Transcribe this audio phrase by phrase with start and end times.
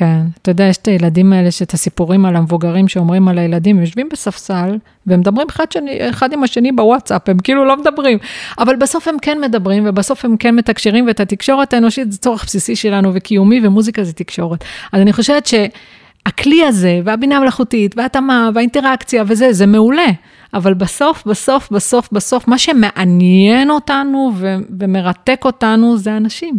[0.00, 4.08] כן, אתה יודע, יש את הילדים האלה, שאת הסיפורים על המבוגרים שאומרים על הילדים, יושבים
[4.12, 8.18] בספסל, והם מדברים אחד, שני, אחד עם השני בוואטסאפ, הם כאילו לא מדברים,
[8.58, 12.76] אבל בסוף הם כן מדברים, ובסוף הם כן מתקשרים, ואת התקשורת האנושית זה צורך בסיסי
[12.76, 14.64] שלנו וקיומי, ומוזיקה זה תקשורת.
[14.92, 20.08] אז אני חושבת שהכלי הזה, והבינה המלאכותית, וההתאמה, והאינטראקציה וזה, זה מעולה.
[20.54, 26.58] אבל בסוף, בסוף, בסוף, בסוף, מה שמעניין אותנו ו- ומרתק אותנו זה אנשים.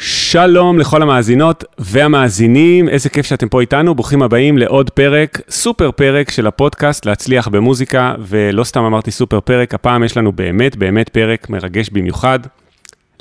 [0.00, 6.30] שלום לכל המאזינות והמאזינים, איזה כיף שאתם פה איתנו, ברוכים הבאים לעוד פרק, סופר פרק
[6.30, 11.50] של הפודקאסט להצליח במוזיקה, ולא סתם אמרתי סופר פרק, הפעם יש לנו באמת באמת פרק
[11.50, 12.38] מרגש במיוחד.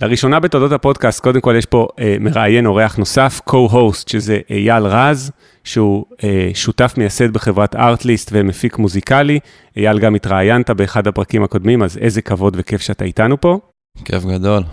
[0.01, 5.31] לראשונה בתולדות הפודקאסט, קודם כל יש פה אה, מראיין אורח נוסף, co-host, שזה אייל רז,
[5.63, 9.39] שהוא אה, שותף מייסד בחברת ארטליסט ומפיק מוזיקלי.
[9.77, 13.59] אייל גם התראיינת באחד הפרקים הקודמים, אז איזה כבוד וכיף שאתה איתנו פה.
[14.05, 14.63] כיף גדול.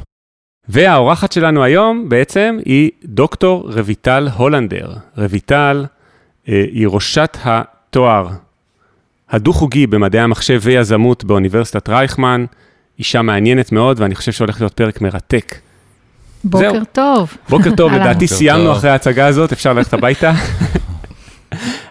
[0.68, 4.92] והאורחת שלנו היום בעצם היא דוקטור רויטל הולנדר.
[5.16, 5.86] רויטל
[6.48, 8.28] אה, היא ראשת התואר
[9.30, 12.44] הדו-חוגי במדעי המחשב ויזמות באוניברסיטת רייכמן,
[12.98, 15.54] אישה מעניינת מאוד ואני חושב שהולך להיות פרק מרתק.
[16.44, 16.84] בוקר זהו.
[16.92, 17.36] טוב.
[17.48, 17.92] בוקר טוב.
[17.92, 18.72] לדעתי סיימנו.
[18.72, 20.32] אחרי ההצגה הזאת, אפשר ללכת הביתה.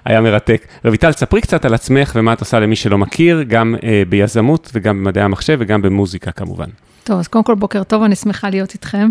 [0.05, 0.67] היה מרתק.
[0.85, 4.99] רויטל, ספרי קצת על עצמך ומה את עושה למי שלא מכיר, גם אה, ביזמות וגם
[4.99, 6.69] במדעי המחשב וגם במוזיקה כמובן.
[7.03, 9.09] טוב, אז קודם כל בוקר טוב, אני שמחה להיות איתכם.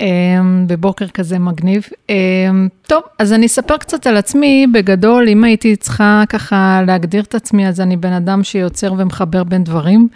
[0.00, 1.86] אמ, בבוקר כזה מגניב.
[2.08, 4.66] אמ, טוב, אז אני אספר קצת על עצמי.
[4.72, 9.64] בגדול, אם הייתי צריכה ככה להגדיר את עצמי, אז אני בן אדם שיוצר ומחבר בין
[9.64, 10.08] דברים.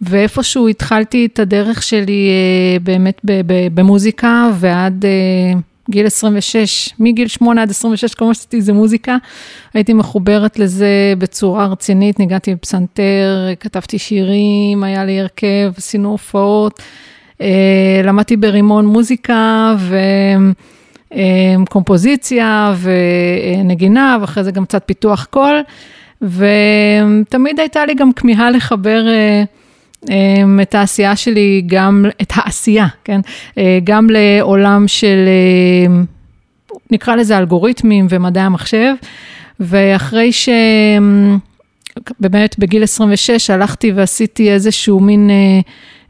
[0.00, 3.20] ואיפשהו התחלתי את הדרך שלי אה, באמת
[3.74, 5.60] במוזיקה, ועד אה,
[5.90, 9.16] גיל 26, מגיל 8 עד 26, כל מה שעשיתי זה מוזיקה.
[9.74, 16.82] הייתי מחוברת לזה בצורה רצינית, ניגעתי בפסנתר, כתבתי שירים, היה לי הרכב, עשינו הופעות.
[17.40, 19.74] אה, למדתי ברימון מוזיקה
[21.64, 25.62] וקומפוזיציה ונגינה, ואחרי זה גם קצת פיתוח קול.
[26.22, 29.44] ותמיד הייתה לי גם כמיהה לחבר אה, אה,
[30.62, 33.20] את העשייה שלי, גם את העשייה, כן?
[33.58, 35.94] אה, גם לעולם של, אה,
[36.90, 38.94] נקרא לזה אלגוריתמים ומדעי המחשב.
[39.60, 40.48] ואחרי ש...
[42.20, 45.60] באמת בגיל 26 הלכתי ועשיתי איזשהו מין אה,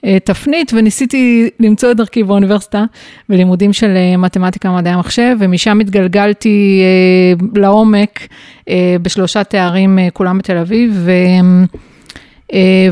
[0.04, 2.84] אה, תפנית וניסיתי למצוא את דרכי באוניברסיטה
[3.28, 8.20] בלימודים של אה, מתמטיקה ומדעי המחשב, ומשם התגלגלתי אה, לעומק
[8.68, 11.08] אה, בשלושה תארים, אה, כולם בתל אביב.
[11.08, 11.64] אה,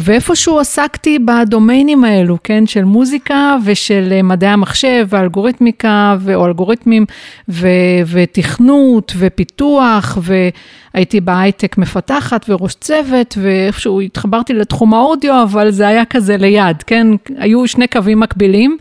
[0.00, 7.06] ואיפשהו עסקתי בדומיינים האלו, כן, של מוזיקה ושל אה, מדעי המחשב ואלגוריתמיקה ו- או אלגוריתמים
[7.48, 7.69] ו-
[8.06, 16.37] ותכנות ופיתוח, והייתי בהייטק מפתחת וראש צוות, ואיפשהו התחברתי לתחום האודיו, אבל זה היה כזה
[16.37, 17.06] ליד, כן,
[17.37, 18.77] היו שני קווים מקבילים.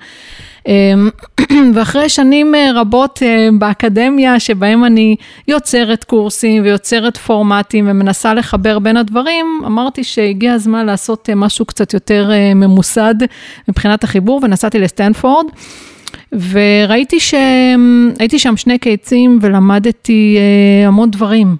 [0.69, 1.09] אמ,
[1.73, 5.15] ואחרי שנים אה, רבות אה, באקדמיה, שבהם אני
[5.47, 11.93] יוצרת קורסים ויוצרת פורמטים ומנסה לחבר בין הדברים, אמרתי שהגיע הזמן לעשות אה, משהו קצת
[11.93, 13.15] יותר ממוסד
[13.67, 15.45] מבחינת החיבור, ונסעתי לסטנפורד.
[16.51, 20.37] וראיתי שהייתי שם שני קיצים ולמדתי
[20.87, 21.55] המון דברים.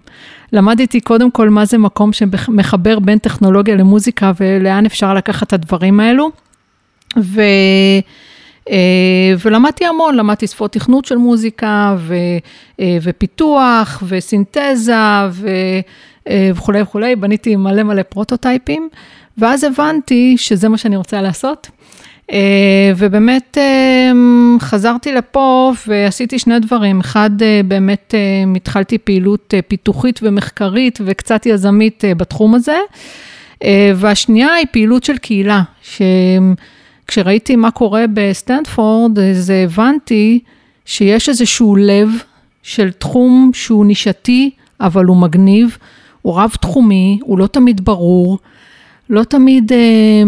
[0.54, 6.00] למדתי קודם כל מה זה מקום שמחבר בין טכנולוגיה למוזיקה ולאן אפשר לקחת את הדברים
[6.00, 6.32] האלו.
[7.18, 7.42] ו...
[8.70, 12.16] אה, ולמדתי המון, למדתי שפות תכנות של מוזיקה ו,
[12.80, 14.94] אה, ופיתוח וסינתזה
[15.32, 15.50] ו,
[16.30, 18.90] אה, וכולי וכולי, בניתי מלא מלא פרוטוטייפים,
[19.38, 21.70] ואז הבנתי שזה מה שאני רוצה לעשות.
[22.98, 23.58] ובאמת
[24.60, 27.00] חזרתי לפה ועשיתי שני דברים.
[27.00, 27.30] אחד,
[27.66, 28.14] באמת
[28.56, 32.78] התחלתי פעילות פיתוחית ומחקרית וקצת יזמית בתחום הזה.
[33.96, 35.62] והשנייה היא פעילות של קהילה,
[37.12, 40.40] שכשראיתי מה קורה בסטנפורד, אז הבנתי
[40.86, 42.10] שיש איזשהו לב
[42.64, 44.52] של תחום שהוא נישתי,
[44.82, 45.78] אבל הוא מגניב,
[46.22, 48.38] הוא רב-תחומי, הוא לא תמיד ברור,
[49.10, 49.72] לא תמיד...
[49.74, 50.24] אה,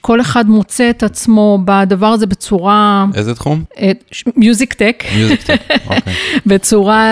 [0.00, 3.64] כל אחד מוצא את עצמו בדבר הזה בצורה, איזה תחום?
[4.36, 6.14] music tech, music tech, אוקיי.
[6.46, 7.06] בצורה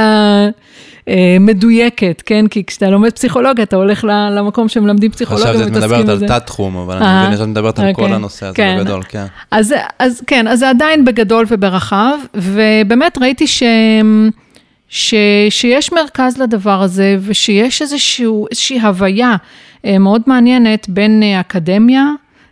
[1.41, 2.47] מדויקת, כן?
[2.47, 5.87] כי כשאתה לומד פסיכולוגיה, אתה הולך למקום שמלמדים פסיכולוגיה ומתעסקים בזה.
[5.87, 8.15] חשבתי שאת מדברת על תת-תחום, אבל אני אה, מבין שאת מדברת על כל אוקיי.
[8.17, 8.77] הנושא הזה כן.
[8.81, 9.25] בגדול, כן.
[9.51, 13.63] אז, אז כן, אז זה עדיין בגדול וברחב, ובאמת ראיתי ש...
[14.89, 15.15] ש,
[15.51, 19.37] שיש מרכז לדבר הזה, ושיש איזשהו, איזושהי הוויה
[19.85, 22.05] אה, מאוד מעניינת בין אקדמיה,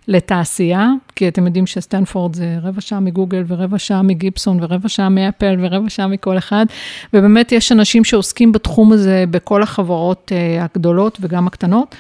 [0.09, 5.57] לתעשייה, כי אתם יודעים שסטנפורד זה רבע שעה מגוגל ורבע שעה מגיפסון ורבע שעה מאפל
[5.61, 6.67] ורבע שעה מכל אחד,
[7.15, 11.95] ובאמת יש אנשים שעוסקים בתחום הזה בכל החברות אה, הגדולות וגם הקטנות,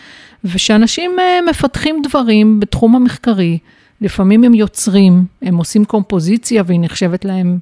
[0.44, 3.58] ושאנשים אה, מפתחים דברים בתחום המחקרי,
[4.00, 7.59] לפעמים הם יוצרים, הם עושים קומפוזיציה והיא נחשבת להם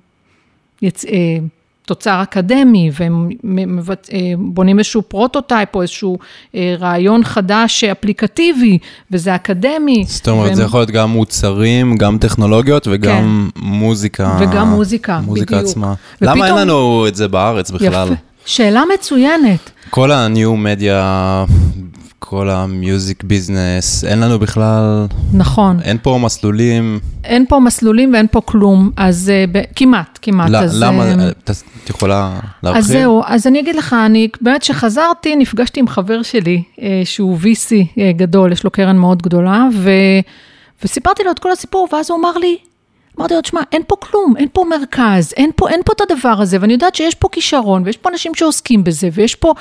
[0.82, 1.04] יצ...
[1.84, 3.28] אה, תוצר אקדמי, והם
[4.12, 6.18] אה, בונים איזשהו prototype או איזשהו
[6.54, 8.78] אה, רעיון חדש אפליקטיבי,
[9.10, 10.04] וזה אקדמי.
[10.08, 10.54] זאת אומרת, והם...
[10.54, 13.60] זה יכול להיות גם מוצרים, גם טכנולוגיות וגם כן.
[13.66, 14.38] מוזיקה.
[14.40, 15.70] וגם מוזיקה, מוזיקה בדיוק.
[15.70, 15.94] עצמה.
[16.16, 16.36] ופתאום...
[16.36, 18.06] למה אין לנו את זה בארץ בכלל?
[18.06, 18.14] יפה.
[18.46, 19.70] שאלה מצוינת.
[19.90, 21.44] כל הניו מדיה
[22.24, 25.06] כל המיוזיק ביזנס, אין לנו בכלל...
[25.32, 25.80] נכון.
[25.80, 27.00] אין פה מסלולים.
[27.24, 30.50] אין פה מסלולים ואין פה כלום, אז uh, ב, כמעט, כמעט.
[30.50, 31.14] لا, אז, למה?
[31.14, 31.52] Uh,
[31.84, 32.82] את יכולה להרחיב?
[32.82, 36.62] אז זהו, אז אני אגיד לך, אני באמת כשחזרתי, נפגשתי עם חבר שלי,
[37.04, 39.90] שהוא VC גדול, יש לו קרן מאוד גדולה, ו,
[40.84, 42.56] וסיפרתי לו את כל הסיפור, ואז הוא אמר לי,
[43.18, 46.36] אמרתי לו, תשמע, אין פה כלום, אין פה מרכז, אין פה, אין פה את הדבר
[46.40, 49.54] הזה, ואני יודעת שיש פה כישרון, ויש פה אנשים שעוסקים בזה, ויש פה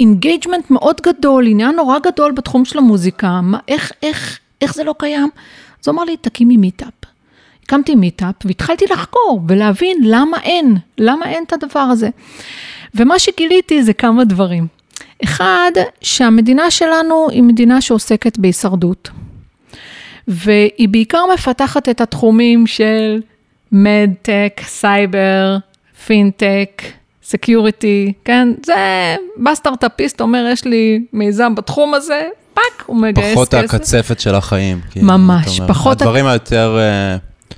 [0.00, 4.84] engagement um, מאוד גדול, עניין נורא גדול בתחום של המוזיקה, מה, איך, איך, איך זה
[4.84, 5.28] לא קיים?
[5.82, 6.92] אז הוא אמר לי, תקימי meetup.
[7.64, 12.08] הקמתי מיטאפ והתחלתי לחקור ולהבין למה אין, למה אין את הדבר הזה.
[12.94, 14.66] ומה שגיליתי זה כמה דברים.
[15.24, 19.10] אחד, שהמדינה שלנו היא מדינה שעוסקת בהישרדות.
[20.28, 23.20] והיא בעיקר מפתחת את התחומים של
[23.72, 25.56] medtech, סייבר,
[26.06, 26.82] fintech,
[27.24, 28.48] security, כן?
[28.66, 28.74] זה,
[29.36, 33.34] בא סטארט-אפיסט אומר, יש לי מיזם בתחום הזה, פאק, הוא מגייס כסף.
[33.34, 34.80] פחות הקצפת של החיים.
[34.96, 36.02] ממש, פחות...
[36.02, 37.56] הדברים היותר uh,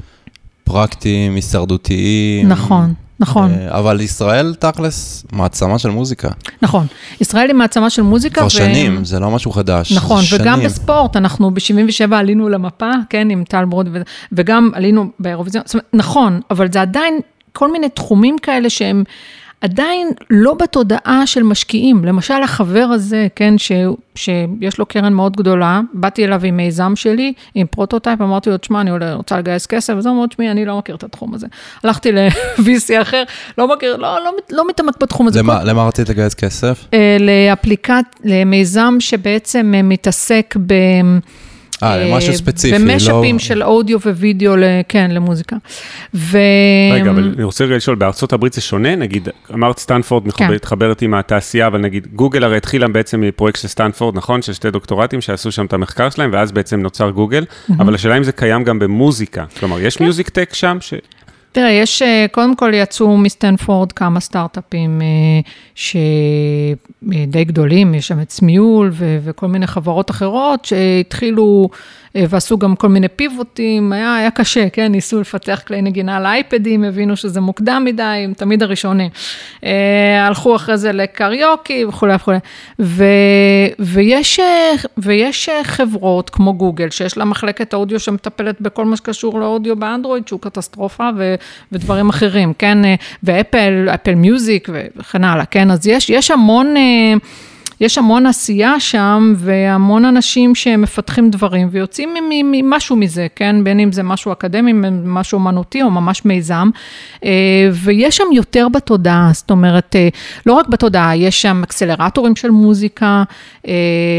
[0.65, 2.49] פרקטיים, הישרדותיים.
[2.49, 2.95] נכון.
[3.21, 3.51] נכון.
[3.53, 6.29] אה, אבל ישראל, תכלס, מעצמה של מוזיקה.
[6.63, 6.87] נכון.
[7.21, 8.35] ישראל היא מעצמה של מוזיקה.
[8.35, 8.51] כבר ו...
[8.51, 9.93] שנים, זה לא משהו חדש.
[9.93, 10.67] נכון, וגם שנים.
[10.67, 14.03] בספורט, אנחנו ב-77 עלינו למפה, כן, עם טל ברודי, ו...
[14.33, 17.19] וגם עלינו באירוויזיון, נכון, אבל זה עדיין
[17.53, 19.05] כל מיני תחומים כאלה שהם...
[19.65, 22.05] עדיין לא בתודעה של משקיעים.
[22.05, 23.73] למשל, החבר הזה, כן, ש,
[24.15, 28.81] שיש לו קרן מאוד גדולה, באתי אליו עם מיזם שלי, עם prototype, אמרתי לו, תשמע,
[28.81, 31.47] אני רוצה לגייס כסף, אז הוא אמר, תשמעי, אני לא מכיר את התחום הזה.
[31.85, 33.23] הלכתי ל-VC אחר,
[33.59, 35.39] לא מכיר, לא, לא, לא מתעמק בתחום הזה.
[35.39, 35.69] למה, כל...
[35.69, 36.85] למה רצית לגייס כסף?
[36.95, 40.75] אה, לאפליקת, למיזם שבעצם מתעסק ב...
[41.83, 42.93] אה, למשהו אה, ספציפי, לא...
[42.93, 44.53] ב mashup-ים של אודיו ווידאו,
[44.89, 45.57] כן, למוזיקה.
[46.15, 46.39] ו...
[46.93, 48.97] רגע, אבל אני רוצה לשאול, בארצות הברית זה שונה?
[48.97, 50.51] נגיד, אמרת סטנפורד כן.
[50.53, 54.43] מתחברת עם התעשייה, אבל נגיד, גוגל הרי התחילה בעצם מפרויקט של סטנפורד, נכון?
[54.43, 57.45] של שתי דוקטורטים שעשו שם את המחקר שלהם, ואז בעצם נוצר גוגל,
[57.79, 59.45] אבל השאלה אם זה קיים גם במוזיקה.
[59.61, 60.05] כלומר, יש כן.
[60.05, 60.79] music tech שם?
[61.55, 65.41] תראה, יש, אה, קודם כל יצאו מסטנפורד כמה סטארט-אפים אה,
[65.75, 71.79] שדי גדולים, יש שם את Smule וכל מיני חברות אחרות שהתחילו אה,
[72.15, 76.85] ועשו גם כל מיני פיבוטים, היה, היה קשה, כן, ניסו לפתח כלי נגינה על אייפדים,
[76.85, 79.11] הבינו שזה מוקדם מדי, הם תמיד הראשונים.
[79.65, 82.39] אה, הלכו אחרי זה לקריוקי וכולי וכולי.
[82.79, 83.05] ו,
[83.79, 89.77] ויש, אה, ויש חברות כמו גוגל, שיש לה מחלקת אודיו שמטפלת בכל מה שקשור לאודיו
[89.77, 91.35] באנדרואיד, שהוא קטסטרופה, ו,
[91.73, 92.79] ודברים אחרים, כן,
[93.23, 96.75] ואפל, אפל מיוזיק וכן הלאה, כן, אז יש, יש המון...
[97.81, 103.65] יש המון עשייה שם והמון אנשים שמפתחים דברים ויוצאים ממשהו מזה, כן?
[103.65, 104.73] בין אם זה משהו אקדמי,
[105.05, 106.71] משהו אמנותי או ממש מיזם.
[107.25, 107.31] אה,
[107.73, 110.09] ויש שם יותר בתודעה, זאת אומרת, אה,
[110.47, 113.23] לא רק בתודעה, יש שם אקסלרטורים של מוזיקה,
[113.69, 113.73] אה,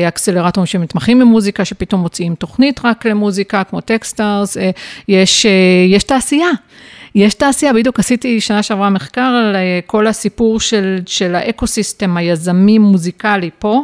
[0.07, 4.57] אקסלרטורים שמתמחים במוזיקה, שפתאום מוציאים תוכנית רק למוזיקה, כמו Techstars,
[5.07, 5.45] יש,
[5.89, 6.49] יש תעשייה.
[7.15, 12.77] יש תעשייה, בדיוק עשיתי שנה שעברה מחקר על אה, כל הסיפור של, של האקו-סיסטם היזמי
[12.77, 13.83] מוזיקלי פה.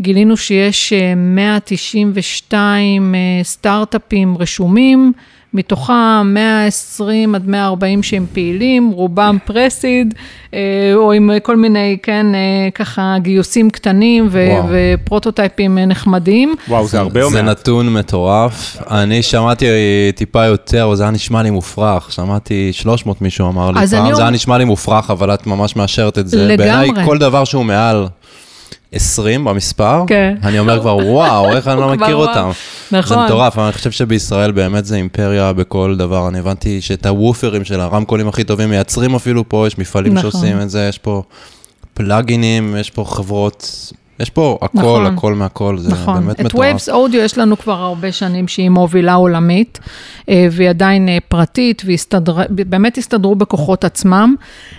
[0.00, 5.12] גילינו שיש 192 אה, אה, סטארט-אפים רשומים.
[5.54, 5.92] מתוכם
[6.24, 10.14] 120 עד 140 שהם פעילים, רובם פרסיד,
[10.54, 10.58] אה,
[10.94, 16.54] או עם כל מיני, כן, אה, ככה גיוסים קטנים ו- ופרוטוטייפים נחמדים.
[16.68, 17.36] וואו, זה הרבה או מעט.
[17.36, 18.76] זה נתון מטורף.
[18.90, 19.66] אני שמעתי
[20.14, 22.12] טיפה יותר, אבל זה היה נשמע לי מופרך.
[22.12, 26.18] שמעתי 300 מישהו אמר לי פעם, זה היה נשמע לי מופרך, אבל את ממש מאשרת
[26.18, 26.36] את זה.
[26.36, 26.56] לגמרי.
[26.56, 28.06] בעיניי כל דבר שהוא מעל
[28.92, 30.34] 20 במספר, כן.
[30.42, 32.50] אני אומר כבר, וואו, איך אני לא מכיר אותם.
[32.92, 33.18] נכון.
[33.18, 36.28] זה מטורף, אני חושב שבישראל באמת זה אימפריה בכל דבר.
[36.28, 40.30] אני הבנתי שאת הוופרים של הרמקולים הכי טובים מייצרים אפילו פה, יש מפעלים נכון.
[40.30, 41.22] שעושים את זה, יש פה
[41.94, 46.26] פלאגינים, יש פה חברות יש פה הכל, נכון, הכל מהכל, זה נכון.
[46.26, 46.76] באמת מטורף.
[46.76, 49.78] את Waves Audio יש לנו כבר הרבה שנים שהיא מובילה עולמית,
[50.28, 51.82] אה, והיא עדיין אה, פרטית,
[52.50, 54.34] ובאמת הסתדרו בכוחות עצמם.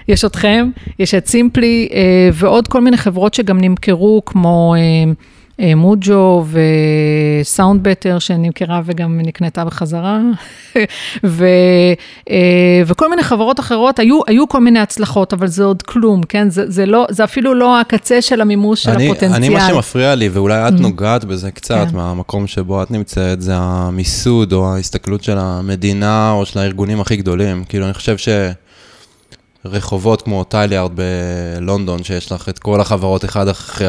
[0.07, 0.69] יש אתכם,
[0.99, 4.75] יש את סימפלי, אה, ועוד כל מיני חברות שגם נמכרו, כמו...
[5.59, 6.45] אה, מוג'ו
[7.41, 10.19] וסאונד בטר שנמכרה וגם נקנתה בחזרה,
[11.23, 11.45] ו,
[12.29, 16.49] אה, וכל מיני חברות אחרות, היו, היו כל מיני הצלחות, אבל זה עוד כלום, כן?
[16.49, 19.33] זה, זה, לא, זה אפילו לא הקצה של המימוש אני, של הפוטנציאל.
[19.33, 20.81] אני, מה שמפריע לי, ואולי את mm.
[20.81, 21.95] נוגעת בזה קצת, כן.
[21.95, 27.63] מהמקום שבו את נמצאת, זה המיסוד או ההסתכלות של המדינה או של הארגונים הכי גדולים.
[27.63, 28.29] כאילו, אני חושב ש...
[29.65, 33.87] רחובות כמו טייליארד בלונדון, שיש לך את כל החברות אחד אחרי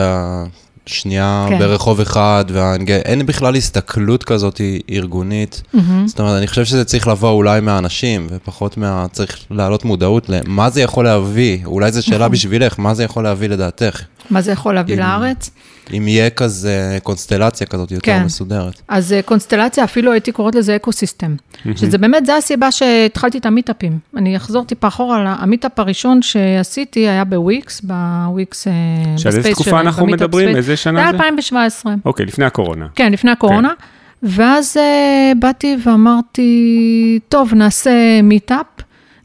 [0.86, 1.58] שנייה כן.
[1.58, 4.60] ברחוב אחד, ואין בכלל הסתכלות כזאת
[4.90, 5.62] ארגונית.
[5.74, 5.78] Mm-hmm.
[6.06, 9.06] זאת אומרת, אני חושב שזה צריך לבוא אולי מהאנשים, ופחות מה...
[9.12, 11.58] צריך להעלות מודעות למה זה יכול להביא.
[11.64, 12.32] אולי זו שאלה נכון.
[12.32, 14.02] בשבילך, מה זה יכול להביא לדעתך?
[14.30, 15.50] מה זה יכול להביא אם, לארץ?
[15.96, 18.24] אם יהיה כזה קונסטלציה כזאת יותר כן.
[18.24, 18.82] מסודרת.
[18.88, 21.36] אז אה, קונסטלציה, אפילו הייתי קוראת לזה אקו-סיסטם.
[21.76, 23.98] שזה באמת, זו הסיבה שהתחלתי את המיטאפים.
[24.16, 28.72] אני אחזור טיפה אחורה, המיטאפ הראשון שעשיתי היה בוויקס, בוויקס, אה,
[29.14, 29.38] בספייס של...
[29.38, 30.56] איזה תקופה אנחנו מדברים?
[30.56, 31.10] איזה שנה זה?
[31.10, 31.94] זה 2017.
[32.04, 32.86] אוקיי, לפני הקורונה.
[32.94, 33.68] כן, לפני הקורונה.
[33.68, 33.84] כן.
[34.22, 38.66] ואז uh, באתי ואמרתי, טוב, נעשה מיטאפ.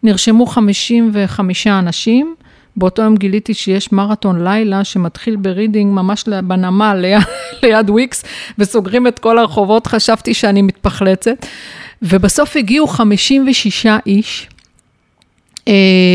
[0.04, 2.36] נרשמו 55 אנשים.
[2.78, 7.06] באותו יום גיליתי שיש מרתון לילה שמתחיל ברידינג ממש בנמל
[7.64, 8.24] ליד, וויקס,
[8.58, 11.46] וסוגרים את כל הרחובות, חשבתי שאני מתפחלצת.
[12.02, 14.48] ובסוף הגיעו 56 איש,
[15.68, 15.74] אה,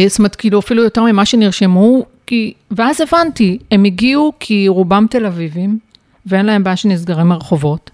[0.08, 5.26] זאת אומרת, כאילו אפילו יותר ממה שנרשמו, כי, ואז הבנתי, הם הגיעו כי רובם תל
[5.26, 5.78] אביבים,
[6.26, 7.90] ואין להם בעיה שנסגרים הרחובות.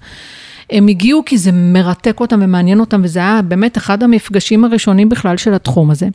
[0.70, 5.37] הם הגיעו כי זה מרתק אותם ומעניין אותם, וזה היה באמת אחד המפגשים הראשונים בכלל
[5.37, 6.08] של התחום הזה.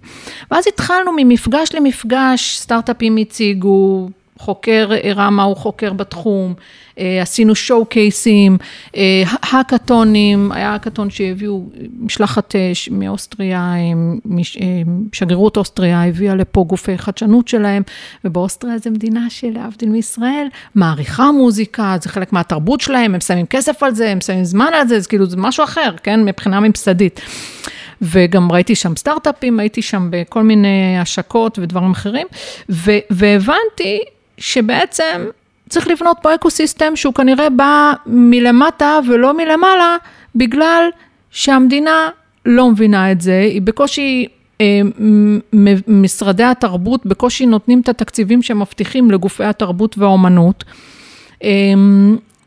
[0.51, 4.10] ואז התחלנו ממפגש למפגש, סטארט-אפים הציגו,
[4.41, 6.53] חוקר הראה מה הוא חוקר בתחום,
[7.00, 8.57] אה, עשינו שואו קייסים,
[8.95, 11.63] אה, האקתונים, היה האקתון שהביאו
[12.00, 13.74] משלחת אה, מאוסטריה,
[15.13, 17.83] שגרירות אוסטריה הביאה לפה גופי חדשנות שלהם,
[18.25, 23.95] ובאוסטריה זו מדינה שלהבדיל מישראל, מעריכה מוזיקה, זה חלק מהתרבות שלהם, הם שמים כסף על
[23.95, 27.21] זה, הם שמים זמן על זה, זה כאילו זה משהו אחר, כן, מבחינה ממסדית.
[28.01, 32.27] וגם ראיתי שם סטארט-אפים, הייתי שם בכל מיני השקות ודברים אחרים,
[33.10, 34.03] והבנתי
[34.41, 35.25] שבעצם
[35.69, 39.98] צריך לבנות פה אקו-סיסטם שהוא כנראה בא מלמטה ולא מלמעלה,
[40.36, 40.89] בגלל
[41.31, 42.10] שהמדינה
[42.45, 44.27] לא מבינה את זה, היא בקושי,
[44.62, 44.81] אה,
[45.88, 50.63] משרדי התרבות בקושי נותנים את התקציבים שמבטיחים לגופי התרבות והאומנות.
[51.43, 51.50] אה,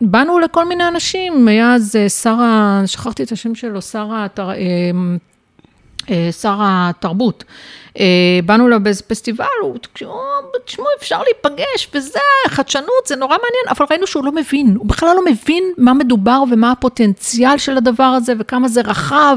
[0.00, 2.36] באנו לכל מיני אנשים, היה אז אה, שר,
[2.86, 4.50] שכחתי את השם שלו, שר, התר,
[6.40, 7.44] שר התרבות.
[7.98, 8.04] אה,
[8.44, 9.76] באנו אליו באיזה פסטיבל, הוא,
[10.64, 12.18] תשמעו, אפשר להיפגש וזה,
[12.48, 16.42] חדשנות, זה נורא מעניין, אבל ראינו שהוא לא מבין, הוא בכלל לא מבין מה מדובר
[16.50, 19.36] ומה הפוטנציאל של הדבר הזה וכמה זה רחב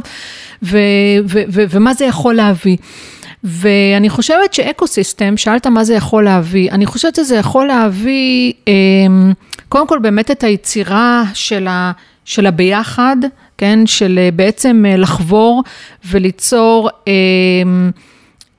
[1.71, 2.77] ומה זה יכול להביא.
[3.43, 9.33] ואני חושבת שאקו-סיסטם, שאלת מה זה יכול להביא, אני חושבת שזה יכול להביא, אמ,
[9.69, 11.91] קודם כל באמת את היצירה של, ה,
[12.25, 13.17] של הביחד,
[13.57, 15.63] כן, של אה, בעצם לחבור
[16.05, 16.89] וליצור,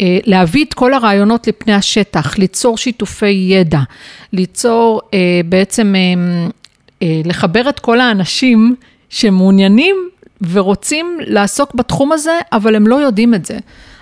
[0.00, 3.80] אה, להביא את כל הרעיונות לפני השטח, ליצור שיתופי ידע,
[4.32, 5.94] ליצור אה, בעצם,
[7.02, 8.74] אה, לחבר את כל האנשים
[9.08, 9.96] שמעוניינים
[10.50, 13.58] ורוצים לעסוק בתחום הזה, אבל הם לא יודעים את זה.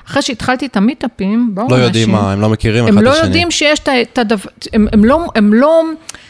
[0.08, 1.80] אחרי שהתחלתי את המיטאפים, באו לא אנשים...
[1.80, 3.08] לא יודעים מה, הם לא מכירים אחד את השני.
[3.08, 5.82] הם לא יודעים שיש את הדבר, הם, הם לא, הם לא,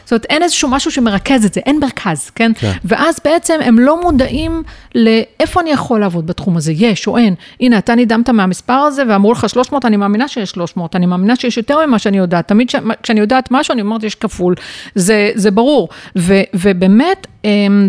[0.06, 2.52] זאת אומרת, אין איזשהו משהו שמרכז את זה, אין מרכז, כן?
[2.54, 2.72] כן?
[2.84, 4.62] ואז בעצם הם לא מודעים
[4.94, 7.34] לאיפה אני יכול לעבוד בתחום הזה, יש או אין.
[7.60, 11.56] הנה, אתה נדהמת מהמספר הזה ואמרו לך 300, אני מאמינה שיש 300, אני מאמינה שיש
[11.56, 12.48] יותר ממה שאני יודעת.
[12.48, 12.76] תמיד ש...
[13.02, 14.54] כשאני יודעת משהו, אני אומרת, יש כפול.
[14.94, 15.88] זה, זה ברור.
[16.18, 17.88] ו, ובאמת, אמ,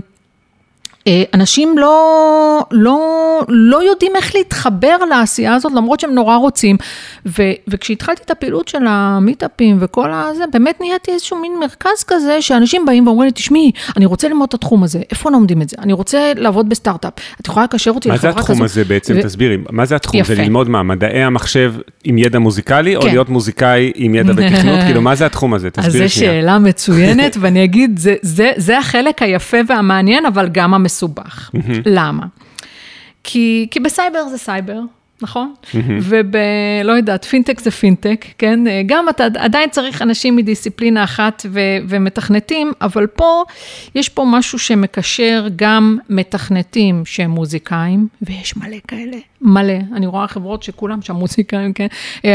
[1.34, 3.00] אנשים לא, לא,
[3.48, 6.78] לא יודעים איך להתחבר לעשייה הזאת, למרות שהם נורא רוצים.
[7.26, 12.86] ו, וכשהתחלתי את הפעילות של המיטאפים וכל הזה, באמת נהייתי איזשהו מין מרכז כזה, שאנשים
[12.86, 15.78] באים ואומרים לי, תשמעי, אני רוצה ללמוד את התחום הזה, איפה לומדים את זה?
[15.80, 18.38] אני רוצה לעבוד בסטארט-אפ, את יכולה לקשר אותי לחברה כזאת?
[18.38, 19.14] מה זה התחום הזה בעצם?
[19.18, 19.24] ו...
[19.24, 20.20] תסבירי, מה זה התחום?
[20.20, 20.36] יפה.
[20.36, 21.74] זה ללמוד מה, מדעי המחשב
[22.04, 23.02] עם ידע מוזיקלי, כן.
[23.02, 24.80] או להיות מוזיקאי עם ידע בתכנות?
[24.86, 25.70] כאילו, מה זה התחום הזה?
[25.70, 26.06] תסבירי שנייה.
[26.06, 30.97] אז זו שאלה מצוינת, ואני אגיד, זה, זה, זה החלק היפה והמעניין, אבל גם המס...
[30.98, 31.50] מסובך.
[31.86, 32.25] למה?
[33.24, 34.80] כי, כי בסייבר זה סייבר,
[35.22, 35.54] נכון?
[36.02, 38.60] ובלא יודעת, פינטק זה פינטק, כן?
[38.86, 43.44] גם אתה עדיין צריך אנשים מדיסציפלינה אחת ו, ומתכנתים, אבל פה,
[43.96, 49.74] יש פה משהו שמקשר גם מתכנתים שהם מוזיקאים, ויש מלא כאלה, מלא.
[49.94, 51.88] אני רואה חברות שכולם שם מוזיקאים, כן?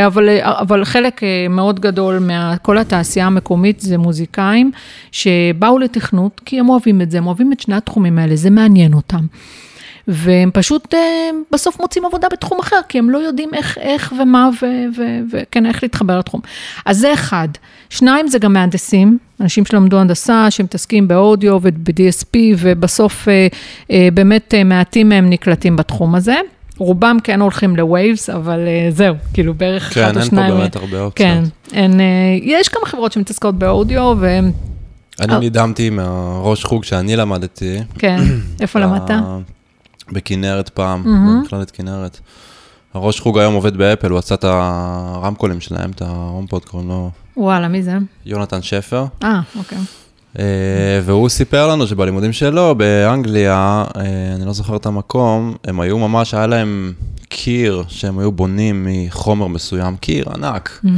[0.07, 1.21] אבל, אבל חלק
[1.51, 4.71] מאוד גדול מכל התעשייה המקומית זה מוזיקאים
[5.13, 8.95] שבאו לתכנות, כי הם אוהבים את זה, הם אוהבים את שני התחומים האלה, זה מעניין
[8.95, 9.27] אותם.
[10.09, 11.01] והם פשוט אה,
[11.53, 14.51] בסוף מוצאים עבודה בתחום אחר, כי הם לא יודעים איך, איך ומה,
[15.33, 16.41] וכן, איך להתחבר לתחום.
[16.85, 17.49] אז זה אחד.
[17.91, 23.47] שניים, זה גם מהנדסים, אנשים שלמדו הנדסה, שמתעסקים באודיו וב-DSP, ובסוף אה,
[23.91, 26.37] אה, באמת מעטים מהם נקלטים בתחום הזה.
[26.79, 28.59] רובם כן הולכים לווייבס, אבל
[28.91, 30.53] זהו, כאילו בערך כן, אחד או שניים.
[30.53, 31.15] כן, אין פה באמת הרבה אופציות.
[31.15, 31.43] כן,
[31.73, 32.01] אין,
[32.43, 34.53] יש כמה חברות שמתעסקות באודיו, והם...
[35.21, 37.79] אני נדהמתי מהראש חוג שאני למדתי.
[37.99, 38.19] כן,
[38.61, 39.11] איפה למדת?
[40.13, 41.41] בכנרת פעם, mm-hmm.
[41.41, 42.21] במכללת כנרת.
[42.95, 47.11] הראש חוג היום עובד באפל, הוא עשה את הרמקולים שלהם, את ה HomePod, קוראים לו...
[47.37, 47.99] וואלה, מי זה?
[48.27, 49.05] יונתן שפר.
[49.23, 49.79] אה, אוקיי.
[50.39, 55.99] אה, והוא סיפר לנו שבלימודים שלו באנגליה, אה, אני לא זוכר את המקום, הם היו
[55.99, 56.93] ממש, היה להם
[57.29, 60.81] קיר שהם היו בונים מחומר מסוים, קיר ענק.
[60.85, 60.89] Mm-hmm.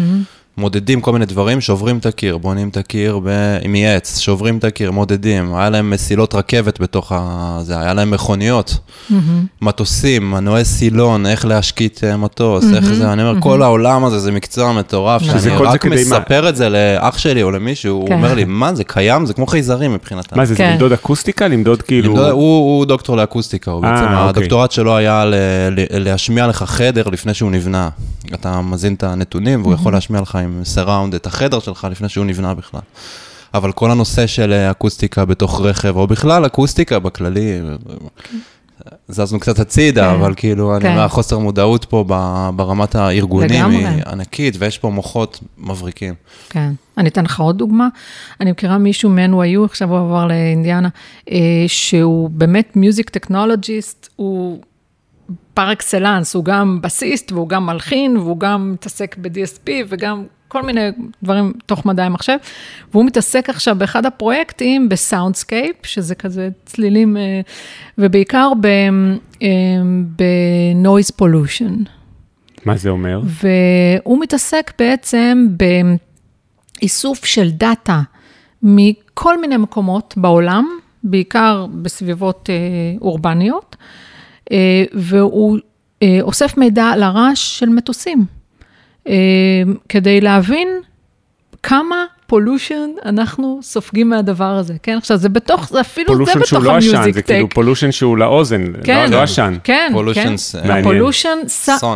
[0.57, 3.21] מודדים כל מיני דברים, שוברים את הקיר, בונים את הקיר
[3.69, 5.55] מעץ, שוברים את הקיר, מודדים.
[5.55, 7.59] היה להם מסילות רכבת בתוך ה...
[7.63, 9.15] זה, היה להם מכוניות, mm-hmm.
[9.63, 12.77] מטוסים, מנועי סילון, איך להשקיט אה, מטוס, mm-hmm.
[12.77, 13.43] איך זה, אני אומר, mm-hmm.
[13.43, 16.49] כל העולם הזה זה מקצוע מטורף, שאני רק מספר מה...
[16.49, 18.13] את זה לאח שלי או למישהו, כן.
[18.13, 19.27] הוא אומר לי, מה, זה קיים?
[19.27, 20.37] זה כמו חייזרים מבחינתם.
[20.37, 20.65] מה זה, כן.
[20.65, 21.49] זה למדוד אקוסטיקה?
[21.49, 22.11] למדוד כאילו...
[22.11, 24.29] למדוד, הוא, הוא דוקטור לאקוסטיקה, הוא 아, בעצם, אוקיי.
[24.29, 25.35] הדוקטורט שלו היה ל,
[25.71, 27.89] ל, להשמיע לך חדר לפני שהוא נבנה.
[28.35, 29.77] אתה מזין את הנתונים והוא mm-hmm.
[29.77, 32.81] יכול להשמיע לך עם סיראונד את החדר שלך לפני שהוא נבנה בכלל.
[33.55, 37.61] אבל כל הנושא של אה, אקוסטיקה בתוך רכב, או בכלל אקוסטיקה בכללי,
[39.09, 40.87] זזנו קצת הצידה, כן, אבל כאילו, כן.
[40.87, 42.05] אני אומר, חוסר מודעות פה
[42.57, 46.15] ברמת הארגונים היא ענקית, ויש פה מוחות מבריקים.
[46.51, 46.73] כן.
[46.99, 47.89] אני אתן לך עוד דוגמה.
[48.41, 50.89] אני מכירה מישהו מ-NYU, עכשיו הוא עבר לאינדיאנה,
[51.31, 51.37] אה,
[51.67, 54.61] שהוא באמת music technologist, הוא...
[55.55, 60.63] פר אקסלנס, הוא גם בסיסט והוא גם מלחין והוא גם מתעסק ב- DSP וגם כל
[60.63, 60.89] מיני
[61.23, 62.37] דברים תוך מדעי המחשב,
[62.93, 67.41] והוא מתעסק עכשיו באחד הפרויקטים ב soundscape, שזה כזה צלילים, אה,
[67.99, 68.53] ובעיקר
[70.19, 71.75] ב noise pollution.
[71.75, 71.93] אה,
[72.65, 73.21] מה זה אומר?
[73.25, 75.47] והוא מתעסק בעצם
[76.81, 78.01] באיסוף של דאטה
[78.63, 80.67] מכל מיני מקומות בעולם,
[81.05, 82.55] בעיקר בסביבות אה,
[83.01, 83.77] אורבניות,
[84.93, 85.59] והוא
[86.23, 88.25] אוסף מידע על הרעש של מטוסים.
[89.07, 89.13] אמ,
[89.89, 90.69] כדי להבין
[91.63, 92.05] כמה
[92.35, 94.97] pollution אנחנו סופגים מהדבר הזה, כן?
[94.97, 96.75] עכשיו, זה בתוך, זה אפילו זה בתוך ה music tech.
[96.75, 99.57] Pollution שהוא לא עשן, זה כאילו pollution שהוא לאוזן, כן, לא עשן.
[99.65, 100.71] כן, pollution כן.
[100.71, 101.39] ה pollution,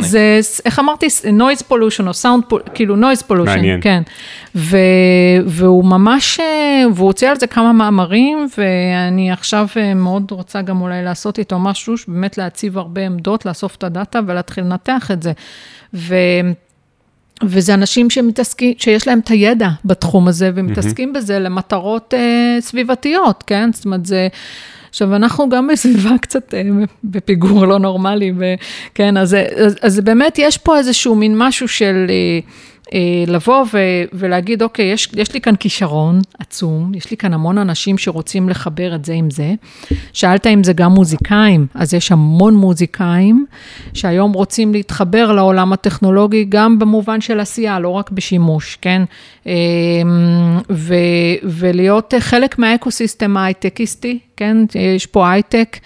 [0.01, 3.81] זה, איך אמרתי, noise pollution או סאונד, כאילו noise pollution, מעניין.
[3.83, 4.03] כן.
[4.55, 4.77] ו,
[5.47, 10.81] והוא ממש, אה, והוא הוציא על זה כמה מאמרים, ואני עכשיו אה, מאוד רוצה גם
[10.81, 15.33] אולי לעשות איתו משהו, באמת להציב הרבה עמדות, לאסוף את הדאטה ולהתחיל לנתח את זה.
[15.95, 16.15] ו...
[17.43, 21.19] וזה אנשים שמתעסקים, שיש להם את הידע בתחום הזה, ומתעסקים mm-hmm.
[21.19, 23.71] בזה למטרות uh, סביבתיות, כן?
[23.73, 24.29] זאת אומרת, זה...
[24.91, 28.45] עכשיו, אנחנו גם בסביבה קצת uh, בפיגור לא נורמלי, ו,
[28.95, 29.17] כן?
[29.17, 32.07] אז, אז, אז באמת יש פה איזשהו מין משהו של...
[32.09, 32.41] אה,
[33.27, 37.99] לבוא ו- ולהגיד, אוקיי, יש, יש לי כאן כישרון עצום, יש לי כאן המון אנשים
[37.99, 39.55] שרוצים לחבר את זה עם זה.
[40.13, 43.47] שאלת אם זה גם מוזיקאים, אז יש המון מוזיקאים
[43.95, 49.03] שהיום רוצים להתחבר לעולם הטכנולוגי, גם במובן של עשייה, לא רק בשימוש, כן?
[49.47, 49.53] אה,
[50.71, 50.95] ו-
[51.43, 54.57] ולהיות חלק מהאקוסיסטם ההייטקיסטי, כן?
[54.75, 55.77] יש פה הייטק.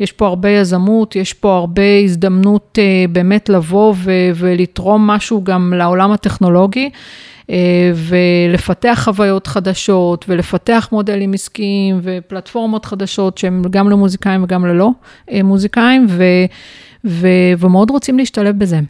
[0.00, 5.72] יש פה הרבה יזמות, יש פה הרבה הזדמנות אה, באמת לבוא ו- ולתרום משהו גם
[5.76, 6.90] לעולם הטכנולוגי.
[7.50, 14.90] אה, ולפתח חוויות חדשות, ולפתח מודלים עסקיים ופלטפורמות חדשות שהן גם למוזיקאים וגם ללא
[15.30, 16.24] אה, מוזיקאים, ו,
[17.04, 18.80] ו, ומאוד רוצים להשתלב בזה.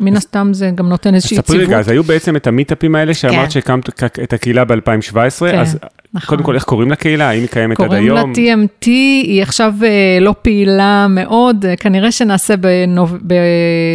[0.00, 1.46] מן הסתם זה גם נותן איזושהי יציבות.
[1.46, 3.50] ספרי רגע, אז היו בעצם את המיטאפים האלה שאמרת כן.
[3.50, 5.58] שהקמת את הקהילה ב-2017, כן.
[5.58, 5.78] אז
[6.14, 6.36] נכון.
[6.36, 7.28] קודם כל, איך קוראים לקהילה?
[7.28, 8.18] האם היא קיימת עד היום?
[8.18, 8.86] קוראים לה TMT,
[9.24, 13.18] היא עכשיו אה, לא פעילה מאוד, אה, כנראה שנעשה בנוב...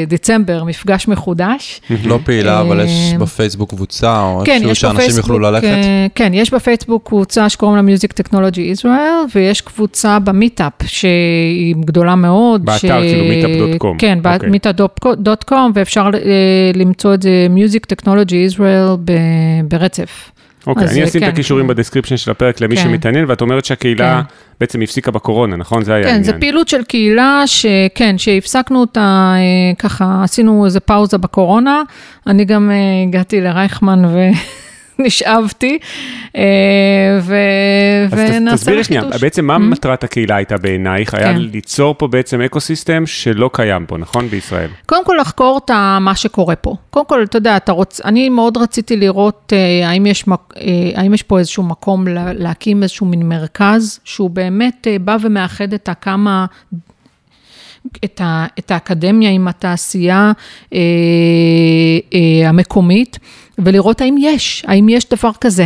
[0.08, 1.82] בדצמבר מפגש מחודש.
[2.05, 5.77] לא פעילה, אבל יש אה, בפייסבוק קבוצה, או כן, איזשהו שאנשים יוכלו ללכת?
[6.15, 12.65] כן, יש בפייסבוק קבוצה שקוראים לה Music Technology Israel, ויש קבוצה במיטאפ, שהיא גדולה מאוד.
[12.65, 12.89] באתר, ש...
[12.89, 13.97] כאילו meetup.com.
[13.97, 14.49] כן, אוקיי.
[14.49, 16.10] meetup.com, ואפשר
[16.75, 19.12] למצוא את זה Music Technology Israel
[19.67, 20.32] ברצף.
[20.69, 21.67] אוקיי, אני אשים כן, את הקישורים.
[21.67, 22.84] ב description של הפרק למי כן.
[22.84, 24.34] שמתעניין, ואת אומרת שהקהילה כן.
[24.60, 25.84] בעצם הפסיקה בקורונה, נכון?
[25.84, 26.25] זה היה כן, העניין.
[26.25, 31.82] כן, זו פעילות של קהילה שכן, שהפסקנו אותה, אה, ככה, עשינו איזה פאוזה בקורונה.
[32.27, 32.75] אני גם אה,
[33.08, 34.17] הגעתי לרייכמן ו...
[34.99, 35.77] נשאבתי,
[36.35, 36.41] אה,
[38.12, 39.59] ונעשה תסבירי שנייה, בעצם מה mm-hmm.
[39.59, 41.13] מטרת הקהילה הייתה בעינייך?
[41.13, 41.38] היה כן.
[41.38, 44.27] ליצור פה בעצם אקו-סיסטם שלא קיים פה, נכון?
[44.27, 44.69] בישראל.
[44.85, 46.75] קודם כל לחקור את מה שקורה פה.
[46.89, 48.01] קודם כל, אתה יודע, אתה רוצ...
[48.01, 50.53] אני מאוד רציתי לראות אה, האם יש, מק...
[50.57, 55.89] אה, האם יש פה איזשהו מקום להקים איזשהו מין מרכז, שהוא באמת בא ומאחד את
[55.89, 56.45] הכמה
[58.03, 60.31] את, ה, את האקדמיה עם התעשייה
[60.73, 60.79] אה,
[62.13, 63.19] אה, המקומית,
[63.59, 65.65] ולראות האם יש, האם יש דבר כזה.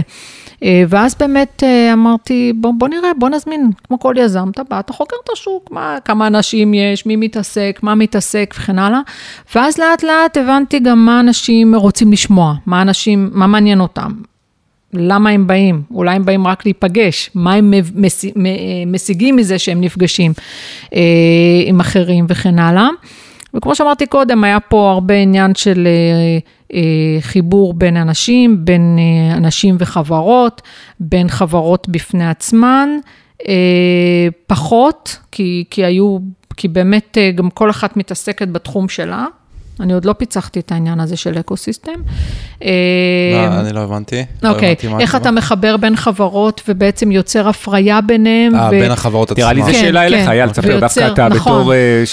[0.64, 4.80] אה, ואז באמת אה, אמרתי, בוא, בוא נראה, בוא נזמין, כמו כל יזם, אתה בא,
[4.80, 9.00] אתה חוקר את השוק, מה, כמה אנשים יש, מי מתעסק, מה מתעסק וכן הלאה.
[9.56, 14.12] ואז לאט לאט הבנתי גם מה אנשים רוצים לשמוע, מה אנשים, מה מעניין אותם.
[14.94, 15.82] למה הם באים?
[15.92, 17.74] אולי הם באים רק להיפגש, מה הם
[18.86, 20.34] משיגים מזה שהם נפגשים
[20.94, 21.00] אה,
[21.66, 22.88] עם אחרים וכן הלאה.
[23.54, 26.38] וכמו שאמרתי קודם, היה פה הרבה עניין של אה,
[26.78, 29.00] אה, חיבור בין אנשים, בין
[29.38, 30.62] אנשים וחברות,
[31.00, 32.90] בין חברות בפני עצמן,
[34.48, 36.18] פחות, כי, כי היו,
[36.58, 39.26] כי באמת גם כל אחת מתעסקת בתחום שלה.
[39.80, 41.92] אני עוד לא פיצחתי את העניין הזה של אקו-סיסטם.
[42.62, 42.68] לא,
[43.60, 44.26] אני לא הבנתי.
[44.44, 48.56] לא אוקיי, איך אתה מחבר בין חברות ובעצם יוצר הפריה ביניהם.
[48.56, 49.44] אה, בין החברות עצמן.
[49.44, 50.30] נראה לי זו כן, שאלה אליך, כן.
[50.32, 51.62] אייל, תספר דווקא אתה נכון.
[51.62, 51.74] בתור...
[51.74, 52.04] אה,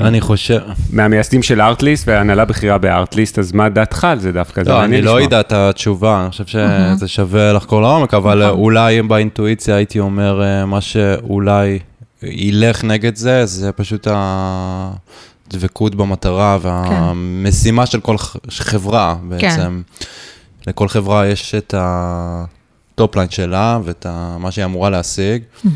[0.00, 0.60] אה, אני חושב...
[0.92, 4.62] מהמייסדים של ארטליסט והנהלה בכירה בארטליסט, אז מה דעתך על זה דווקא?
[4.66, 8.58] לא, אני לא אדע את התשובה, אני חושב שזה שווה לחקור לעומק, אבל נכון.
[8.58, 11.78] אולי באינטואיציה הייתי אומר מה שאולי
[12.22, 14.90] ילך נגד זה, זה פשוט ה...
[15.48, 17.92] הדבקות במטרה והמשימה כן.
[17.92, 18.16] של כל
[18.48, 19.82] חברה בעצם.
[19.98, 20.00] כן.
[20.66, 24.06] לכל חברה יש את ה top line שלה ואת
[24.38, 25.42] מה שהיא אמורה להשיג.
[25.64, 25.68] Mm-hmm.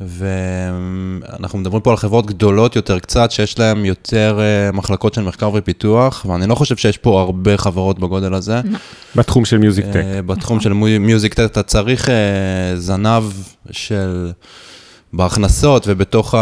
[0.00, 5.50] ואנחנו מדברים פה על חברות גדולות יותר קצת, שיש להן יותר uh, מחלקות של מחקר
[5.54, 8.60] ופיתוח, ואני לא חושב שיש פה הרבה חברות בגודל הזה.
[8.64, 8.76] No.
[9.16, 9.94] בתחום של music tech.
[9.94, 12.10] Uh, בתחום של music tech, אתה צריך uh,
[12.76, 13.22] זנב
[13.70, 14.30] של...
[15.12, 16.34] בהכנסות ובתוך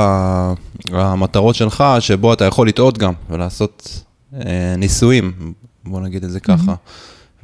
[0.92, 4.04] המטרות שלך, שבו אתה יכול לטעות גם ולעשות
[4.34, 5.52] אה, ניסויים,
[5.84, 6.74] בוא נגיד את זה ככה.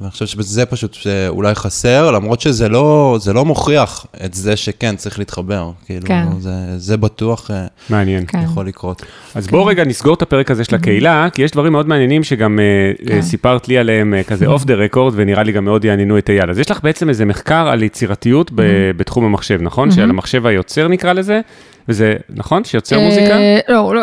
[0.01, 5.19] ואני חושב שזה פשוט שאולי חסר, למרות שזה לא, לא מוכיח את זה שכן, צריך
[5.19, 5.71] להתחבר.
[5.85, 6.25] כאילו, כן.
[6.39, 8.25] זה, זה בטוח אה, מעניין.
[8.25, 8.41] כן.
[8.43, 9.01] יכול לקרות.
[9.35, 9.51] אז כן.
[9.51, 13.05] בואו רגע נסגור את הפרק הזה של הקהילה, כי יש דברים מאוד מעניינים שגם אה,
[13.07, 13.21] כן.
[13.21, 16.49] סיפרת לי עליהם כזה אוף דה רקורד, ונראה לי גם מאוד יעניינו את אייל.
[16.49, 18.51] אז יש לך בעצם איזה מחקר על יצירתיות
[18.97, 19.91] בתחום המחשב, נכון?
[19.91, 21.41] שעל המחשב היוצר נקרא לזה,
[21.89, 22.63] וזה, נכון?
[22.63, 23.35] שיוצר מוזיקה?
[23.69, 24.01] לא, לא,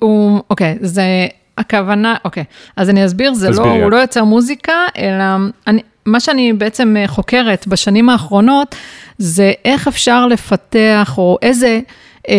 [0.00, 1.02] הוא, אוקיי, זה...
[1.60, 2.44] הכוונה, אוקיי,
[2.76, 5.24] אז אני אסביר, זה לא, הוא לא יוצר מוזיקה, אלא
[5.66, 8.74] אני, מה שאני בעצם אה, חוקרת בשנים האחרונות,
[9.18, 11.80] זה איך אפשר לפתח, או איזה,
[12.28, 12.34] אה,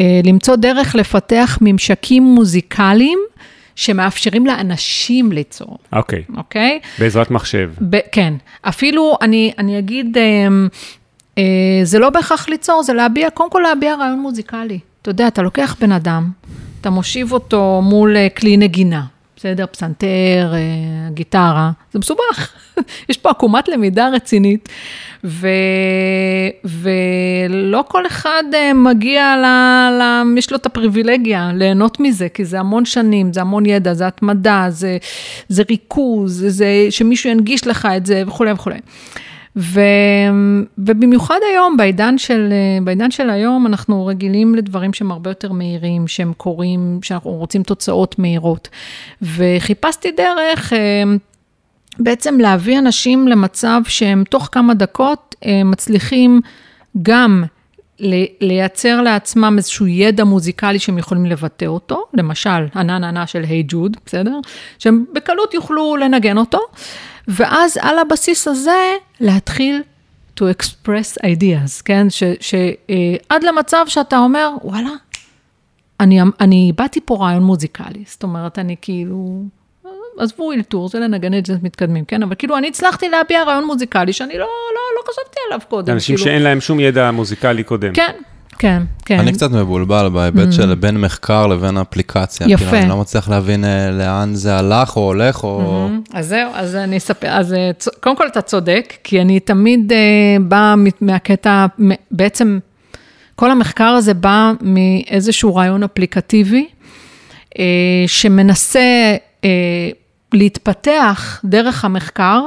[0.00, 3.18] אה, למצוא דרך לפתח ממשקים מוזיקליים.
[3.76, 5.78] שמאפשרים לאנשים ליצור.
[5.92, 6.24] אוקיי.
[6.28, 6.36] Okay.
[6.36, 6.80] אוקיי?
[6.82, 7.00] Okay?
[7.00, 7.70] בעזרת מחשב.
[7.90, 8.34] ב- כן.
[8.62, 10.22] אפילו, אני, אני אגיד, אה,
[11.38, 11.44] אה,
[11.84, 14.78] זה לא בהכרח ליצור, זה להביע, קודם כל להביע רעיון מוזיקלי.
[15.02, 16.30] אתה יודע, אתה לוקח בן אדם,
[16.82, 19.02] אתה מושיב אותו מול אה, כלי נגינה,
[19.36, 19.66] בסדר?
[19.66, 22.52] פסנתר, אה, גיטרה, זה מסובך.
[23.08, 24.68] יש פה עקומת למידה רצינית,
[25.24, 25.48] ו...
[26.64, 29.44] ולא כל אחד אה, מגיע, ל...
[30.00, 30.22] ל...
[30.38, 34.66] יש לו את הפריבילגיה ליהנות מזה, כי זה המון שנים, זה המון ידע, זה התמדה,
[34.68, 34.98] זה,
[35.48, 38.78] זה ריכוז, זה שמישהו ינגיש לך את זה וכולי וכולי.
[39.56, 39.80] ו,
[40.78, 42.52] ובמיוחד היום, בעידן של,
[42.84, 48.18] בעידן של היום, אנחנו רגילים לדברים שהם הרבה יותר מהירים, שהם קורים, שאנחנו רוצים תוצאות
[48.18, 48.68] מהירות.
[49.22, 51.02] וחיפשתי דרך אה,
[51.98, 56.40] בעצם להביא אנשים למצב שהם תוך כמה דקות אה, מצליחים
[57.02, 57.44] גם
[58.40, 63.64] לייצר לעצמם איזשהו ידע מוזיקלי שהם יכולים לבטא אותו, למשל, ענן ענה של היי hey
[63.68, 64.38] ג'וד, בסדר?
[64.78, 66.58] שהם בקלות יוכלו לנגן אותו.
[67.28, 69.82] ואז על הבסיס הזה להתחיל
[70.40, 72.06] to express ideas, כן?
[72.40, 74.90] שעד למצב שאתה אומר, וואלה,
[76.00, 79.42] אני, אני איבדתי פה רעיון מוזיקלי, זאת אומרת, אני כאילו,
[80.18, 82.22] עזבו אלתור, זה לנגן את זה מתקדמים, כן?
[82.22, 85.92] אבל כאילו, אני הצלחתי להביע רעיון מוזיקלי שאני לא, לא, לא חשבתי עליו קודם.
[85.92, 86.30] אנשים כאילו...
[86.30, 87.92] שאין להם שום ידע מוזיקלי קודם.
[87.92, 88.12] כן,
[88.58, 89.18] כן, כן.
[89.18, 90.52] אני קצת מבולבל בהיבט mm.
[90.52, 92.46] של בין מחקר לבין אפליקציה.
[92.50, 92.64] יפה.
[92.64, 95.88] כאילו, אני לא מצליח להבין אה, לאן זה הלך או הולך או...
[95.88, 96.10] Mm-hmm.
[96.18, 100.36] אז זהו, אז אני אספר, אז אה, קודם כל אתה צודק, כי אני תמיד אה,
[100.40, 101.66] באה מהקטע,
[102.10, 102.58] בעצם
[103.36, 106.68] כל המחקר הזה בא מאיזשהו רעיון אפליקטיבי,
[108.06, 109.16] שמנסה
[110.32, 112.40] להתפתח דרך המחקר,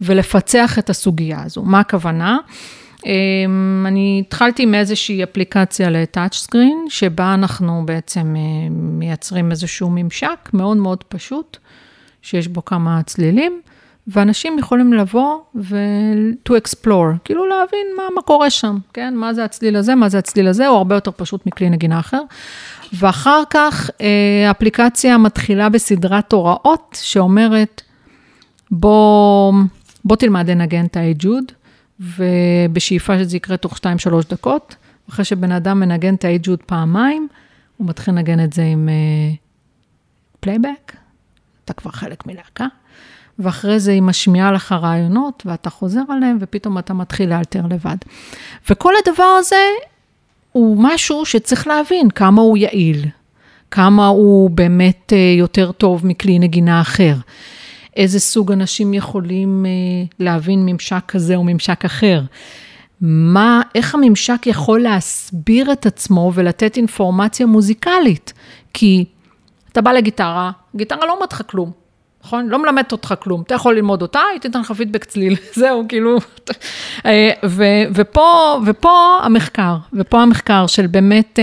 [0.00, 1.62] ולפצח את הסוגיה הזו.
[1.62, 2.36] מה הכוונה?
[2.36, 2.81] אמ,
[3.86, 10.76] אני התחלתי עם איזושהי אפליקציה לטאצ' סקרין, שבה אנחנו בעצם אה, מייצרים איזשהו ממשק מאוד
[10.76, 11.56] מאוד פשוט,
[12.22, 13.60] שיש בו כמה צלילים,
[14.06, 19.14] ואנשים יכולים לבוא ו- to explore, כאילו להבין מה, מה קורה שם, כן?
[19.16, 22.22] מה זה הצליל הזה, מה זה הצליל הזה, הוא הרבה יותר פשוט מכלי נגינה אחר.
[22.92, 27.82] ואחר כך אה, האפליקציה מתחילה בסדרת הוראות שאומרת,
[28.70, 29.52] בוא,
[30.04, 31.44] בוא תלמד לנגן את האייג'וד,
[32.02, 33.78] ובשאיפה שזה יקרה תוך 2-3
[34.30, 34.76] דקות.
[35.10, 37.28] אחרי שבן אדם מנגן את האייג'וד פעמיים,
[37.76, 38.88] הוא מתחיל לנגן את זה עם
[40.40, 40.96] playback, uh,
[41.64, 42.66] אתה כבר חלק מלהקה,
[43.38, 47.96] ואחרי זה היא משמיעה לך רעיונות, ואתה חוזר עליהם, ופתאום אתה מתחיל לאלתר לבד.
[48.70, 49.64] וכל הדבר הזה
[50.52, 53.04] הוא משהו שצריך להבין כמה הוא יעיל,
[53.70, 57.14] כמה הוא באמת uh, יותר טוב מכלי נגינה אחר.
[57.96, 59.70] איזה סוג אנשים יכולים אה,
[60.18, 62.20] להבין ממשק כזה או ממשק אחר.
[63.00, 68.32] מה, איך הממשק יכול להסביר את עצמו ולתת אינפורמציה מוזיקלית?
[68.74, 69.04] כי
[69.72, 71.70] אתה בא לגיטרה, גיטרה לא אומרת לך כלום,
[72.24, 72.48] נכון?
[72.48, 73.42] לא מלמדת אותך כלום.
[73.42, 76.18] אתה יכול ללמוד אותה, היא תיתן לך פידבק צליל, זהו, כאילו.
[77.06, 81.38] אה, ו, ופה, ופה המחקר, ופה המחקר של באמת...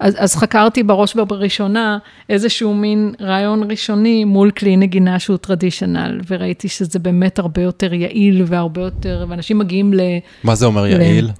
[0.00, 6.68] אז, אז חקרתי בראש ובראשונה איזשהו מין רעיון ראשוני מול כלי נגינה שהוא טרדישיונל, וראיתי
[6.68, 10.00] שזה באמת הרבה יותר יעיל והרבה יותר, ואנשים מגיעים ל...
[10.44, 10.86] מה זה אומר ל...
[10.86, 11.30] יעיל?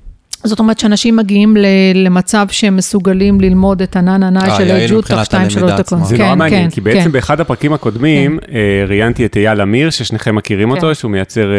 [0.45, 1.57] זאת אומרת שאנשים מגיעים
[1.95, 5.35] למצב שהם מסוגלים ללמוד את הננה אה, של הג'וד תוך 2-3
[5.79, 6.05] דקות.
[6.05, 7.13] זה נורא כן, מעניין, כן, כי בעצם כן.
[7.13, 11.57] באחד הפרקים הקודמים אה, ראיינתי את אייל אמיר, ששניכם מכירים אותו, שהוא מייצר אה,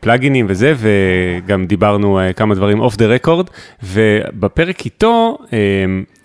[0.00, 3.46] פלאגינים וזה, וגם דיברנו כמה דברים אוף דה רקורד,
[3.82, 5.38] ובפרק איתו,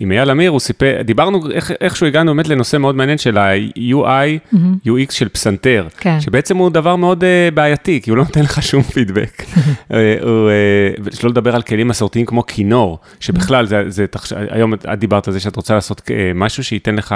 [0.00, 1.40] עם אייל אמיר, הוא סיפר, דיברנו
[1.80, 4.54] איכשהו הגענו באמת לנושא מאוד מעניין של ה-UI,
[4.86, 5.86] UX של פסנתר,
[6.20, 9.42] שבעצם הוא דבר מאוד בעייתי, כי הוא לא נותן לך שום פידבק.
[11.18, 14.06] שלא לדבר על כלים מסורתיים כמו כינור, שבכלל, זה, זה,
[14.50, 17.14] היום את דיברת על זה שאת רוצה לעשות אה, משהו שייתן לך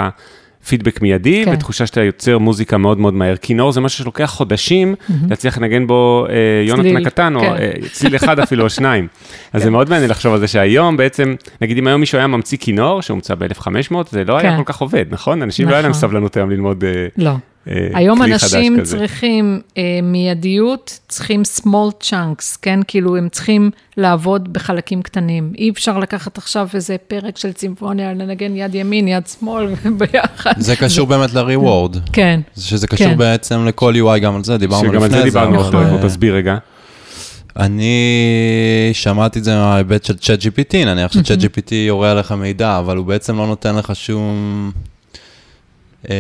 [0.67, 1.53] פידבק מיידי, כן.
[1.53, 3.37] ותחושה שאתה יוצר מוזיקה מאוד מאוד מהר.
[3.37, 5.13] כינור זה משהו שלוקח חודשים mm-hmm.
[5.31, 6.35] להצליח לנגן בו אה,
[6.67, 7.47] יונתן הקטן, כן.
[7.47, 9.09] או אה, צליל אחד אפילו, או שניים.
[9.53, 9.65] אז כן.
[9.65, 13.03] זה מאוד מעניין לחשוב על זה שהיום בעצם, נגיד אם היום מישהו היה ממציא כינור,
[13.03, 14.49] שהומצא ב-1500, זה לא כן.
[14.49, 15.43] היה כל כך עובד, נכון?
[15.43, 15.71] אנשים נכון.
[15.71, 16.01] לא היה להם נכון.
[16.01, 16.85] סבלנות היום ללמוד...
[16.85, 17.33] אה, לא.
[17.69, 22.81] אה, היום אנשים צריכים אה, מיידיות, צריכים small chunks, כן?
[22.89, 25.53] כאילו, הם צריכים לעבוד בחלקים קטנים.
[25.59, 30.53] אי אפשר לקחת עכשיו איזה פרק של צימפוניה, לנגן יד ימין, יד שמאל, ביחד.
[30.59, 31.99] זה קשור באמת ל-reward.
[32.13, 32.41] כן.
[32.59, 33.19] שזה קשור כן.
[33.19, 35.07] בעצם לכל UI, גם על זה דיברנו לפני זה.
[35.07, 36.09] שגם על זה דיברנו, נכון.
[36.09, 36.57] תסביר רגע.
[37.57, 42.97] אני שמעתי את זה מההיבט של צ'אט GPT, נניח שצ'אט GPT יורה עליך מידע, אבל
[42.97, 44.73] הוא בעצם לא נותן לך שום...
[46.11, 46.17] אה,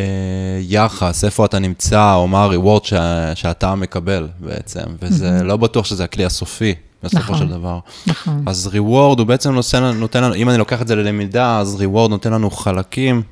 [0.60, 5.42] יחס, איפה אתה נמצא, או מה ה-reward שה, שאתה מקבל בעצם, וזה mm-hmm.
[5.42, 6.74] לא בטוח שזה הכלי הסופי.
[7.02, 7.78] בסופו נכון, של דבר.
[8.06, 8.42] נכון.
[8.46, 12.08] אז reward הוא בעצם נותן, נותן לנו, אם אני לוקח את זה ללמידה, אז reward
[12.08, 13.22] נותן לנו חלקים,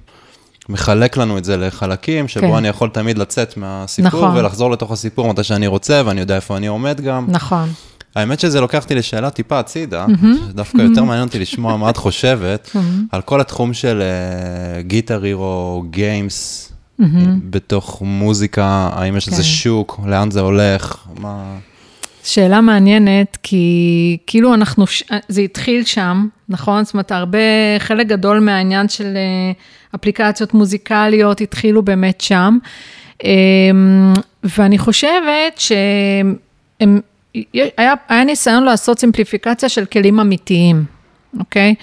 [0.69, 2.55] מחלק לנו את זה לחלקים, שבו כן.
[2.55, 4.37] אני יכול תמיד לצאת מהסיפור נכון.
[4.37, 7.27] ולחזור לתוך הסיפור מתי שאני רוצה, ואני יודע איפה אני עומד גם.
[7.29, 7.73] נכון.
[8.17, 10.07] האמת שזה לוקח אותי לשאלה טיפה הצידה,
[10.49, 12.71] שדווקא יותר מעניין אותי לשמוע מה את חושבת
[13.13, 14.03] על כל התחום של
[14.81, 16.73] גיטר הירו, גיימס,
[17.51, 19.49] בתוך מוזיקה, האם יש איזה כן.
[19.49, 21.59] שוק, לאן זה הולך, מה...
[22.25, 24.85] שאלה מעניינת, כי כאילו אנחנו,
[25.29, 26.85] זה התחיל שם, נכון?
[26.85, 27.39] זאת אומרת, הרבה,
[27.79, 29.53] חלק גדול מהעניין של אה,
[29.95, 32.59] אפליקציות מוזיקליות התחילו באמת שם.
[33.25, 34.13] אמ,
[34.45, 37.01] ואני חושבת שהם
[37.35, 40.85] היה, היה ניסיון לעשות סימפליפיקציה של כלים אמיתיים,
[41.39, 41.75] אוקיי?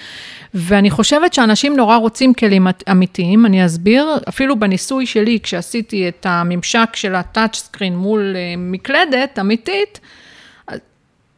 [0.53, 6.89] ואני חושבת שאנשים נורא רוצים כלים אמיתיים, אני אסביר, אפילו בניסוי שלי, כשעשיתי את הממשק
[6.93, 9.99] של הטאצ' סקרין מול אה, מקלדת אמיתית,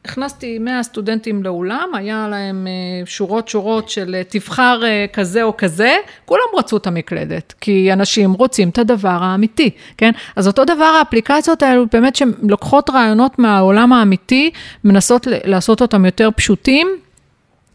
[0.05, 5.57] הכנסתי 100 סטודנטים לאולם, היה להם אה, שורות שורות של אה, תבחר אה, כזה או
[5.57, 10.11] כזה, כולם רצו את המקלדת, כי אנשים רוצים את הדבר האמיתי, כן?
[10.35, 14.51] אז אותו דבר האפליקציות האלו באמת שהן לוקחות רעיונות מהעולם האמיתי,
[14.83, 16.87] מנסות לעשות אותם יותר פשוטים.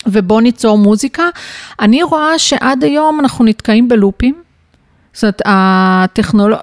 [0.07, 1.23] ובוא ניצור מוזיקה.
[1.81, 4.35] אני רואה שעד היום אנחנו נתקעים בלופים.
[5.13, 6.61] זאת אומרת, הטכנולוגיה,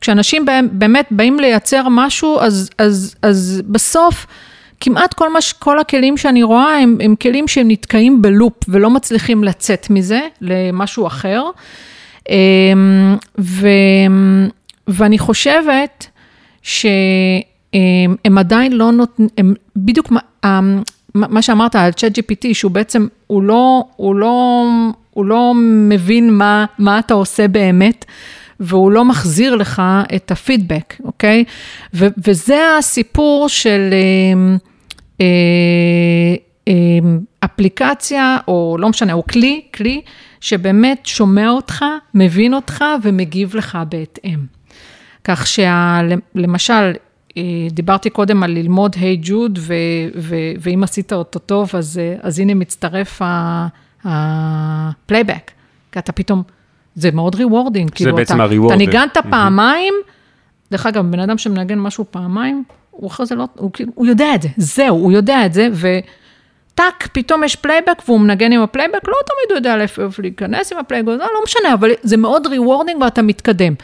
[0.00, 4.26] כשאנשים באמת באים לייצר משהו, אז, אז, אז בסוף
[4.84, 9.44] כמעט כל, מש, כל הכלים שאני רואה הם, הם כלים שהם נתקעים בלופ ולא מצליחים
[9.44, 11.42] לצאת מזה למשהו אחר.
[12.28, 13.68] אמ, ו,
[14.88, 16.06] ואני חושבת
[16.62, 20.12] שהם עדיין לא נותנים, בדיוק
[20.44, 20.82] אמ,
[21.14, 24.64] מה שאמרת על צ'אט GPT, שהוא בעצם, הוא לא, הוא לא,
[25.10, 25.52] הוא לא
[25.88, 28.04] מבין מה, מה אתה עושה באמת.
[28.60, 29.82] והוא לא מחזיר לך
[30.16, 31.44] את הפידבק, אוקיי?
[31.94, 34.56] ו- וזה הסיפור של אה,
[37.40, 40.00] אפליקציה, או לא משנה, או כלי, כלי
[40.40, 44.38] שבאמת שומע אותך, מבין אותך ומגיב לך בהתאם.
[45.24, 46.92] כך שלמשל,
[47.36, 49.58] אה, דיברתי קודם על ללמוד היי hey ג'וד,
[50.60, 53.22] ואם עשית אותו טוב, אז, אה, אז הנה מצטרף
[54.04, 55.50] ה playback,
[55.92, 56.42] כי אתה פתאום,
[56.94, 57.88] זה מאוד rewarding.
[57.90, 58.72] זה כאילו בעצם ה reward.
[58.72, 59.94] אתה ניגנת פעמיים,
[60.70, 64.34] דרך אגב, בן אדם שמנגן משהו פעמיים, הוא אחרי זה לא, הוא, כאילו, הוא יודע
[64.34, 65.88] את זה, זהו, הוא יודע את זה, ו...
[66.74, 70.72] טאק, פתאום יש playback והוא מנגן עם ה playback, לא תמיד הוא יודע איפה להיכנס
[70.72, 73.74] עם ה playback, לא, לא משנה, אבל זה מאוד rewarding ואתה מתקדם.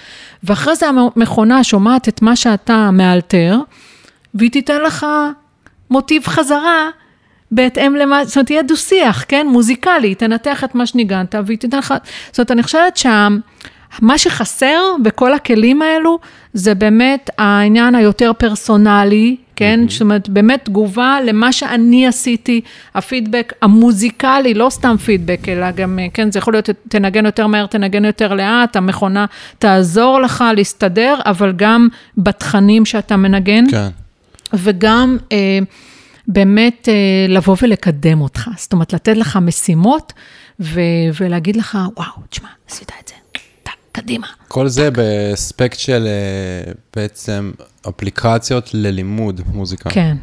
[0.44, 3.58] ואחרי זה המכונה שומעת את מה שאתה מאלתר,
[4.34, 5.06] והיא תיתן לך
[5.90, 6.90] מוטיב חזרה
[7.50, 9.46] בהתאם למה, זאת אומרת, יהיה דו-שיח, כן?
[9.46, 11.94] מוזיקלי, תנתח את מה שניגנת, והיא תיתן לך,
[12.26, 16.18] זאת אומרת, אני חושבת שמה שחסר בכל הכלים האלו,
[16.52, 19.80] זה באמת העניין היותר פרסונלי, כן?
[19.86, 19.92] Mm-hmm.
[19.92, 22.60] זאת אומרת, באמת תגובה למה שאני עשיתי,
[22.94, 28.04] הפידבק המוזיקלי, לא סתם פידבק, אלא גם, כן, זה יכול להיות, תנגן יותר מהר, תנגן
[28.04, 29.26] יותר לאט, המכונה
[29.58, 33.70] תעזור לך להסתדר, אבל גם בתכנים שאתה מנגן.
[33.70, 33.88] כן.
[34.52, 35.58] וגם אה,
[36.28, 36.94] באמת אה,
[37.28, 40.12] לבוא ולקדם אותך, זאת אומרת, לתת לך משימות
[40.60, 40.80] ו-
[41.20, 43.14] ולהגיד לך, וואו, תשמע, עשית את זה.
[44.00, 44.26] קדימה.
[44.48, 47.50] כל זה באספקט של אה, בעצם
[47.88, 49.90] אפליקציות ללימוד מוזיקה.
[49.90, 50.16] כן.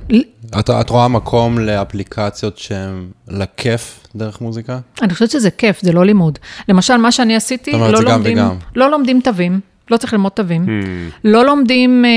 [0.60, 4.80] את, את רואה מקום לאפליקציות שהן לכיף דרך מוזיקה?
[5.02, 6.40] אני חושבת שזה כיף, זה לא לימוד.
[6.70, 8.38] למשל, מה שאני עשיתי, לא לומדים,
[8.76, 9.60] לא לומדים תווים.
[9.92, 10.66] לא צריך ללמוד תווים.
[10.66, 11.12] Hmm.
[11.24, 12.10] לא לומדים אה,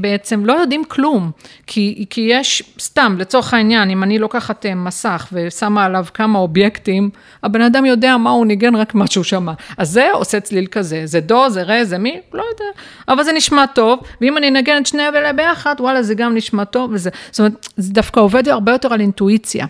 [0.00, 1.30] בעצם, לא יודעים כלום.
[1.66, 7.10] כי, כי יש, סתם, לצורך העניין, אם אני לוקחת אה, מסך ושמה עליו כמה אובייקטים,
[7.42, 9.52] הבן אדם יודע מה הוא ניגן, רק מה שהוא שמע.
[9.76, 12.80] אז זה עושה צליל כזה, זה דו, זה רה, זה מי, לא יודע.
[13.08, 16.64] אבל זה נשמע טוב, ואם אני אנגן את שני אלה ביחד, וואלה, זה גם נשמע
[16.64, 19.66] טוב, וזה, זאת אומרת, זה דווקא עובד הרבה יותר על אינטואיציה.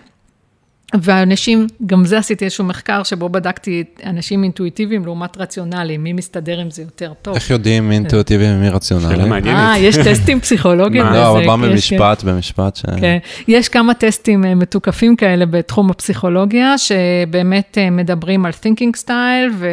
[0.94, 6.70] ואנשים, גם זה עשיתי איזשהו מחקר שבו בדקתי אנשים אינטואיטיביים לעומת רציונליים, מי מסתדר עם
[6.70, 7.34] זה יותר טוב.
[7.34, 9.16] איך יודעים מי אינטואיטיבי ומי רציונלי?
[9.16, 9.58] שאלה מעניינת.
[9.58, 11.04] אה, יש טסטים פסיכולוגיים.
[11.04, 12.78] לא, אבל בא במשפט, במשפט.
[13.00, 19.64] כן, יש כמה טסטים אה, מתוקפים כאלה בתחום הפסיכולוגיה, שבאמת אה, מדברים על thinking style,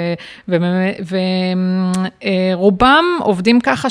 [2.56, 3.90] ורובם אה, עובדים ככה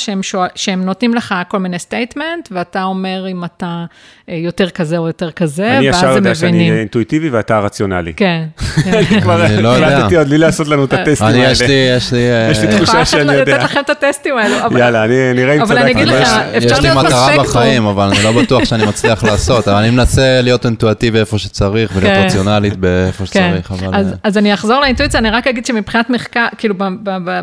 [0.55, 3.85] שהם נותנים לך כל מיני statement, ואתה אומר אם אתה
[4.29, 5.95] יותר כזה או יותר כזה, ואז הם מבינים.
[5.95, 7.14] אני ישר יודע שאני אינטואיטיבי.
[7.15, 8.15] האינטואיטיבי ואתה הרציונלי.
[8.15, 8.45] כן.
[8.87, 11.51] אני כבר לא החלטתי עוד בלי לעשות לנו את הטסטים האלה.
[11.51, 12.21] יש לי, יש לי...
[12.51, 13.35] יש לי תחושה שאני יודע.
[13.35, 14.79] אני יכולה לתת לכם את הטסטים האלו.
[14.79, 15.73] יאללה, נראה אם צדקתי.
[15.73, 16.97] אבל אני אגיד לך, אפשר להיות בספקטרום.
[16.97, 19.69] יש לי מטרה בחיים, אבל אני לא בטוח שאני מצליח לעשות.
[19.69, 22.25] אבל אני מנסה להיות אינטואטיבי איפה שצריך, ולהיות כן.
[22.27, 23.51] רציונלית באיפה כן.
[23.61, 24.05] שצריך, אבל...
[24.23, 26.75] אז אני אחזור לאינטואיציה, אני רק אגיד שמבחינת מחקר, כאילו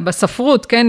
[0.03, 0.87] בספרות, כן,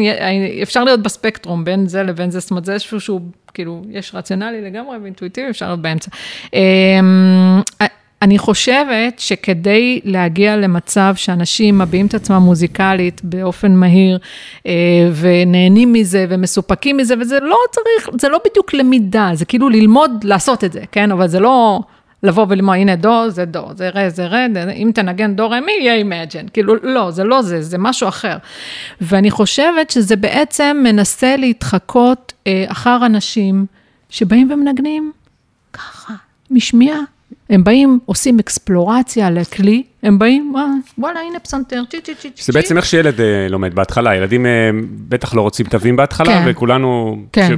[0.63, 3.21] אפשר להיות בספקטרום בין זה לבין זה, זאת אומרת, זה איזשהו שהוא,
[3.55, 6.11] כאילו, יש רציונלי לגמרי ואינטואיטיבי, אפשר להיות באמצע.
[8.23, 14.19] אני חושבת שכדי להגיע למצב שאנשים מביעים את עצמם מוזיקלית באופן מהיר,
[14.67, 14.73] אה,
[15.15, 20.65] ונהנים מזה ומסופקים מזה, וזה לא צריך, זה לא בדיוק למידה, זה כאילו ללמוד לעשות
[20.65, 21.13] את זה, כן?
[21.13, 21.81] אבל זה לא
[22.23, 25.73] לבוא וללמוד, הנה דו, זה דו, זה רה, זה רה, אם תנגן דו רה מי,
[25.81, 26.47] יהיה Imagine.
[26.53, 28.37] כאילו, לא, זה לא זה, זה משהו אחר.
[29.01, 33.67] ואני חושבת שזה בעצם מנסה להתחקות אה, אחר אנשים
[34.11, 35.13] שבאים ומנגנים
[35.73, 36.15] ככה,
[36.51, 37.01] משמיעה.
[37.51, 40.65] הם באים, עושים אקספלורציה לכלי, הם באים, אה,
[40.99, 42.43] וואלה, הנה פסנתר, צ'י צ'י צ'י צ'י.
[42.45, 44.71] זה בעצם איך שילד אה, לומד בהתחלה, ילדים אה,
[45.09, 47.57] בטח לא רוצים תווים בהתחלה, כן, וכולנו, כן,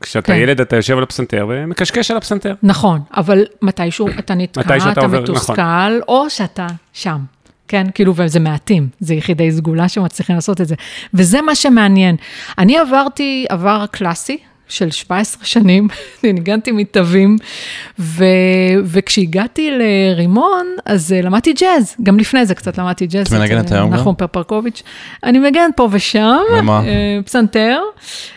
[0.00, 0.38] כשאתה כן.
[0.38, 2.54] ילד אתה יושב על הפסנתר ומקשקש על הפסנתר.
[2.62, 6.00] נכון, אבל מתישהו אתה נתקע, אתה עובר, מתוסכל, נכון.
[6.08, 7.18] או שאתה שם.
[7.68, 10.74] כן, כאילו, וזה מעטים, זה יחידי סגולה שמצליחים לעשות את זה.
[11.14, 12.16] וזה מה שמעניין.
[12.58, 14.38] אני עברתי עבר קלאסי,
[14.72, 15.88] של 17 שנים,
[16.24, 17.36] ניגנתי מתווים,
[17.98, 18.24] ו,
[18.84, 23.26] וכשהגעתי לרימון, אז אה, למדתי ג'אז, גם לפני זה קצת למדתי ג'אז.
[23.26, 23.96] את מנגנת היום גם?
[23.96, 24.82] נחום פרפרקוביץ'.
[25.24, 26.38] אני מנגנת פה ושם.
[26.58, 26.82] ומה?
[26.86, 27.80] אה, פסנתר.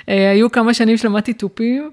[0.09, 1.89] אה, היו כמה שנים שלמדתי תופים,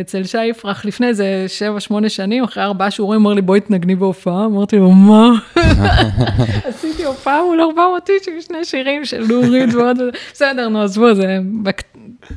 [0.00, 1.46] אצל שי יפרח לפני איזה
[1.90, 4.44] 7-8 שנים, אחרי ארבעה שיעורים, אמר לי, בואי תנגני בהופעה.
[4.44, 5.30] אמרתי לו, מה?
[6.68, 9.98] עשיתי הופעה מול 400 איש עם שני שירים של נורית ועוד,
[10.32, 11.38] בסדר, נו, עזבו, זה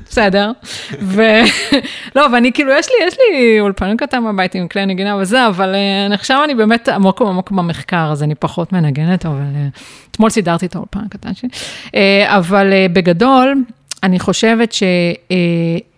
[0.10, 0.52] בסדר.
[1.02, 5.76] ולא, ואני כאילו, יש לי, יש לי אולפן קטן בבית עם כלי נגינה וזה, אבל
[6.14, 9.80] עכשיו אני באמת עמוק עמוק במחקר, אז אני פחות מנגנת, אבל uh,
[10.12, 11.50] אתמול סידרתי את האולפן הקטן שלי.
[11.86, 11.92] Uh,
[12.26, 13.64] אבל בגדול,
[14.04, 14.74] אני חושבת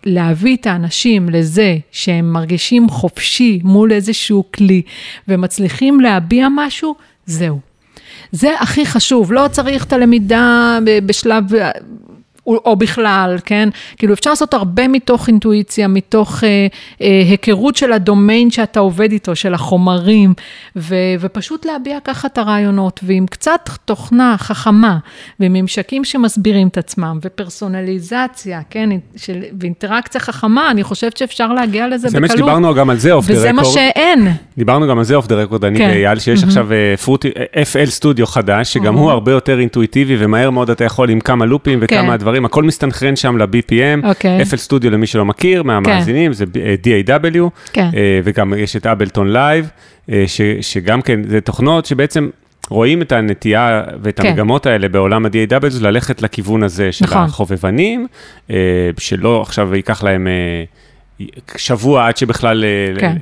[0.06, 4.82] שלהביא את האנשים לזה שהם מרגישים חופשי מול איזשהו כלי
[5.28, 6.94] ומצליחים להביע משהו,
[7.26, 7.60] זהו.
[8.32, 11.44] זה הכי חשוב, לא צריך את הלמידה בשלב
[12.46, 13.68] או בכלל, כן?
[13.96, 16.66] כאילו אפשר לעשות הרבה מתוך אינטואיציה, מתוך אה,
[17.02, 20.34] אה, היכרות של הדומיין שאתה עובד איתו, של החומרים,
[20.76, 24.98] ו, ופשוט להביע ככה את הרעיונות, ועם קצת תוכנה חכמה,
[25.40, 28.88] וממשקים שמסבירים את עצמם, ופרסונליזציה, כן?
[29.16, 32.12] של, ואינטראקציה חכמה, אני חושבת שאפשר להגיע לזה בקלות.
[32.12, 33.46] זה מה שדיברנו גם על זה off the record.
[33.46, 34.28] וזה מה שאין.
[34.58, 35.88] דיברנו גם על זה off the record, אני כן.
[35.88, 36.46] ואייל, שיש mm-hmm.
[36.46, 37.30] עכשיו uh, פרוטי,
[37.72, 38.98] FL Studio חדש, שגם mm-hmm.
[38.98, 42.16] הוא הרבה יותר אינטואיטיבי, ומהר מאוד אתה יכול עם כמה לופים וכמה כן.
[42.16, 44.06] דברים, הכל מסתנכרן שם ל-BPM.
[44.06, 44.42] אוקיי.
[44.42, 46.32] FL Studio, למי שלא מכיר, מהמאזינים, כן.
[46.32, 46.74] זה אה,
[47.16, 47.88] DAW, כן.
[47.90, 49.70] uh, וגם יש את Ableton Live,
[50.06, 50.12] uh,
[50.60, 52.28] שגם כן, זה תוכנות שבעצם...
[52.70, 54.28] רואים את הנטייה ואת כן.
[54.28, 57.22] המגמות האלה בעולם ה-DAW, ללכת לכיוון הזה של נכון.
[57.22, 58.06] החובבנים,
[58.98, 60.28] שלא עכשיו ייקח להם
[61.56, 62.64] שבוע עד שבכלל
[62.98, 63.16] כן.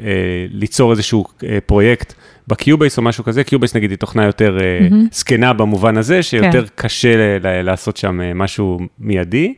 [0.51, 1.25] ליצור איזשהו
[1.67, 2.15] פרויקט
[2.49, 4.95] ב Cubase או משהו כזה, Cubase נגיד היא תוכנה יותר mm-hmm.
[5.13, 6.73] זקנה במובן הזה, שיותר כן.
[6.75, 9.55] קשה לעשות שם אה, משהו מיידי.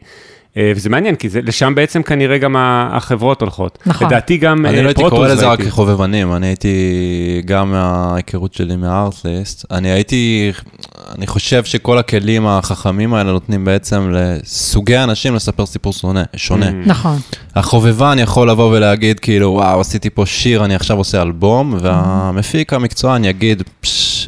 [0.57, 3.79] אה, וזה מעניין, כי זה, לשם בעצם כנראה גם החברות הולכות.
[3.87, 4.07] נכון.
[4.07, 4.75] לדעתי גם Pro Tools.
[4.75, 10.53] אני לא הייתי קורא לזה רק כחובבנים, אני הייתי, גם מההיכרות שלי מהארטליסט, אני הייתי,
[11.19, 16.23] אני חושב שכל הכלים החכמים האלה נותנים בעצם לסוגי אנשים לספר סיפור שונה.
[16.37, 16.69] שונה.
[16.69, 16.73] Mm.
[16.87, 17.19] נכון.
[17.55, 23.25] החובבן יכול לבוא ולהגיד, כאילו, וואו, עשיתי פה שיר, אני עכשיו עושה אלבום, והמפיק המקצוען
[23.25, 23.63] יגיד,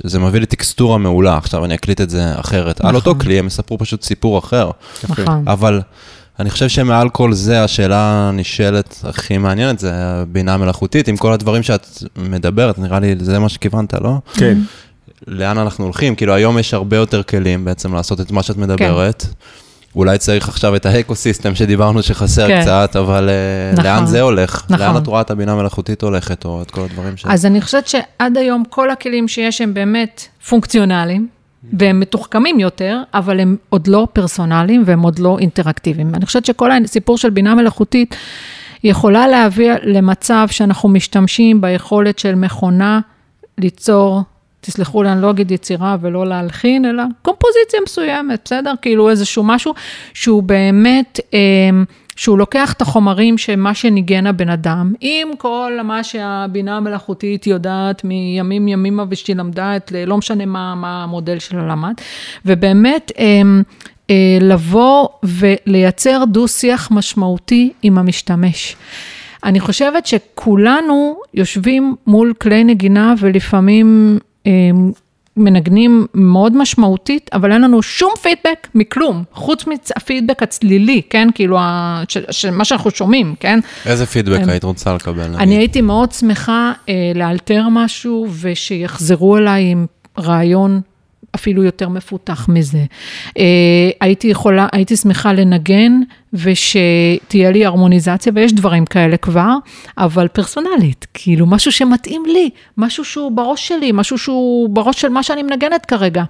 [0.05, 2.79] זה מביא לי טקסטורה מעולה, עכשיו אני אקליט את זה אחרת.
[2.79, 2.89] נכון.
[2.91, 4.70] על אותו כלי, הם יספרו פשוט סיפור אחר.
[5.09, 5.45] נכון.
[5.47, 5.81] אבל...
[6.41, 11.62] אני חושב שמעל כל זה, השאלה הנשאלת הכי מעניינת זה הבינה המלאכותית, עם כל הדברים
[11.62, 11.86] שאת
[12.16, 14.14] מדברת, נראה לי זה מה שכיוונת, לא?
[14.34, 14.59] כן.
[15.26, 16.14] לאן אנחנו הולכים?
[16.14, 19.22] כאילו, היום יש הרבה יותר כלים בעצם לעשות את מה שאת מדברת.
[19.22, 19.28] כן.
[19.95, 22.61] אולי צריך עכשיו את האקו-סיסטם שדיברנו שחסר כן.
[22.62, 24.62] קצת, אבל אה, נכון, לאן זה הולך?
[24.70, 24.86] נכון.
[24.86, 27.24] לאן את רואה את הבינה המלאכותית הולכת, או את כל הדברים ש...
[27.28, 31.38] אז אני חושבת שעד היום כל הכלים שיש הם באמת פונקציונליים.
[31.73, 36.15] והם מתוחכמים יותר, אבל הם עוד לא פרסונליים והם עוד לא אינטראקטיביים.
[36.15, 38.17] אני חושבת שכל הסיפור של בינה מלאכותית
[38.85, 43.01] יכולה להביא למצב שאנחנו משתמשים ביכולת של מכונה
[43.59, 44.23] ליצור,
[44.61, 48.75] תסלחו לי, אני לא אגיד יצירה ולא להלחין, אלא קומפוזיציה מסוימת, בסדר?
[48.83, 49.75] כאילו איזשהו משהו
[50.15, 51.21] שהוא באמת...
[51.35, 51.39] אה,
[52.19, 58.69] שהוא לוקח את החומרים שמה שניגן הבן אדם, עם כל מה שהבינה המלאכותית יודעת מימים
[58.69, 61.95] ימימה ושהיא למדה את, לא משנה מה, מה המודל שלה למד,
[62.47, 63.62] ובאמת אמ,
[64.11, 68.77] אה, לבוא ולייצר דו-שיח משמעותי עם המשתמש.
[69.45, 74.93] אני חושבת שכולנו יושבים מול כלי נגינה ולפעמים אמ,
[75.39, 81.28] מנגנים מאוד משמעותית, אבל אין לנו שום פידבק מכלום, חוץ מהפידבק הצלילי, כן?
[81.34, 81.57] כאילו,
[82.53, 83.61] מה שאנחנו שומעים, כן?
[83.86, 85.34] איזה פידבק אמ, היית רוצה לקבל?
[85.39, 89.86] אני הייתי מאוד שמחה אה, לאלתר משהו, ושיחזרו אליי עם
[90.18, 90.80] רעיון
[91.39, 92.84] אפילו יותר מפותח מזה.
[93.39, 93.45] אה,
[94.01, 95.93] הייתי יכולה, הייתי שמחה לנגן
[96.32, 99.55] ושתהיה לי הרמוניזציה, ויש דברים כאלה כבר,
[99.99, 105.22] אבל פרסונלית, כאילו משהו שמתאים לי, משהו שהוא בראש שלי, משהו שהוא בראש של מה
[105.22, 106.24] שאני מנגנת כרגע.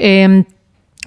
[0.00, 0.26] אה,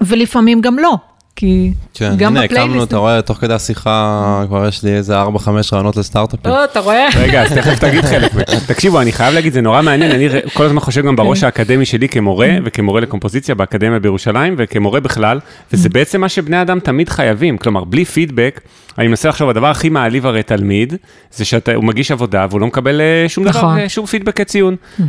[0.01, 0.95] ולפעמים גם לא,
[1.36, 2.53] כי כן, גם בפלייליסט...
[2.53, 5.27] כן, הנה, הקמנו, אתה רואה, תוך כדי השיחה, כבר יש לי איזה 4-5
[5.73, 6.51] רעיונות לסטארט-אפים.
[6.51, 7.07] או, אתה רואה?
[7.17, 8.31] רגע, אז תכף תגיד חלק.
[8.67, 11.45] תקשיבו, אני חייב להגיד, זה נורא מעניין, אני כל הזמן חושב גם בראש כן.
[11.45, 15.39] האקדמי שלי כמורה, וכמורה לקומפוזיציה באקדמיה בירושלים, וכמורה בכלל,
[15.73, 18.61] וזה בעצם מה שבני אדם תמיד חייבים, כלומר, בלי פידבק,
[18.97, 20.93] אני מנסה לחשוב, הדבר הכי מעליב הרי תלמיד,
[21.31, 23.79] זה שהוא מגיש עבודה והוא לא מקבל אה, שום דבר, נכון.
[23.79, 24.75] אה, שום פידבק כציון.
[24.99, 25.05] אה,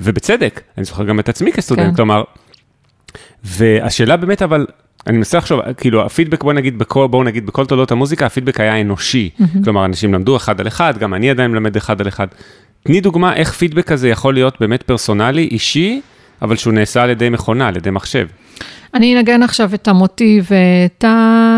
[0.00, 1.94] ובצדק, אני זוכר גם את עצמי כסטודנט, כן.
[1.94, 2.22] כלומר,
[3.44, 4.66] והשאלה באמת, אבל
[5.06, 8.80] אני מנסה לחשוב, כאילו הפידבק בוא נגיד בכל, בואו נגיד בכל תולדות המוזיקה, הפידבק היה
[8.80, 9.30] אנושי.
[9.38, 9.64] Mm-hmm.
[9.64, 12.26] כלומר, אנשים למדו אחד על אחד, גם אני עדיין מלמד אחד על אחד.
[12.82, 16.00] תני דוגמה איך פידבק הזה יכול להיות באמת פרסונלי, אישי,
[16.42, 18.26] אבל שהוא נעשה על ידי מכונה, על ידי מחשב.
[18.94, 20.48] אני אנגן עכשיו את המוטיב
[20.98, 21.14] טה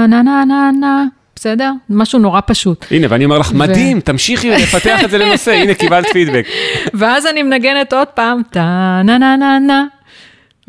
[0.08, 1.04] נה נה נה נה.
[1.36, 1.72] בסדר?
[1.90, 2.84] משהו נורא פשוט.
[2.90, 6.46] הנה, ואני אומר לך, מדהים, תמשיכי לפתח את זה לנושא, הנה, קיבלת פידבק.
[6.94, 8.60] ואז אני מנגנת עוד פעם, טה
[9.04, 9.84] נה נה נה נה,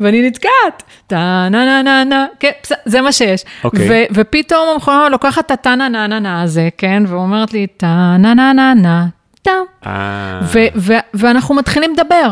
[0.00, 1.16] ואני נתקעת, טה
[1.50, 2.50] נה נה נה נה, כן,
[2.84, 3.44] זה מה שיש.
[3.64, 4.06] אוקיי.
[4.14, 8.34] ופתאום המכונה לוקחת את הטה נה נה נה נה הזה, כן, ואומרת לי, טה נה
[8.34, 9.06] נה נה נה,
[9.42, 9.50] טה.
[11.14, 12.30] ואנחנו מתחילים לדבר.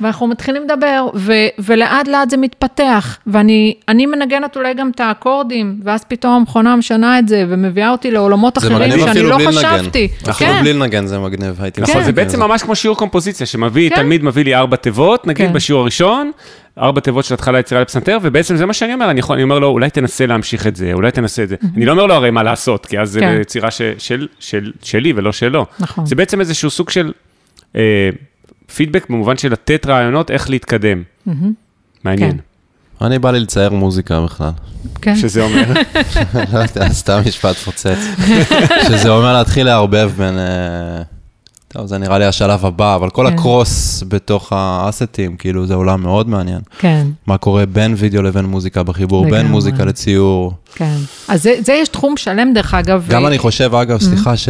[0.00, 6.04] ואנחנו מתחילים לדבר, ו- ולאט לאט זה מתפתח, ואני מנגנת אולי גם את האקורדים, ואז
[6.04, 10.08] פתאום המכונה משנה את זה, ומביאה אותי לעולמות אחרים שאני לא חשבתי.
[10.30, 10.60] אפילו כן.
[10.60, 13.96] בלי לנגן זה מגניב, הייתי נכון, זה בעצם ממש כמו שיעור קומפוזיציה, שמביא, כן.
[13.96, 15.52] תלמיד מביא לי ארבע תיבות, נגיד כן.
[15.52, 16.30] בשיעור הראשון,
[16.78, 19.58] ארבע תיבות של התחלה יצירה לפסנתר, ובעצם זה מה שאני אומר, אני, יכול, אני אומר
[19.58, 21.56] לו, אולי תנסה להמשיך את זה, אולי תנסה את זה.
[21.76, 23.68] אני לא אומר לו הרי מה לעשות, כי אז זה יצירה
[24.82, 25.66] שלי ולא שלו.
[25.78, 26.06] נכון.
[26.06, 27.12] זה בעצם איזשהו סוג של...
[27.76, 28.10] אה,
[28.74, 31.02] פידבק במובן של לתת רעיונות איך להתקדם.
[32.04, 32.30] מעניין.
[32.30, 32.36] כן.
[33.06, 34.50] אני בא לי לצייר מוזיקה בכלל.
[35.02, 35.16] כן.
[35.16, 35.64] שזה אומר?
[36.52, 37.98] לא יודע, סתם משפט פוצץ.
[38.88, 40.38] שזה אומר להתחיל לערבב בין...
[40.38, 41.02] אה,
[41.68, 43.34] טוב, זה נראה לי השלב הבא, אבל כל כן.
[43.34, 46.60] הקרוס בתוך האסטים, כאילו, זה עולם מאוד מעניין.
[46.78, 47.06] כן.
[47.26, 49.42] מה קורה בין וידאו לבין מוזיקה בחיבור, לגמרי.
[49.42, 50.52] בין מוזיקה לציור.
[50.74, 50.96] כן.
[51.28, 53.06] אז זה, זה יש תחום שלם, דרך אגב.
[53.08, 53.26] גם ו...
[53.26, 54.48] אני חושב, אגב, סליחה, ש...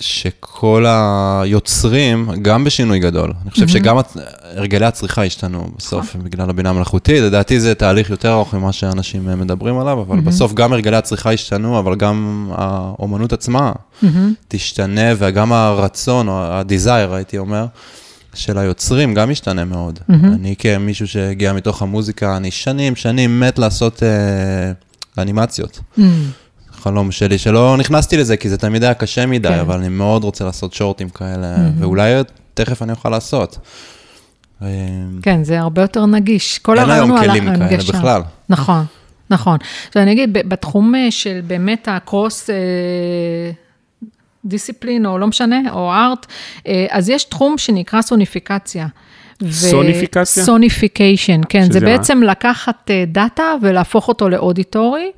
[0.00, 3.96] שכל היוצרים, גם בשינוי גדול, אני חושב שגם
[4.42, 6.24] הרגלי הצריכה השתנו בסוף נכון.
[6.24, 10.72] בגלל הבינה המלאכותית, לדעתי זה תהליך יותר ארוך ממה שאנשים מדברים עליו, אבל בסוף גם
[10.72, 13.72] הרגלי הצריכה השתנו, אבל גם האומנות עצמה
[14.48, 17.66] תשתנה, וגם הרצון, או ה-desire, הייתי אומר,
[18.34, 19.98] של היוצרים גם משתנה מאוד.
[20.08, 24.72] אני כמישהו שהגיע מתוך המוזיקה, אני שנים, שנים מת לעשות אה,
[25.22, 25.80] אנימציות.
[26.86, 29.58] חלום שלי, שלא נכנסתי לזה, כי זה תמיד היה קשה מדי, כן.
[29.58, 31.82] אבל אני מאוד רוצה לעשות shortים כאלה, mm-hmm.
[31.82, 32.12] ואולי
[32.54, 33.58] תכף אני אוכל לעשות.
[35.22, 36.58] כן, זה הרבה יותר נגיש.
[36.58, 37.44] כל הרעיון הוא על ההנגשה.
[37.44, 38.22] אין היום כלים כאלה בכלל.
[38.48, 38.84] נכון,
[39.30, 39.58] נכון.
[39.88, 42.50] עכשיו אני אגיד, בתחום אה, של באמת ה cross...
[44.44, 46.26] discipline, או לא משנה, או art,
[46.66, 48.86] אה, אז יש תחום שנקרא סוניפיקציה.
[49.50, 50.44] סוניפיקציה?
[50.44, 52.26] sonification, כן, זה בעצם מה?
[52.26, 55.10] לקחת data ולהפוך אותו ל auditory.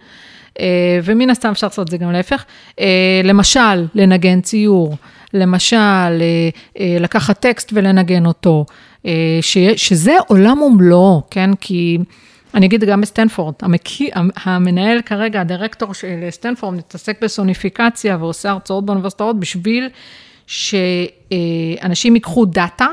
[0.61, 2.45] אה, ומן הסתם אפשר לעשות את זה גם להפך.
[2.81, 4.97] אה, למשל, לנגן ציור,
[5.35, 8.67] למשל, אה, לקחת טקסט ולנגן אותו,
[9.77, 11.51] שזה עולם ומלואו, כן?
[11.61, 11.99] כי...
[12.55, 19.41] אני אגיד גם בסטנפורד, המקי, המנהל כרגע, הדירקטור של סטנפורד, מתעסק בסוניפיקציה ועושה הרצאות באוניברסיטאות
[19.41, 19.89] בשביל
[20.47, 22.87] שאנשים ייקחו data,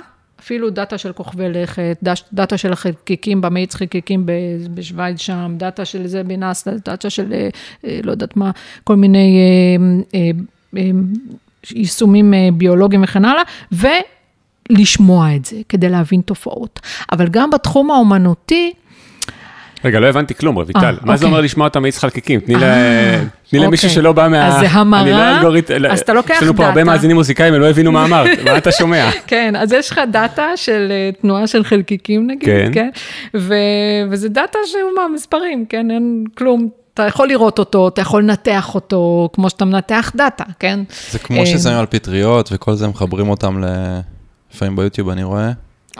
[0.45, 1.97] אפילו data של כוכבי לכת,
[2.33, 4.25] data של החלקיקים במאיץ חלקיקים
[4.73, 7.49] בשוויץ שם, data של זה ב NASA, data של אה,
[7.85, 8.51] אה, לא יודעת מה,
[8.83, 9.39] כל מיני
[10.13, 10.79] אה,
[11.71, 13.43] יישומים ביולוגיים וכן הלאה,
[14.69, 16.79] ולשמוע את זה כדי להבין תופעות.
[17.11, 18.73] אבל גם בתחום האומנותי,
[19.85, 20.79] רגע, לא הבנתי כלום, רויטל.
[20.81, 21.27] מה זה אוקיי.
[21.27, 22.39] אומר לשמוע את המאיץ חלקיקים?
[22.39, 22.55] תני
[23.53, 23.89] למישהו אוקיי.
[23.89, 24.47] שלא בא מה...
[24.47, 25.41] אז זה המרה,
[25.89, 26.37] אז אתה לוקח data.
[26.37, 29.09] יש לנו פה הרבה מאזינים מוזיקאים, הם לא הבינו מה אמרת, מה אתה שומע?
[29.27, 32.71] כן, אז יש לך data של אה, תנועה של חלקיקים נגיד, כן?
[32.73, 32.89] כן?
[34.09, 35.91] וזה data שהוא מהמספרים, כן?
[35.91, 36.69] אין כלום.
[36.93, 40.79] אתה יכול לראות אותו, אתה יכול לנתח אותו, כמו שאתה מנתח data, כן?
[41.11, 43.63] זה כמו אה, ששמים על פטריות וכל זה מחברים אותם
[44.53, 45.51] לפעמים ביוטיוב, אני רואה.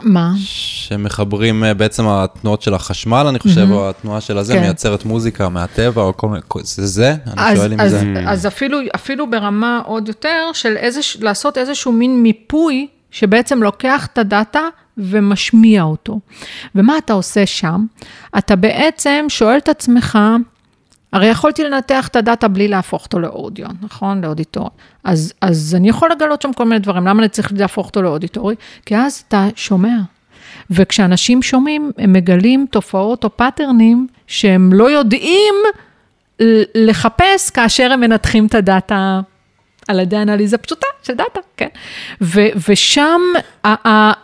[0.02, 0.32] מה?
[0.36, 3.72] שמחברים אה, בעצם התנועות של החשמל, אני חושב, mm-hmm.
[3.72, 4.60] או התנועה של הזה, כן.
[4.60, 7.14] מייצרת מוזיקה מהטבע, או כל מיני, זה זה?
[7.26, 8.14] אני שואל אם אז, זה...
[8.26, 14.18] אז אפילו, אפילו ברמה עוד יותר, של איזה, לעשות איזשהו מין מיפוי, שבעצם לוקח את
[14.18, 14.62] ה data
[14.98, 16.20] ומשמיע אותו.
[16.74, 17.86] ומה אתה עושה שם?
[18.38, 20.18] אתה בעצם שואל את עצמך,
[21.16, 24.24] הרי יכולתי לנתח את הדאטה בלי להפוך אותו לאודיו, נכון?
[24.24, 24.68] לאודיטורי.
[25.04, 28.54] אז, אז אני יכול לגלות שם כל מיני דברים, למה אני צריך להפוך אותו לאודיטורי?
[28.86, 29.96] כי אז אתה שומע.
[30.70, 35.54] וכשאנשים שומעים, הם מגלים תופעות או פאטרנים שהם לא יודעים
[36.74, 39.20] לחפש כאשר הם מנתחים את הדאטה
[39.88, 41.68] על ידי אנליזה פשוטה של דאטה, כן.
[42.20, 43.20] ו, ושם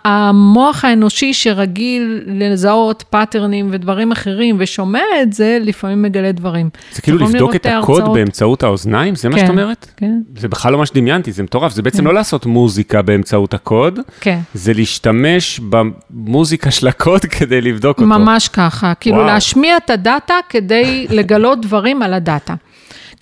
[0.05, 6.71] המוח האנושי שרגיל לזהות פאטרנים ודברים אחרים ושומע את זה, לפעמים מגלה דברים.
[6.93, 8.17] זה כאילו לבדוק את הקוד הרצאות.
[8.17, 9.15] באמצעות האוזניים?
[9.15, 9.87] זה מה שאת כן, אומרת?
[9.97, 10.21] כן.
[10.37, 11.73] זה בכלל לא מה שדמיינתי, זה מטורף.
[11.73, 12.05] זה בעצם כן.
[12.05, 14.39] לא לעשות מוזיקה באמצעות הקוד, כן.
[14.55, 18.09] זה להשתמש במוזיקה של הקוד כדי לבדוק אותו.
[18.09, 19.27] ממש ככה, כאילו וואו.
[19.27, 22.55] להשמיע את הדאטה כדי לגלות דברים על הדאטה.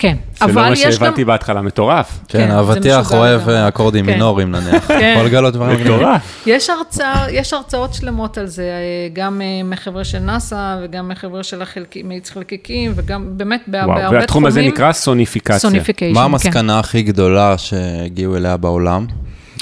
[0.01, 0.55] כן, אבל יש גם...
[0.55, 2.19] זה לא מה שהבנתי בהתחלה, מטורף.
[2.27, 4.11] כן, כן האבטיח אוהב אקורדים כן.
[4.11, 4.87] מינוריים נניח.
[4.87, 5.13] כן.
[5.15, 6.47] יכול לגלות דברים מטורף.
[7.31, 8.71] יש הרצאות שלמות על זה,
[9.13, 11.61] גם אה, מחבר'ה של נאסא וגם מחבר'ה של
[12.03, 14.19] מאיץ חלקיקים, וגם באמת בהרבה תחומים.
[14.19, 15.59] והתחום הזה נקרא סוניפיקציה.
[15.59, 19.05] sonification, מה המסקנה הכי גדולה שהגיעו אליה בעולם?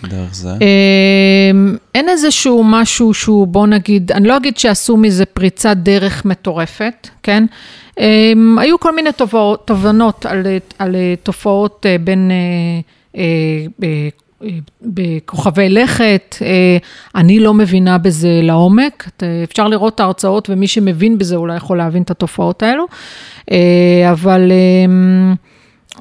[0.03, 0.49] דרך זה?
[0.49, 7.07] אמ, אין איזשהו משהו שהוא, בוא נגיד, אני לא אגיד שעשו מזה פריצת דרך מטורפת,
[7.23, 7.45] כן?
[7.99, 9.09] אמ, היו כל מיני
[9.65, 10.43] תובנות על,
[10.79, 12.31] על תופעות אה, בין...
[12.31, 14.09] אה, אה,
[14.81, 16.35] בכוכבי לכת,
[17.15, 19.09] אני לא מבינה בזה לעומק,
[19.43, 22.85] אפשר לראות את ההרצאות ומי שמבין בזה אולי יכול להבין את התופעות האלו,
[24.11, 25.35] אבל, אמ,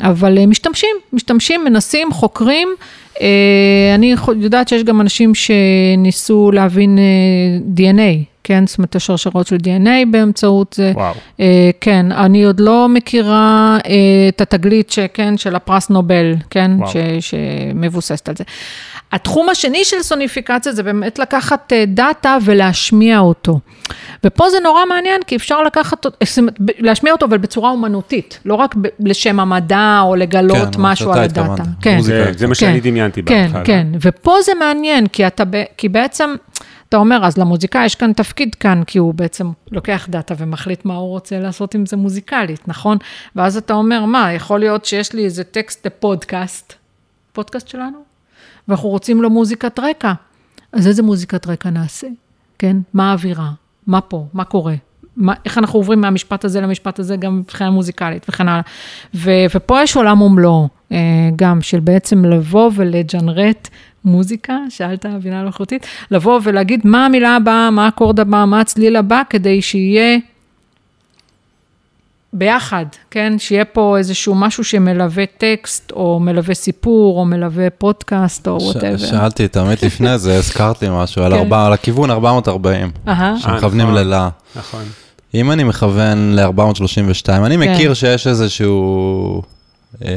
[0.00, 2.68] אבל משתמשים, משתמשים, מנסים, חוקרים,
[3.94, 6.98] אני יודעת שיש גם אנשים שניסו להבין
[7.76, 8.66] DNA, כן?
[8.66, 10.92] זאת אומרת, השרשרות של DNA באמצעות זה.
[10.94, 11.14] וואו.
[11.40, 13.92] אה, כן, אני עוד לא מכירה אה,
[14.28, 16.70] את התגלית שכן, של הפרס נובל, כן?
[16.86, 18.44] ש, שמבוססת על זה.
[19.12, 23.60] התחום השני של סוניפיקציה זה באמת לקחת אה, דאטה ולהשמיע אותו.
[24.24, 26.06] ופה זה נורא מעניין, כי אפשר לקחת,
[26.78, 31.62] להשמיע אותו, אבל בצורה אומנותית, לא רק לשם המדע או לגלות כן, משהו על הדאטה.
[31.80, 33.64] כן, זה, זה מה שאני כן, דמיינתי כן, בהתחלה.
[33.64, 35.44] כן, כן, ופה זה מעניין, כי, אתה,
[35.76, 36.34] כי בעצם...
[36.88, 40.94] אתה אומר, אז למוזיקאי יש כאן תפקיד כאן, כי הוא בעצם לוקח דאטה ומחליט מה
[40.94, 42.98] הוא רוצה לעשות עם זה מוזיקלית, נכון?
[43.36, 46.74] ואז אתה אומר, מה, יכול להיות שיש לי איזה טקסט לפודקאסט,
[47.32, 48.07] פודקאסט שלנו,
[48.68, 50.12] ואנחנו רוצים לו מוזיקת רקע.
[50.72, 52.06] אז איזה מוזיקת רקע נעשה,
[52.58, 52.76] כן?
[52.94, 53.50] מה האווירה?
[53.86, 54.26] מה פה?
[54.34, 54.74] מה קורה?
[55.16, 58.62] מה, איך אנחנו עוברים מהמשפט הזה למשפט הזה, גם מבחינה מוזיקלית וכן הלאה.
[59.14, 60.98] ו, ופה יש עולם ומלואו, אה,
[61.36, 63.68] גם של בעצם לבוא ול generate
[64.04, 69.22] מוזיקה, שאלת בינה מלאכותית, לבוא ולהגיד מה המילה הבאה, מה האקורד הבא, מה הצליל הבא,
[69.30, 70.18] כדי שיהיה
[72.38, 73.38] ביחד, כן?
[73.38, 78.96] שיהיה פה איזשהו משהו שמלווה טקסט, או מלווה סיפור, או מלווה פודקאסט, או whatever.
[78.96, 81.38] שאלתי את האמת לפני זה, הזכרת לי משהו, על, כן.
[81.38, 82.90] ארבע, על הכיוון 440,
[83.38, 84.28] שמכוונים נכון, ללה.
[84.56, 84.82] נכון.
[85.34, 87.72] אם אני מכוון ל-432, אני כן.
[87.72, 89.42] מכיר שיש איזשהו...
[90.04, 90.10] אה,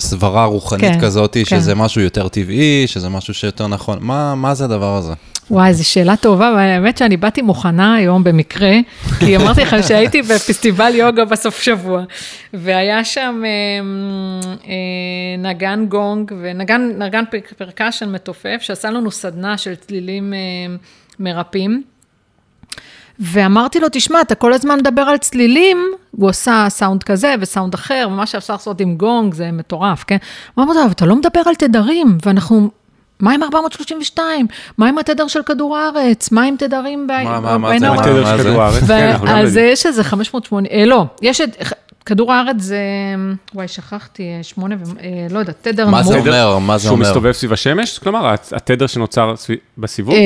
[0.00, 1.44] סברה רוחנית כן, כזאת, כן.
[1.44, 3.98] שזה משהו יותר טבעי, שזה משהו שיותר נכון.
[4.00, 5.12] מה, מה זה הדבר הזה?
[5.50, 8.72] וואי, זו שאלה טובה, והאמת שאני באתי מוכנה היום במקרה,
[9.18, 12.02] כי אמרתי לך שהייתי בפסטיבל יוגה בסוף שבוע,
[12.54, 13.50] והיה שם אה,
[14.66, 17.24] אה, נגן גונג ונגן
[17.56, 20.38] percussion מתופף, שעשה לנו סדנה של צלילים אה,
[21.18, 21.82] מרפאים.
[23.18, 28.08] ואמרתי לו, תשמע, אתה כל הזמן מדבר על צלילים, הוא עושה סאונד כזה וסאונד אחר,
[28.10, 30.16] ומה שאפשר לעשות עם גונג זה מטורף, כן?
[30.54, 32.70] הוא אמר, אבל אתה לא מדבר על תדרים, ואנחנו...
[33.20, 34.46] מה עם 432?
[34.78, 36.30] מה עם התדר של כדור הארץ?
[36.32, 37.12] מה עם תדרים ב...
[37.12, 37.92] מה, מה, מה זה?
[37.92, 38.84] התדר של כדור הארץ?
[38.84, 41.56] כן, אז יש איזה 580, אה, לא, יש את...
[42.06, 42.80] כדור הארץ זה,
[43.54, 45.00] וואי, שכחתי, שמונה, ו...
[45.02, 45.94] אה, לא יודעת, תדר נמוך.
[45.94, 46.58] מה זה אומר?
[46.58, 47.04] מה זה אומר?
[47.04, 47.98] שהוא מסתובב סביב השמש?
[47.98, 49.34] כלומר, התדר שנוצר
[49.78, 50.14] בסיבוב?
[50.14, 50.20] אה,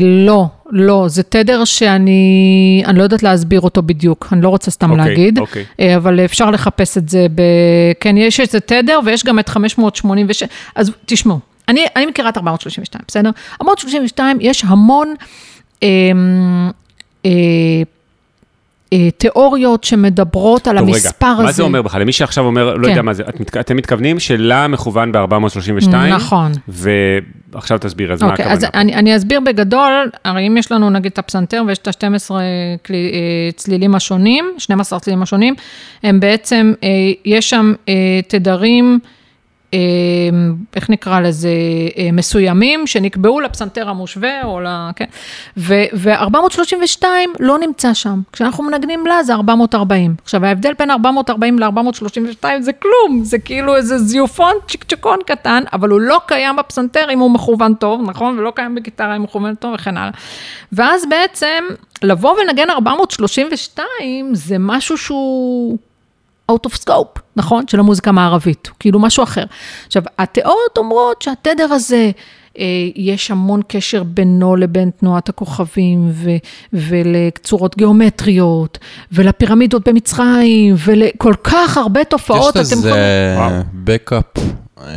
[0.00, 4.90] לא, לא, זה תדר שאני, אני לא יודעת להסביר אותו בדיוק, אני לא רוצה סתם
[4.90, 5.40] okay, אוקיי, להגיד, okay.
[5.40, 5.64] אוקיי.
[5.80, 7.42] אה, אבל אפשר לחפש את זה ב...
[8.00, 10.42] כן, יש איזה תדר ויש גם את 586,
[10.74, 11.38] אז תשמעו,
[11.72, 13.30] אני, אני מכירה את 432, בסדר?
[13.60, 15.14] 432, יש המון...
[15.82, 15.88] אה,
[17.26, 17.30] אה,
[18.92, 21.42] אה, תיאוריות שמדברות על טוב, המספר רגע, הזה.
[21.42, 22.00] מה זה אומר בכלל?
[22.00, 22.90] למי שעכשיו אומר, לא כן.
[22.90, 25.88] יודע מה זה, את, אתם מתכוונים שלה מכוון ב-432?
[25.88, 26.52] נכון.
[26.68, 28.52] ועכשיו תסביר, אז אוקיי, מה הכוונה?
[28.52, 32.30] אז אני, אני אסביר בגדול, הרי אם יש לנו נגיד את הפסנתר ויש את ה-12
[32.86, 35.54] כלי, אה, צלילים השונים, 12 צלילים השונים,
[36.02, 36.88] הם בעצם, אה,
[37.24, 37.72] יש שם
[38.28, 38.98] תדרים, אמ,
[40.76, 41.48] איך נקרא לזה,
[41.98, 44.66] אה, מסוימים, שנקבעו לפסנתר המושווה, או ל...
[44.96, 45.04] כן.
[45.56, 47.04] ו-432
[47.40, 48.20] לא נמצא שם.
[48.32, 50.14] כשאנחנו מנגנים לה זה 440.
[50.22, 56.00] עכשיו, ההבדל בין 440 ל-432 זה כלום, זה כאילו איזה זיופון צ'יקצ'קון קטן, אבל הוא
[56.00, 58.38] לא קיים בפסנתר אם הוא מכוון טוב, נכון?
[58.38, 60.12] ולא קיים בגיטרה אם הוא מכוון טוב וכן הלאה.
[60.72, 61.64] ואז בעצם,
[62.02, 65.78] לבוא ולנגן 432 זה משהו שהוא...
[66.50, 67.68] out of scope, נכון?
[67.68, 69.44] של המוזיקה המערבית, כאילו משהו אחר.
[69.86, 72.10] עכשיו, התיאוריות אומרות שהתדר הזה,
[72.58, 72.64] אה,
[72.96, 76.30] יש המון קשר בינו לבין תנועת הכוכבים ו-
[76.72, 78.78] ולצורות גיאומטריות
[79.12, 82.56] ולפירמידות במצרים ולכל כך הרבה תופעות.
[82.56, 82.92] יש לזה
[83.74, 84.24] בקאפ
[84.80, 84.94] אה,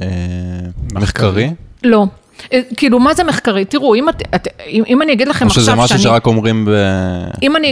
[0.93, 1.53] מחקרי?
[1.83, 2.05] לא.
[2.53, 3.65] אה, כאילו, מה זה מחקרי?
[3.65, 5.81] תראו, אם, את, את, אם, אם אני אגיד לכם עכשיו שאני...
[5.81, 6.69] או שזה משהו שרק אומרים ב...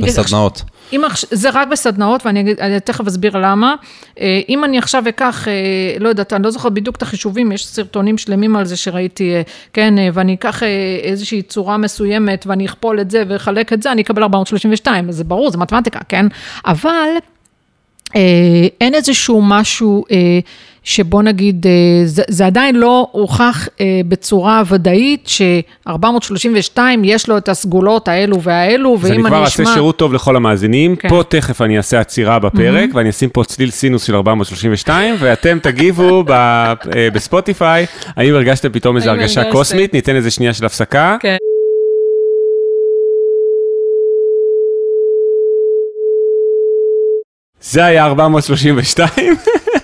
[0.04, 0.58] בסדנאות.
[0.58, 1.02] לך, אם,
[1.32, 3.76] זה רק בסדנאות, ואני אגיד, אני תכף אסביר למה.
[4.20, 5.54] אה, אם אני עכשיו אקח, אה,
[6.00, 9.34] לא יודעת, אני לא זוכרת בדיוק את החישובים, יש סרטונים שלמים על זה שראיתי,
[9.74, 10.64] כן, ואני אקח
[11.04, 15.52] איזושהי צורה מסוימת, ואני אכפול את זה ואחלק את זה, אני אקבל 432, זה ברור,
[15.52, 16.26] זה מתמטיקה, כן?
[16.66, 17.10] אבל
[18.82, 20.06] אין איזשהו משהו...
[20.84, 21.72] שבוא נגיד, אה,
[22.06, 28.98] זה, זה עדיין לא הוכח אה, בצורה ודאית ש-432 יש לו את הסגולות האלו והאלו,
[29.00, 29.28] ואם אני אשמע...
[29.28, 31.10] אז אני כבר אעשה שירות טוב לכל המאזינים, כן.
[31.10, 32.96] פה תכף אני אעשה עצירה בפרק, mm-hmm.
[32.96, 36.74] ואני אשים פה צליל סינוס של 432, ואתם תגיבו ב, אה,
[37.14, 39.54] בספוטיפיי, האם הרגשתם פתאום איזו הרגשה הרגשת.
[39.56, 41.18] קוסמית, ניתן איזה שנייה של הפסקה.
[41.20, 41.38] כן.
[47.62, 49.10] זה היה 432.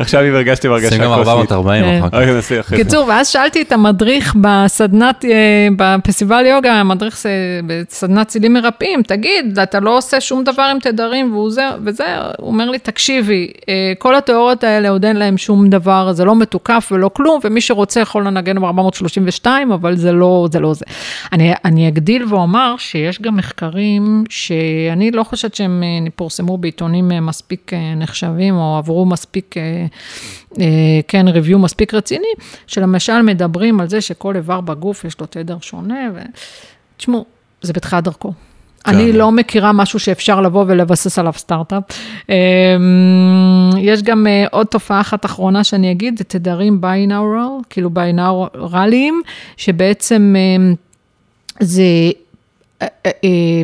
[0.00, 1.02] עכשיו אם הרגשתי בהרגשה קוסמית.
[1.02, 1.84] שים גם 440
[2.60, 2.74] אחר כך.
[2.74, 7.26] קיצור, ואז שאלתי את המדריך בסדנת, אה, בפסטיבל יוגה, המדריך
[7.66, 12.04] בסדנת צילים מרפאים, תגיד, אתה לא עושה שום דבר עם תדרים וזה, וזה,
[12.38, 16.36] הוא אומר לי, תקשיבי, אה, כל התיאוריות האלה עוד אין להם שום דבר, זה לא
[16.36, 20.60] מתוקף ולא כלום, ומי שרוצה יכול לנגן ב-432, אבל זה לא זה.
[20.60, 20.84] לא זה.
[21.32, 27.72] אני, אני אגדיל ואומר שיש גם מחקרים שאני לא חושבת שהם אה, פורסמו בעיתונים מספיק
[27.96, 29.54] נחשבים, או עברו מספיק
[31.08, 32.32] כן, ריוויו מספיק רציני,
[32.66, 36.08] שלמשל מדברים על זה שכל איבר בגוף יש לו תדר שונה,
[36.96, 37.24] ותשמעו,
[37.62, 38.32] זה בתחילת דרכו.
[38.86, 41.82] אני לא מכירה משהו שאפשר לבוא ולבסס עליו סטארט-אפ.
[42.28, 42.34] אמ,
[43.78, 49.22] יש גם אה, עוד תופעה אחת אחרונה שאני אגיד, זה תדרים ביינאורל, כאילו ביינאורליים,
[49.56, 50.74] שבעצם אמ,
[51.60, 52.10] זה אה, אה,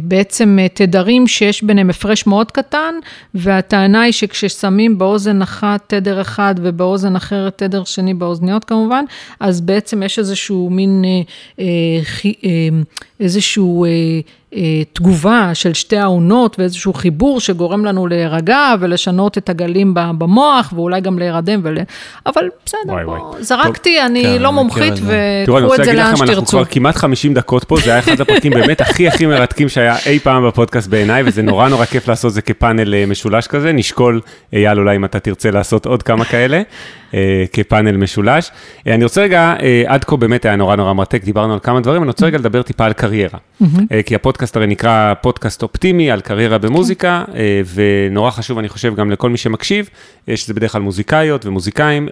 [0.02, 2.94] בעצם תדרים שיש ביניהם הפרש מאוד קטן,
[3.34, 9.04] והטענה היא שכששמים באוזן אחת תדר אחד ובאוזן אחרת תדר שני באוזניות כמובן,
[9.40, 11.04] אז בעצם יש איזשהו מין,
[11.58, 12.68] איזשהו אה,
[14.92, 21.18] תגובה של שתי העונות ואיזשהו חיבור שגורם לנו להירגע ולשנות את הגלים במוח ואולי גם
[21.18, 21.78] להירדם, ול...
[22.26, 23.42] אבל בסדר, וואי, בוא, וואי.
[23.42, 26.32] זרקתי, טוב, אני כן, לא מומחית וקחו את זה לאן שתרצו.
[26.32, 29.96] אנחנו כבר כמעט 50 דקות פה, זה היה אחד הפרקים באמת הכי הכי מרתקים שהיה
[30.06, 34.20] אי פעם בפודקאסט בעיניי, וזה נורא נורא כיף לעשות זה כפאנל אה, משולש כזה, נשקול,
[34.52, 36.62] אייל, אולי אם אתה תרצה לעשות עוד כמה כאלה.
[37.14, 38.50] אה, כפאנל משולש.
[38.86, 41.80] אה, אני רוצה רגע, אה, עד כה באמת היה נורא נורא מרתק, דיברנו על כמה
[41.80, 43.38] דברים, אני רוצה רגע לדבר טיפה על קריירה.
[44.06, 47.24] כי הפודקאסט הרי נקרא פודקאסט אופטימי על קריירה במוזיקה,
[47.74, 49.88] ונורא חשוב, אני חושב, גם לכל מי שמקשיב,
[50.34, 52.08] שזה בדרך כלל מוזיקאיות ומוזיקאים,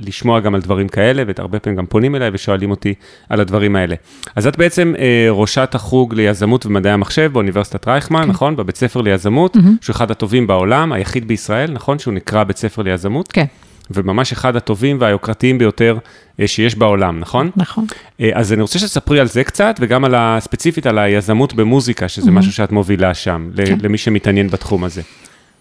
[0.00, 2.94] לשמוע גם על דברים כאלה, והרבה פעמים גם פונים אליי ושואלים אותי
[3.28, 3.94] על הדברים האלה.
[4.36, 4.94] אז את בעצם
[5.30, 8.28] ראשת החוג ליזמות ומדעי המחשב באוניברסיטת רייכמן, כן.
[8.28, 8.56] נכון?
[8.56, 11.98] בבית ספר ליזמות, שהוא אחד הטובים בעולם, היחיד בישראל, נכון?
[11.98, 13.32] שהוא נקרא בית ספר ליזמות.
[13.32, 13.44] כן.
[13.90, 15.98] וממש אחד הטובים והיוקרתיים ביותר
[16.40, 17.50] אה, שיש בעולם, נכון?
[17.56, 17.86] נכון.
[18.20, 22.08] אה, אז אני רוצה שתספרי על זה קצת, וגם על ה, ספציפית על היזמות במוזיקה,
[22.08, 22.32] שזה mm-hmm.
[22.32, 23.78] משהו שאת מובילה שם, כן.
[23.82, 25.02] למי שמתעניין בתחום הזה.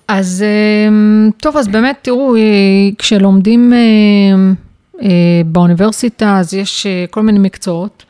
[0.07, 0.43] אז
[0.87, 2.41] אמ, טוב, אז באמת, תראו, אה,
[2.97, 3.73] כשלומדים
[5.45, 8.05] באוניברסיטה, אז יש כל מיני מקצועות.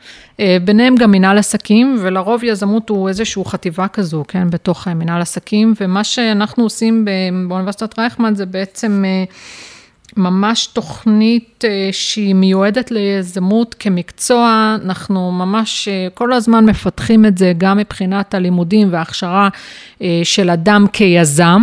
[0.64, 6.04] ביניהם גם מנהל עסקים, ולרוב יזמות הוא איזושהי חטיבה כזו, כן, בתוך מנהל עסקים, ומה
[6.04, 7.04] שאנחנו עושים
[7.48, 9.04] באוניברסיטת רייכמן זה בעצם
[10.16, 17.52] ממש תוכנית אה, שהיא מיועדת ליזמות כמקצוע, אנחנו ממש אה, כל הזמן מפתחים את זה
[17.58, 19.48] גם מבחינת הלימודים וההכשרה
[20.02, 21.62] אה, של אדם כיזם.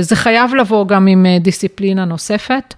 [0.00, 2.74] זה חייב לבוא גם עם דיסציפלינה נוספת,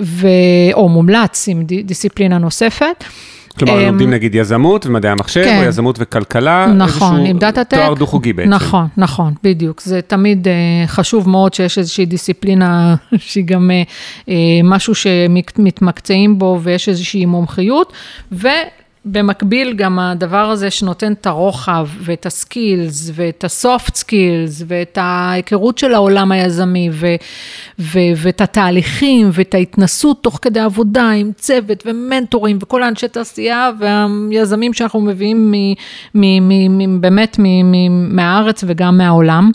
[0.00, 0.28] ו...
[0.72, 3.04] או מומלץ עם דיסציפלינה נוספת.
[3.58, 5.58] כלומר, לומדים נגיד יזמות ומדעי המחשב, כן.
[5.58, 7.76] או יזמות וכלכלה, נכון, עם data-tech.
[7.76, 8.50] תואר דו-חוגי בעצם.
[8.50, 9.80] נכון, נכון, בדיוק.
[9.80, 10.50] זה תמיד אה,
[10.88, 13.88] חשוב מאוד שיש איזושהי דיסציפלינה שהיא גם אה,
[14.26, 14.30] אה,
[14.64, 17.92] משהו שמתמקצעים בו ויש איזושהי מומחיות,
[18.32, 18.48] ו...
[19.04, 24.98] במקביל גם הדבר הזה שנותן את הרוחב ואת ה skills ואת ה soft skills ואת
[25.00, 27.06] ההיכרות של העולם היזמי ו,
[27.78, 34.72] ו, ואת התהליכים ואת ההתנסות תוך כדי עבודה עם צוות ומנטורים וכל האנשי תעשייה והיזמים
[34.72, 35.54] שאנחנו מביאים מ,
[36.14, 39.50] מ, מ, מ, באמת מ, מ, מהארץ וגם מהעולם.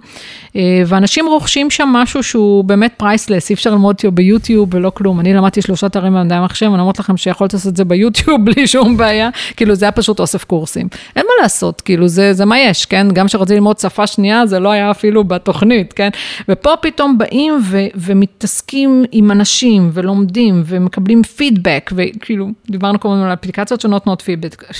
[0.56, 5.20] אה, ואנשים רוכשים שם משהו שהוא באמת priceless, אי אפשר ללמוד אותו ביוטיוב ולא כלום.
[5.20, 8.68] אני למדתי שלושה תארים במדעי המחשב, אני אומרת לכם שיכולת לעשות את זה ביוטיוב בלי
[8.68, 10.88] שום בעיה, כאילו זה היה פשוט אוסף קורסים.
[11.16, 13.08] אין מה לעשות, כאילו זה, זה מה יש, כן?
[13.14, 16.10] גם כשרציתי ללמוד שפה שנייה, זה לא היה אפילו בתוכנית, כן?
[16.50, 23.34] ופה פתאום באים ו- ומתעסקים עם אנשים ולומדים ומקבלים פידבק, וכאילו, דיברנו כל הזמן על
[23.34, 24.24] אפליקציות שנותנות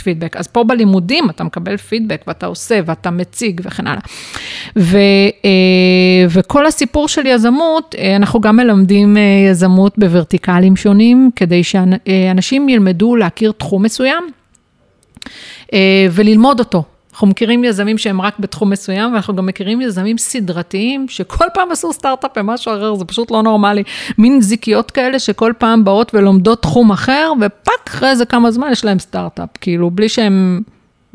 [0.04, 4.02] פידבק, אז פה בלימודים אתה מקבל פידבק ואתה עושה ואתה מציג וכן הלאה.
[4.78, 4.98] ו-
[5.46, 12.70] אה, וכל הסיפור של יזמות, אה, אנחנו גם מלמדים אה, יזמות בוורטיקלים שונים, כדי שאנשים
[12.70, 14.24] ילמדו להכיר תחום מסוים
[16.12, 16.84] וללמוד אותו.
[17.12, 21.94] אנחנו מכירים יזמים שהם רק בתחום מסוים, ואנחנו גם מכירים יזמים סדרתיים, שכל פעם עשו
[21.94, 23.84] סטארט-אפ במשהו אחר, זה פשוט לא נורמלי.
[24.18, 28.86] מין זיקיות כאלה שכל פעם באות ולומדות תחום אחר, ופאק, אחרי איזה כמה זמן יש
[28.86, 30.62] להם סטארט-אפ, כאילו, בלי שהם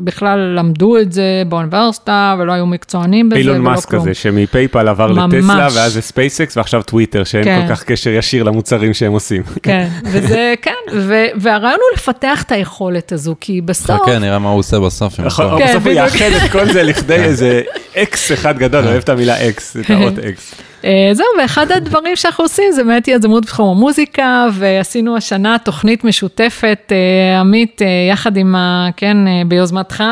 [0.05, 3.57] בכלל למדו את זה באוניברסיטה, ולא היו מקצוענים בזה, ולא כלום.
[3.57, 5.35] אילון מאסק הזה, שמפייפל עבר ממש.
[5.35, 7.65] לטסלה, ואז זה ספייסקס, ועכשיו טוויטר, שאין כן.
[7.69, 9.43] כל כך קשר ישיר למוצרים שהם עושים.
[9.63, 14.01] כן, וזה, כן, ו- והרעיון הוא לפתח את היכולת הזו, כי בסוף...
[14.03, 15.21] חכה, נראה מה הוא עושה בסוף.
[15.21, 17.63] נכון, כן, בסוף הוא יאחד את כל זה לכדי איזה
[17.97, 20.55] אקס אחד גדול, אני אוהב את המילה אקס, את האות אקס.
[20.85, 26.93] אה, זהו, ואחד הדברים שאנחנו עושים זה באמת יזמות בתחום המוזיקה, ועשינו השנה תוכנית משותפת,
[26.93, 29.17] אה, עמית, אה, יחד עם, ה, כן,
[29.49, 30.05] ביוזמתך,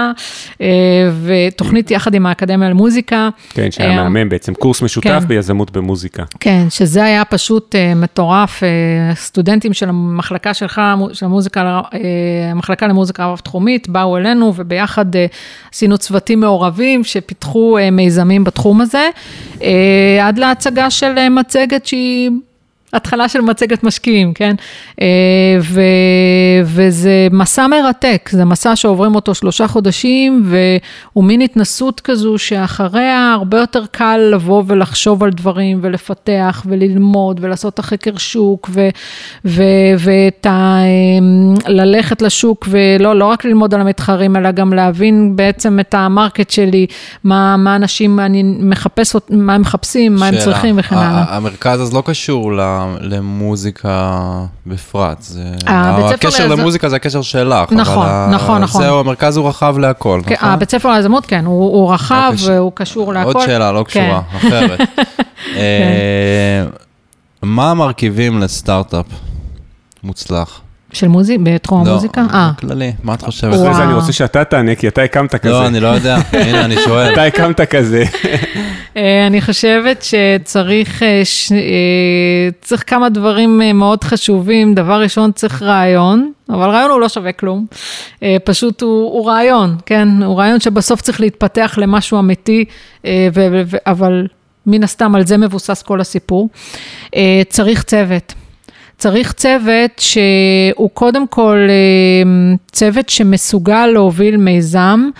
[1.23, 3.29] ותוכנית יחד עם האקדמיה למוזיקה.
[3.51, 5.29] כן, שהיה מהמם בעצם, קורס משותף כן.
[5.29, 6.23] ביזמות במוזיקה.
[6.41, 8.63] כן, שזה היה פשוט מטורף,
[9.15, 10.81] סטודנטים של המחלקה שלך,
[11.13, 11.81] של המוזיקה,
[12.51, 15.07] המחלקה למוזיקה רב-תחומית, באו אלינו, וביחד
[15.73, 19.09] עשינו צוותים מעורבים שפיתחו מיזמים בתחום הזה.
[20.23, 20.53] עד לה...
[20.59, 22.31] הצגה של אה, מצגת שהיא
[22.93, 24.55] התחלה של מצגת משקיעים, כן?
[25.01, 25.07] אה,
[25.61, 25.81] ו,
[26.65, 33.59] וזה מסע מרתק, זה מסע שעוברים אותו שלושה חודשים, והוא מין התנסות כזו שאחריה הרבה
[33.59, 38.89] יותר קל לבוא ולחשוב על דברים ולפתח וללמוד ולעשות את החקר שוק ו,
[39.45, 39.63] ו,
[39.99, 40.79] ואת ה...
[40.79, 46.51] אה, ללכת לשוק ולא לא רק ללמוד על המתחרים, אלא גם להבין בעצם את המרקט
[46.51, 46.87] שלי,
[47.25, 51.37] מה, מה אנשים, אני מחפש, מה הם מחפשים, מה הם צריכים וכן הלאה.
[51.37, 52.78] המרכז אז לא קשור ל...
[53.01, 54.21] למוזיקה
[54.67, 55.23] בפרט.
[55.23, 55.43] זה...
[55.67, 56.57] הקשר לאזור...
[56.57, 57.73] למוזיקה זה הקשר שלך.
[57.73, 58.83] נכון, אבל נכון, נכון.
[58.83, 60.49] זהו, המרכז הוא רחב להכל, כן, נכון?
[60.49, 63.33] הבית ספר ליזמות, כן, הוא, הוא רחב לא והוא קשור להכל.
[63.33, 64.37] עוד שאלה, לא קשורה, כן.
[64.49, 64.81] אחרת.
[65.57, 66.65] אה,
[67.43, 69.07] מה המרכיבים לסטארט-אפ
[70.03, 70.61] מוצלח?
[70.93, 72.21] של מוזיק, בתחום לא, המוזיקה?
[72.21, 72.51] לא, אה.
[72.61, 73.55] כללי, מה את חושבת?
[73.55, 75.51] אחרי זה אני רוצה שאתה תענה, כי אתה הקמת כזה.
[75.51, 77.13] לא, אני לא יודע, הנה, אני שואל.
[77.13, 78.05] אתה הקמת כזה.
[78.99, 81.23] אה, אני חושבת שצריך אה,
[81.53, 84.75] אה, צריך כמה דברים מאוד חשובים.
[84.75, 87.67] דבר ראשון, צריך רעיון, אבל רעיון הוא לא שווה כלום.
[88.45, 90.09] פשוט הוא, הוא רעיון, כן?
[90.23, 92.65] הוא רעיון שבסוף צריך להתפתח למשהו אמיתי,
[93.87, 94.27] אבל
[94.67, 96.49] מן הסתם על זה מבוסס כל הסיפור.
[97.49, 98.35] צריך צוות.
[98.99, 102.31] צריך צוות שהוא קודם כל אה,
[102.73, 105.11] צוות שמסוגל להוביל מיזם.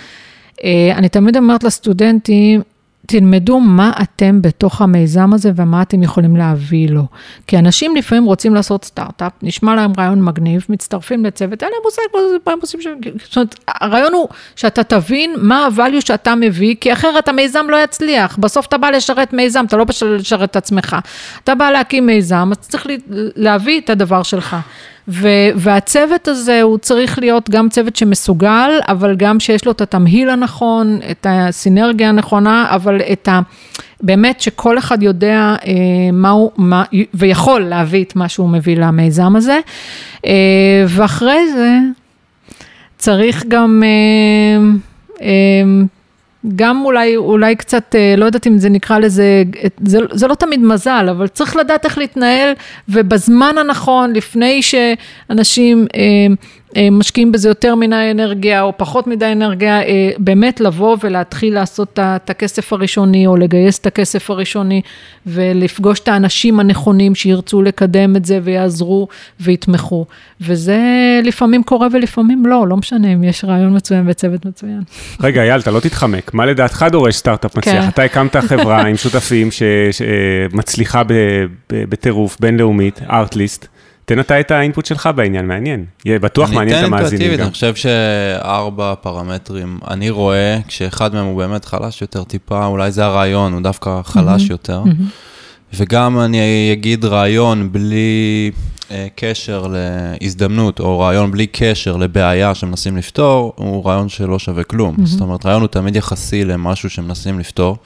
[0.63, 2.61] אה, אני תמיד אומרת לסטודנטים,
[3.09, 7.03] תלמדו מה אתם בתוך המיזם הזה ומה אתם יכולים להביא לו.
[7.47, 12.01] כי אנשים לפעמים רוצים לעשות סטארט-אפ, נשמע להם רעיון מגניב, מצטרפים לצוות, אין להם מושג
[12.45, 12.89] מה הם עושים שם.
[13.23, 18.37] זאת אומרת, הרעיון הוא שאתה תבין מה ה-value שאתה מביא, כי אחרת המיזם לא יצליח.
[18.37, 20.95] בסוף אתה בא לשרת מיזם, אתה לא בא לשרת את עצמך.
[21.43, 22.87] אתה בא להקים מיזם, אז צריך
[23.35, 24.55] להביא את הדבר שלך.
[25.09, 30.29] ו- והצוות הזה הוא צריך להיות גם צוות שמסוגל, אבל גם שיש לו את התמהיל
[30.29, 33.39] הנכון, את הסינרגיה הנכונה, אבל את ה...
[34.01, 35.73] באמת שכל אחד יודע אה,
[36.13, 36.83] מה הוא, מה,
[37.13, 39.59] ויכול להביא את מה שהוא מביא למיזם הזה.
[40.25, 41.77] אה, ואחרי זה
[42.97, 43.83] צריך גם...
[43.85, 44.69] אה,
[45.21, 45.85] אה,
[46.55, 49.43] גם אולי, אולי קצת, אה, לא יודעת אם זה נקרא לזה,
[49.85, 52.53] זה, זה לא תמיד מזל, אבל צריך לדעת איך להתנהל,
[52.89, 56.35] ובזמן הנכון, לפני שאנשים אה,
[56.91, 62.29] משקיעים בזה יותר מדי אנרגיה או פחות מדי אנרגיה, אה, באמת לבוא ולהתחיל לעשות את
[62.29, 64.81] הכסף הראשוני או לגייס את הכסף הראשוני
[65.25, 69.07] ולפגוש את האנשים הנכונים שירצו לקדם את זה ויעזרו
[69.39, 70.05] ויתמכו.
[70.41, 70.79] וזה
[71.23, 74.81] לפעמים קורה ולפעמים לא, לא משנה אם יש רעיון מצוין וצוות מצוין.
[75.23, 77.83] רגע, אייל, אתה לא תתחמק, מה לדעתך דורש סטארט-אפ מצליח?
[77.83, 77.89] כן.
[77.89, 81.01] אתה הקמת חברה עם שותפים שמצליחה
[81.69, 83.67] בטירוף בינלאומית, ארטליסט.
[84.09, 85.85] תן אתה את האינפוט שלך בעניין, מעניין.
[86.05, 87.43] יהיה בטוח מעניין את המאזינים גם.
[87.43, 93.05] אני חושב שארבע פרמטרים, אני רואה, כשאחד מהם הוא באמת חלש יותר טיפה, אולי זה
[93.05, 94.51] הרעיון, הוא דווקא חלש mm-hmm.
[94.51, 94.83] יותר.
[94.85, 95.73] Mm-hmm.
[95.73, 98.51] וגם אני אגיד רעיון בלי
[98.91, 99.67] אה, קשר
[100.21, 104.95] להזדמנות, או רעיון בלי קשר לבעיה שמנסים לפתור, הוא רעיון שלא שווה כלום.
[104.95, 105.05] Mm-hmm.
[105.05, 107.77] זאת אומרת, רעיון הוא תמיד יחסי למשהו שמנסים לפתור.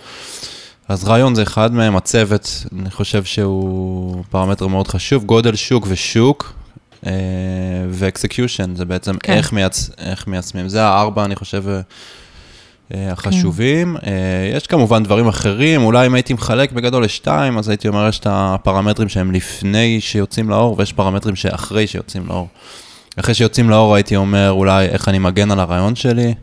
[0.87, 6.53] אז רעיון זה אחד מהם, הצוות, אני חושב שהוא פרמטר מאוד חשוב, גודל שוק ושוק,
[7.05, 7.11] אה,
[7.89, 9.33] ואקסקיושן, זה בעצם כן.
[9.33, 9.89] איך, מייצ...
[9.97, 10.69] איך מיישמים.
[10.69, 11.63] זה הארבע, אני חושב,
[12.93, 13.97] אה, החשובים.
[14.01, 14.07] כן.
[14.57, 18.27] יש כמובן דברים אחרים, אולי אם הייתי מחלק בגדול לשתיים, אז הייתי אומר, יש את
[18.29, 22.47] הפרמטרים שהם לפני שיוצאים לאור, ויש פרמטרים שאחרי שיוצאים לאור.
[23.15, 26.33] אחרי שיוצאים לאור הייתי אומר, אולי איך אני מגן על הרעיון שלי.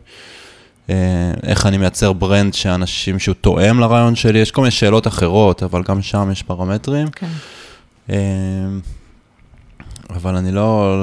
[0.89, 0.95] אה,
[1.43, 5.83] איך אני מייצר ברנד שאנשים, שהוא תואם לרעיון שלי, יש כל מיני שאלות אחרות, אבל
[5.83, 7.07] גם שם יש פרמטרים.
[7.07, 7.27] כן.
[8.09, 8.15] אה,
[10.09, 10.95] אבל אני לא,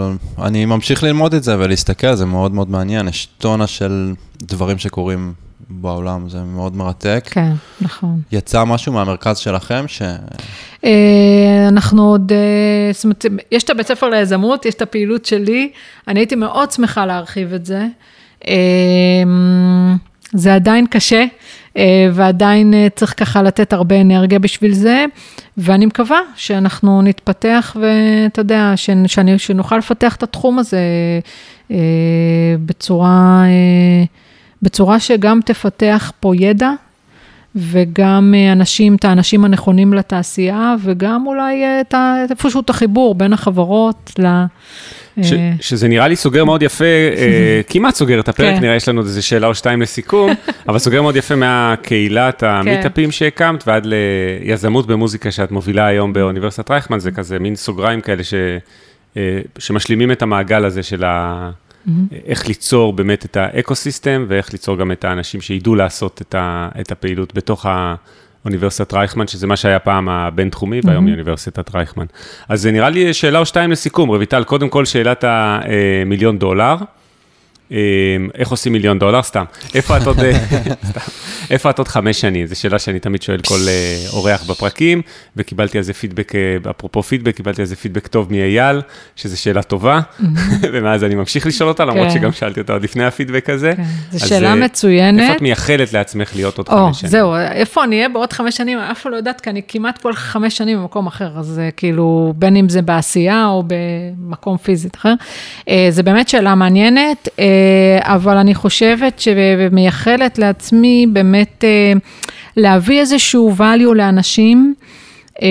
[0.43, 5.33] אני ממשיך ללמוד את זה ולהסתכל, זה מאוד מאוד מעניין, יש טונה של דברים שקורים
[5.71, 7.29] בעולם, זה מאוד מרתק.
[7.31, 8.21] כן, נכון.
[8.33, 10.03] יצא משהו מהמרכז שלכם ש...
[10.85, 12.33] אה, אנחנו עוד,
[12.93, 15.71] זאת אומרת, יש את הבית ספר ליזמות, יש את הפעילות שלי,
[16.09, 17.87] אני הייתי מאוד שמחה להרחיב את זה.
[18.47, 19.97] אמ,
[20.33, 21.25] זה עדיין קשה,
[21.77, 25.05] אה, ועדיין אה, צריך ככה לתת הרבה אנרגיה בשביל זה,
[25.57, 30.81] ואני מקווה שאנחנו נתפתח ואתה יודע, שאני, שנוכל לפתח את התחום הזה
[31.71, 31.77] אה,
[32.67, 33.45] בצורה,
[34.63, 36.71] בצורה שגם תפתח פה ידע.
[37.57, 41.95] וגם אנשים, את האנשים הנכונים לתעשייה, וגם אולי את
[42.31, 44.45] איפשהו את החיבור בין החברות ל...
[45.23, 45.53] ש, אה.
[45.61, 48.61] שזה נראה לי סוגר מאוד יפה, אה, כמעט סוגר את הפרק, כן.
[48.61, 50.33] נראה יש לנו איזה שאלה או שתיים לסיכום,
[50.69, 53.11] אבל סוגר מאוד יפה מהקהילת המיטאפים כן.
[53.11, 58.35] שהקמת ועד ליזמות במוזיקה שאת מובילה היום באוניברסיטת רייכמן, זה כזה מין סוגריים כאלה ש,
[59.17, 61.51] אה, שמשלימים את המעגל הזה של ה...
[62.27, 66.93] איך ליצור באמת את האקו-סיסטם ואיך ליצור גם את האנשים שידעו לעשות את, ה, את
[66.93, 67.67] הפעילות בתוך
[68.49, 72.05] אוניברסיטת רייכמן, שזה מה שהיה פעם הבינתחומי, והיום היא אוניברסיטת רייכמן.
[72.49, 74.09] אז זה נראה לי שאלה או שתיים לסיכום.
[74.09, 76.77] רויטל, קודם כל שאלת המיליון דולר.
[77.71, 77.77] אמ,
[78.35, 79.23] איך עושים מיליון דולר?
[79.23, 79.45] סתם.
[79.75, 80.19] איפה את עוד,
[81.51, 82.47] איפה את עוד חמש שנים?
[82.47, 85.03] זו שאלה שאני תמיד שואל כל אה, אורח בפרקים,
[85.37, 88.81] וקיבלתי על זה פידבק, אה, אפרופו פידבק, קיבלתי על זה פידבק טוב מאייל,
[89.17, 90.01] שזו שאלה טובה,
[90.73, 92.15] ומאז אני ממשיך לשאול אותה, למרות כן.
[92.15, 93.73] שגם שאלתי אותה עוד לפני הפידבק הזה.
[93.77, 95.21] כן, זו שאלה אה, מצוינת.
[95.21, 97.11] איפה את מייחלת לעצמך להיות עוד חמש שנים?
[97.11, 98.79] זהו, איפה אני אהיה בעוד חמש שנים?
[98.79, 102.57] אף פעם לא יודעת, כי אני כמעט כל חמש שנים במקום אחר, אז כאילו, בין
[102.57, 105.15] אם זה בעשייה או במקום פיזית אחר.
[105.91, 107.29] זו באמת שאלה מעניינת.
[108.03, 109.23] אבל אני חושבת
[109.59, 111.93] ומייחלת לעצמי באמת אה,
[112.57, 114.75] להביא איזשהו value לאנשים.
[115.43, 115.49] אה,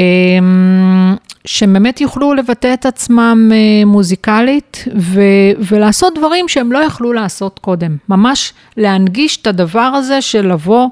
[1.45, 5.21] שבאמת יוכלו לבטא את עצמם אה, מוזיקלית ו-
[5.69, 7.97] ולעשות דברים שהם לא יכלו לעשות קודם.
[8.09, 10.87] ממש להנגיש את הדבר הזה של לבוא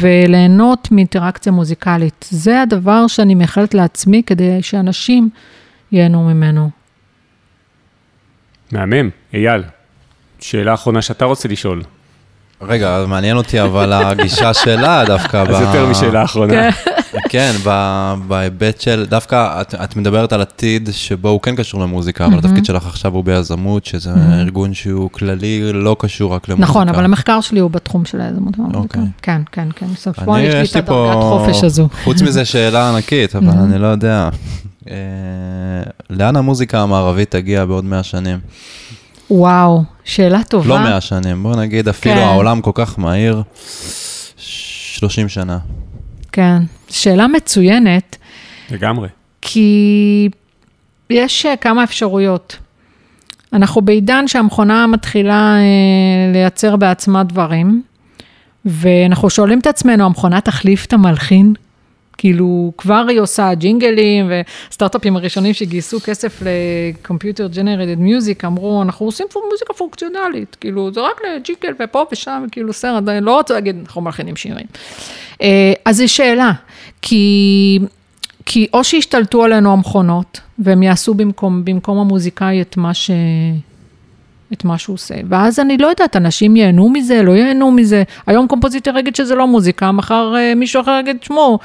[0.00, 2.28] וליהנות מאינטראקציה מוזיקלית.
[2.30, 5.28] זה הדבר שאני מייחלת לעצמי כדי שאנשים
[5.92, 6.70] ייהנו ממנו.
[8.72, 9.62] מהמם, אייל.
[10.42, 11.82] שאלה אחרונה שאתה רוצה לשאול.
[12.62, 15.36] רגע, מעניין אותי אבל הגישה שלה דווקא.
[15.48, 16.68] אז יותר משאלה אחרונה.
[17.28, 17.52] כן,
[18.28, 22.86] בהיבט של, דווקא את מדברת על עתיד שבו הוא כן קשור למוזיקה, אבל התפקיד שלך
[22.86, 26.70] עכשיו הוא ביזמות, שזה ארגון שהוא כללי, לא קשור רק למוזיקה.
[26.70, 28.54] נכון, אבל המחקר שלי הוא בתחום של היזמות.
[28.74, 29.02] אוקיי.
[29.22, 31.88] כן, כן, כן, בסוף פה יש לי את הדרגת חופש הזו.
[32.04, 34.28] חוץ מזה שאלה ענקית, אבל אני לא יודע.
[34.90, 34.96] אה,
[36.10, 38.38] לאן המוזיקה המערבית תגיע בעוד 100 שנים?
[39.32, 40.68] וואו, שאלה טובה.
[40.68, 42.20] לא 100 שנים, בוא נגיד אפילו כן.
[42.22, 43.42] העולם כל כך מהיר,
[44.36, 45.58] 30 שנה.
[46.32, 48.16] כן, שאלה מצוינת.
[48.70, 49.08] לגמרי.
[49.40, 50.28] כי
[51.10, 52.56] יש אה, כמה אפשרויות.
[53.52, 57.82] אנחנו בעידן שהמכונה מתחילה אה, לייצר בעצמה דברים,
[58.64, 61.54] ואנחנו שואלים את עצמנו, המכונה תחליף את המלחין?
[62.18, 64.30] כאילו, כבר היא עושה ג'ינגלים,
[64.70, 71.00] וסטארט-אפים הראשונים שגייסו כסף לקומפיוטר ג'נרטד מיוזיק, אמרו, אנחנו עושים פה מוזיקה פונקציונלית, כאילו, זה
[71.00, 74.66] רק לג'ינגל ופה ושם, כאילו, סרט, אני לא רוצה להגיד, אנחנו מלחינים שירים.
[75.42, 76.52] אה, אז זו שאלה,
[77.02, 77.78] כי...
[78.46, 83.10] כי או שהשתלטו עלינו המכונות, והם יעשו במקום, במקום המוזיקאי את מה ש...
[84.52, 85.14] את מה שהוא עושה.
[85.28, 88.02] ואז אני לא יודעת, אנשים ייהנו מזה, לא ייהנו מזה.
[88.26, 91.58] היום קומפוזיטר יגיד שזה לא מוזיקה, מחר אה, מישהו אחר יגיד, תשמעו,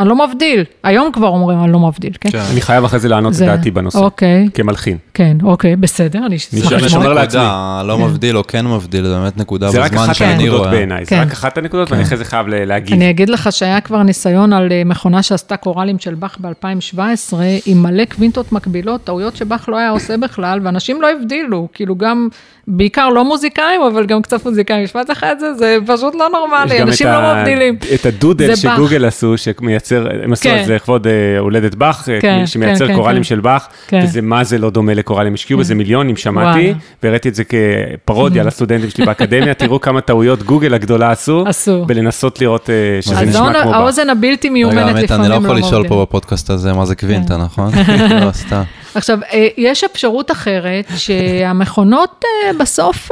[0.00, 0.64] אני לא מבדיל.
[0.82, 2.30] היום כבר אומרים, אני לא מבדיל, כן?
[2.30, 2.38] כן.
[2.52, 3.98] אני חייב אחרי זה לענות את דעתי בנושא.
[3.98, 4.48] אוקיי.
[4.54, 4.96] כמלחין.
[5.14, 6.78] כן, אוקיי, בסדר, אני אשמח לשמוע.
[6.78, 7.40] אני שומר לעצמי.
[7.84, 8.02] לא כן.
[8.02, 9.90] מבדיל או כן מבדיל, זה באמת נקודה בזמן שאני רואה.
[9.90, 11.20] זה רק אחת הנקודות בעיניי, זה כן.
[11.20, 12.96] רק אחת הנקודות, ואני אחרי זה חייב להגיב.
[12.96, 17.34] אני אגיד לך שהיה כבר ניסיון על אה, מכונה שעשתה קוראלים של באך ב-2017,
[17.66, 22.28] עם מלא קווינטות מקבילות, טעויות שבאך לא היה עושה בכלל, ואנשים לא הבדילו, כאילו גם
[22.68, 24.84] בעיקר לא מוזיקאים, אבל גם קצת מוזיקאים.
[24.84, 27.76] משפט את זה, זה פשוט לא נורמלי, אנשים לא מבדילים.
[27.94, 29.89] את הדודל שגוגל עשו, שמייצר,
[30.24, 33.28] הם עשו את זה לכבוד אה, הולדת באך, אה, כן, שמייצר כן, קוראלים כן.
[33.28, 37.42] של באך, וזה מה זה לא דומה לקוראלים, השקיעו בזה מיליונים, שמעתי, והראיתי את זה
[37.44, 41.44] כפרודיה לסטודנטים שלי באקדמיה, תראו כמה טעויות גוגל הגדולה עשו,
[41.86, 43.76] בלנסות לראות אה, שזה נשמע כמו באך.
[43.76, 47.36] האוזן הבלתי מיומנת לפעמים לא אני לא יכול לשאול פה בפודקאסט הזה מה זה קווינטה,
[47.36, 47.70] נכון?
[48.24, 48.62] לא, סתם.
[48.94, 49.18] עכשיו,
[49.56, 52.24] יש אפשרות אחרת, שהמכונות
[52.58, 53.10] בסוף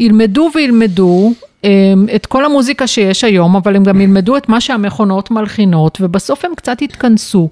[0.00, 1.32] ילמדו וילמדו
[2.14, 6.54] את כל המוזיקה שיש היום, אבל הם גם ילמדו את מה שהמכונות מלחינות, ובסוף הם
[6.54, 7.48] קצת יתכנסו.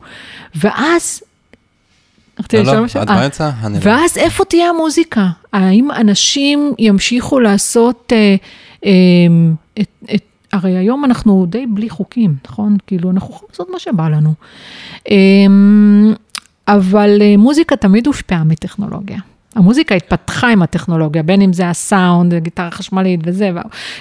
[0.55, 1.23] ואז...
[2.53, 3.51] לא, לא, את אה, באמצע?
[3.63, 3.79] לא.
[3.81, 5.27] ואז איפה תהיה המוזיקה?
[5.53, 8.13] האם אנשים ימשיכו לעשות...
[8.13, 8.37] אה,
[8.85, 12.77] אמ, את, הרי היום אנחנו די בלי חוקים, נכון?
[12.87, 14.35] כאילו, אנחנו יכולים לעשות מה שבא לנו.
[15.11, 16.15] אמ,
[16.69, 19.19] אבל אה, מוזיקה תמיד הושפעה מטכנולוגיה.
[19.57, 23.51] המוזיקה התפתחה עם הטכנולוגיה, בין אם זה הסאונד, גיטרה חשמלית וזה,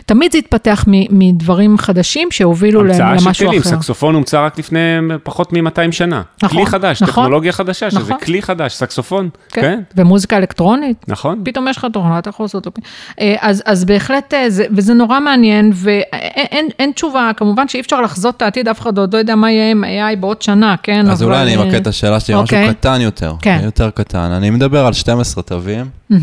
[0.05, 3.11] תמיד זה התפתח מדברים חדשים שהובילו למשהו אחר.
[3.11, 4.79] המצאה של כלים, סקסופון הומצא רק לפני
[5.23, 6.21] פחות מ-200 שנה.
[6.43, 8.01] נכון, כלי חדש, נכון, טכנולוגיה חדשה, נכון.
[8.01, 9.61] שזה כלי חדש, סקסופון, כן.
[9.61, 9.79] כן.
[9.95, 11.05] ומוזיקה אלקטרונית.
[11.07, 11.41] נכון.
[11.45, 12.81] פתאום יש לך תוכנה, אתה יכול לעשות אותו.
[13.19, 16.03] אה, אז, אז בהחלט, אה, זה, וזה נורא מעניין, ואין
[16.51, 19.51] אין, אין תשובה, כמובן שאי אפשר לחזות את העתיד, אף אחד עוד לא יודע מה
[19.51, 21.09] יהיה עם AI בעוד שנה, כן?
[21.09, 21.31] אז אבל...
[21.31, 22.63] אולי אני אמקד את השאלה שלי, אוקיי.
[22.63, 23.59] משהו קטן יותר, כן.
[23.63, 24.31] יותר קטן.
[24.31, 26.15] אני מדבר על 12 תווים, mm-hmm.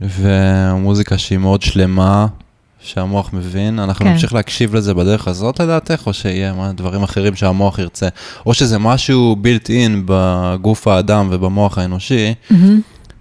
[0.00, 2.26] ומוזיקה שהיא מאוד שלמה,
[2.82, 3.78] שהמוח מבין.
[3.78, 4.12] אנחנו כן.
[4.12, 8.08] נמשיך להקשיב לזה בדרך הזאת לדעתך, או שיהיה מה, דברים אחרים שהמוח ירצה,
[8.46, 12.54] או שזה משהו built in בגוף האדם ובמוח האנושי, mm-hmm.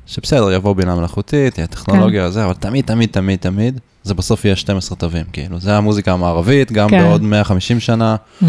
[0.07, 2.31] שבסדר, יבוא בינה מלאכותית, תהיה טכנולוגיה, כן.
[2.31, 6.71] זה, אבל תמיד, תמיד, תמיד, תמיד, זה בסוף יהיה 12 תווים, כאילו, זה המוזיקה המערבית,
[6.71, 7.03] גם כן.
[7.03, 8.15] בעוד 150 שנה.
[8.41, 8.45] Mm-hmm.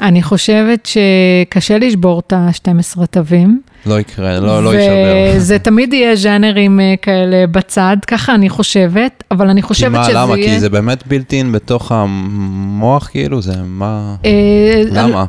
[0.00, 3.60] אני חושבת שקשה לשבור את ה-12 תווים.
[3.86, 5.14] לא יקרה, לא, לא יישבר.
[5.36, 10.12] וזה תמיד יהיה ז'אנרים אה, כאלה בצד, ככה אני חושבת, אבל אני חושבת מה, שזה
[10.14, 10.38] למה?
[10.38, 10.54] יהיה...
[10.54, 13.42] כי זה באמת בילטין בתוך המוח, כאילו?
[13.42, 14.14] זה מה...
[14.24, 15.24] אה, למה?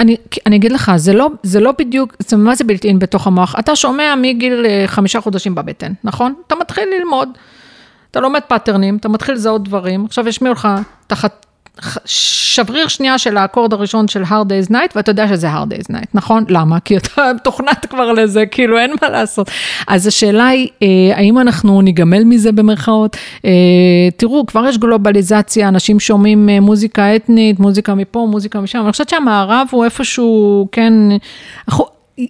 [0.00, 3.54] אני, אני אגיד לך, זה לא, זה לא בדיוק, זה, מה זה אין בתוך המוח?
[3.58, 6.34] אתה שומע מגיל אה, חמישה חודשים בבטן, נכון?
[6.46, 7.28] אתה מתחיל ללמוד,
[8.10, 10.68] אתה לומד פאטרנים, אתה מתחיל לזהות דברים, עכשיו ישמיעו לך
[11.06, 11.46] תחת
[12.04, 16.06] שבריר שנייה של האקורד הראשון של hard day's night, ואתה יודע שזה hard day's night,
[16.14, 16.44] נכון?
[16.48, 16.80] למה?
[16.80, 19.50] כי אתה תוכנת כבר לזה, כאילו אין מה לעשות.
[19.86, 23.16] אז השאלה היא, אה, האם אנחנו ניגמל מזה במרכאות?
[23.44, 23.50] אה,
[24.16, 29.08] תראו, כבר יש גלובליזציה, אנשים שומעים אה, מוזיקה אתנית, מוזיקה מפה, מוזיקה משם, אני חושבת
[29.08, 30.92] שהמערב הוא איפשהו, כן,
[31.68, 31.84] אנחנו...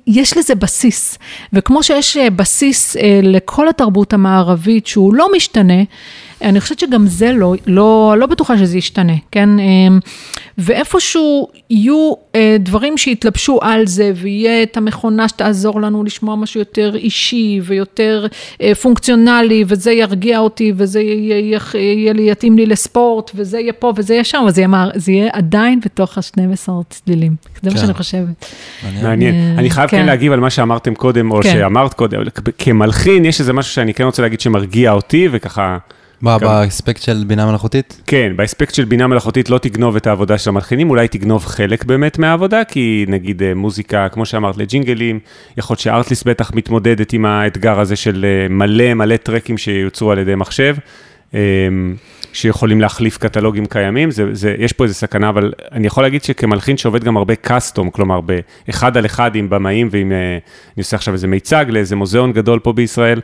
[0.06, 1.18] יש לזה בסיס,
[1.52, 5.82] וכמו שיש בסיס לכל התרבות המערבית שהוא לא משתנה,
[6.44, 9.48] אני חושבת שגם זה לא, לא, לא בטוחה שזה ישתנה, כן?
[9.58, 9.98] אמ,
[10.58, 16.96] ואיפשהו יהיו אה, דברים שיתלבשו על זה, ויהיה את המכונה שתעזור לנו לשמוע משהו יותר
[16.96, 18.26] אישי ויותר
[18.62, 23.92] אה, פונקציונלי, וזה ירגיע אותי, וזה יהיה, יהיה לי, יתאים לי לספורט, וזה יהיה פה
[23.96, 27.36] וזה יהיה שם, אבל זה יהיה, זה יהיה עדיין בתוך ה-12 צלילים.
[27.62, 27.82] זה מה כן.
[27.82, 28.46] שאני חושבת.
[29.02, 29.34] מעניין.
[29.34, 29.96] אה, אני חייב כן.
[29.96, 31.52] כן להגיב על מה שאמרתם קודם, או כן.
[31.52, 32.22] שאמרת קודם.
[32.58, 35.78] כמלחין, יש איזה משהו שאני כן רוצה להגיד שמרגיע אותי, וככה...
[36.24, 38.00] מה, באספקט של בינה מלאכותית?
[38.06, 42.18] כן, באספקט של בינה מלאכותית לא תגנוב את העבודה של המלחינים, אולי תגנוב חלק באמת
[42.18, 45.18] מהעבודה, כי נגיד אה, מוזיקה, כמו שאמרת, לג'ינגלים,
[45.56, 50.18] יכול להיות שארטליס בטח מתמודדת עם האתגר הזה של אה, מלא מלא טרקים שיוצרו על
[50.18, 50.76] ידי מחשב.
[51.34, 51.94] אמ,
[52.32, 56.76] שיכולים להחליף קטלוגים קיימים, זה, זה, יש פה איזה סכנה, אבל אני יכול להגיד שכמלחין
[56.76, 60.18] שעובד גם הרבה קאסטום, כלומר באחד על אחד עם במאים ועם, אה,
[60.76, 63.20] אני עושה עכשיו איזה מיצג לאיזה מוזיאון גדול פה בישראל,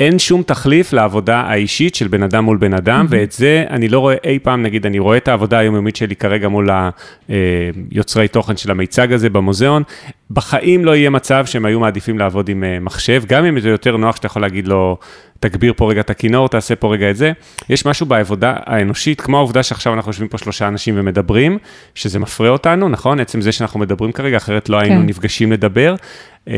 [0.00, 3.14] אין שום תחליף לעבודה האישית של בן אדם מול בן אדם, mm-hmm.
[3.14, 6.48] ואת זה אני לא רואה אי פעם, נגיד, אני רואה את העבודה היומיומית שלי כרגע
[6.48, 6.70] מול
[7.28, 9.82] היוצרי תוכן של המיצג הזה במוזיאון,
[10.30, 13.96] בחיים לא יהיה מצב שהם היו מעדיפים לעבוד עם אה, מחשב, גם אם זה יותר
[13.96, 14.98] נוח שאתה יכול להגיד לו,
[15.40, 17.32] תגביר פה רגע את הכינור, תעשה פה רגע את זה.
[17.68, 21.58] יש משהו בעבודה האנושית, כמו העובדה שעכשיו אנחנו יושבים פה שלושה אנשים ומדברים,
[21.94, 23.20] שזה מפריע אותנו, נכון?
[23.20, 25.06] עצם זה שאנחנו מדברים כרגע, אחרת לא היינו כן.
[25.06, 25.94] נפגשים לדבר.
[26.48, 26.54] אה,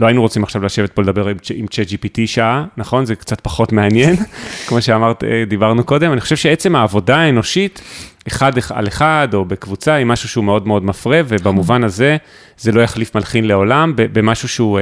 [0.00, 3.04] לא היינו רוצים עכשיו לשבת פה לדבר עם צ'אט GPT שעה, נכון?
[3.04, 4.16] זה קצת פחות מעניין,
[4.68, 6.12] כמו שאמרת, אה, דיברנו קודם.
[6.12, 7.82] אני חושב שעצם העבודה האנושית,
[8.28, 12.16] אחד על אחד או בקבוצה, היא משהו שהוא מאוד מאוד מפרה, ובמובן הזה
[12.58, 14.80] זה לא יחליף מלחין לעולם, במשהו שהוא...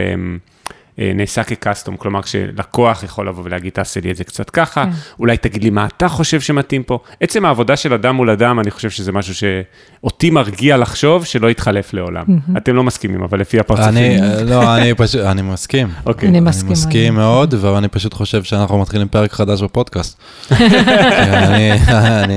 [0.99, 4.85] אה, אה, נעשה כקסטום, כלומר שלקוח יכול לבוא ולהגיד, תעשה לי את זה קצת ככה,
[4.85, 4.91] כן.
[5.19, 6.99] אולי תגיד לי מה אתה חושב שמתאים פה.
[7.21, 11.95] עצם העבודה של אדם מול אדם, אני חושב שזה משהו שאותי מרגיע לחשוב שלא יתחלף
[11.95, 12.25] לעולם.
[12.29, 12.59] Mm-hmm.
[12.59, 13.89] אתם לא מסכימים, אבל לפי הפרצופים.
[13.89, 15.89] אני, לא, אני פשוט, אני מסכים.
[16.07, 16.29] אוקיי.
[16.29, 16.67] אני מסכים.
[16.67, 20.21] אני מסכים מאוד, ואני פשוט חושב שאנחנו מתחילים פרק חדש בפודקאסט.
[20.53, 22.35] אני, אני,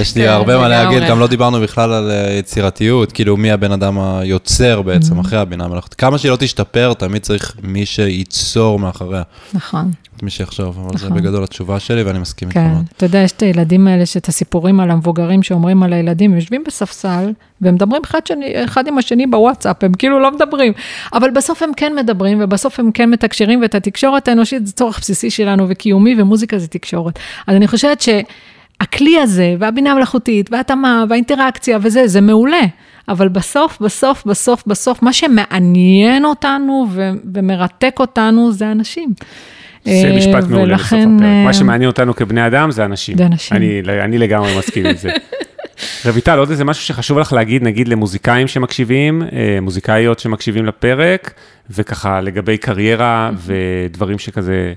[0.00, 3.50] יש לי כן, הרבה מה להגיד, גם לא דיברנו בכלל על אה, יצירתיות, כאילו מי
[3.50, 5.94] הבן אדם היוצר בעצם, אחרי הבינה המלאכותית.
[5.94, 8.00] כמה שהיא לא תשתפר, תמיד צריך מי ש...
[8.04, 9.22] שייצור מאחוריה.
[9.54, 9.90] נכון.
[10.16, 10.98] את מי שיחשוב, אבל נכון.
[10.98, 12.68] זה בגדול התשובה שלי ואני מסכים איתך כן.
[12.68, 12.84] מאוד.
[12.96, 16.64] אתה יודע, יש את הילדים האלה, שאת הסיפורים על המבוגרים שאומרים על הילדים, הם יושבים
[16.66, 20.72] בספסל והם מדברים אחד, שני, אחד עם השני בוואטסאפ, הם כאילו לא מדברים,
[21.12, 25.30] אבל בסוף הם כן מדברים ובסוף הם כן מתקשרים, ואת התקשורת האנושית זה צורך בסיסי
[25.30, 27.18] שלנו וקיומי, ומוזיקה זה תקשורת.
[27.46, 28.08] אז אני חושבת ש...
[28.80, 32.62] הכלי הזה, והבינה המלאכותית, וההתאמה, והאינטראקציה וזה, זה מעולה.
[33.08, 39.14] אבל בסוף, בסוף, בסוף, בסוף, מה שמעניין אותנו ו- ומרתק אותנו זה אנשים.
[39.84, 41.20] זה משפט מעולה בסוף הפרק.
[41.20, 43.18] מה אה, שמעניין אותנו כבני אדם זה אנשים.
[43.18, 43.56] זה אנשים.
[43.56, 45.10] אני, אני לגמרי מסכים עם זה.
[46.10, 51.34] רויטל, עוד איזה משהו שחשוב לך להגיד, נגיד למוזיקאים שמקשיבים, אה, מוזיקאיות שמקשיבים לפרק,
[51.70, 54.72] וככה לגבי קריירה ודברים שכזה,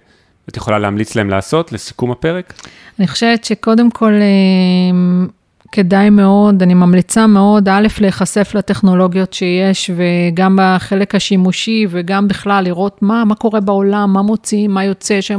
[0.50, 2.54] את יכולה להמליץ להם לעשות לסיכום הפרק?
[3.00, 5.28] אני חושבת שקודם כל, אה,
[5.72, 13.02] כדאי מאוד, אני ממליצה מאוד, א', להיחשף לטכנולוגיות שיש, וגם בחלק השימושי, וגם בכלל לראות
[13.02, 15.32] מה, מה קורה בעולם, מה מוציאים, מה יוצא, יש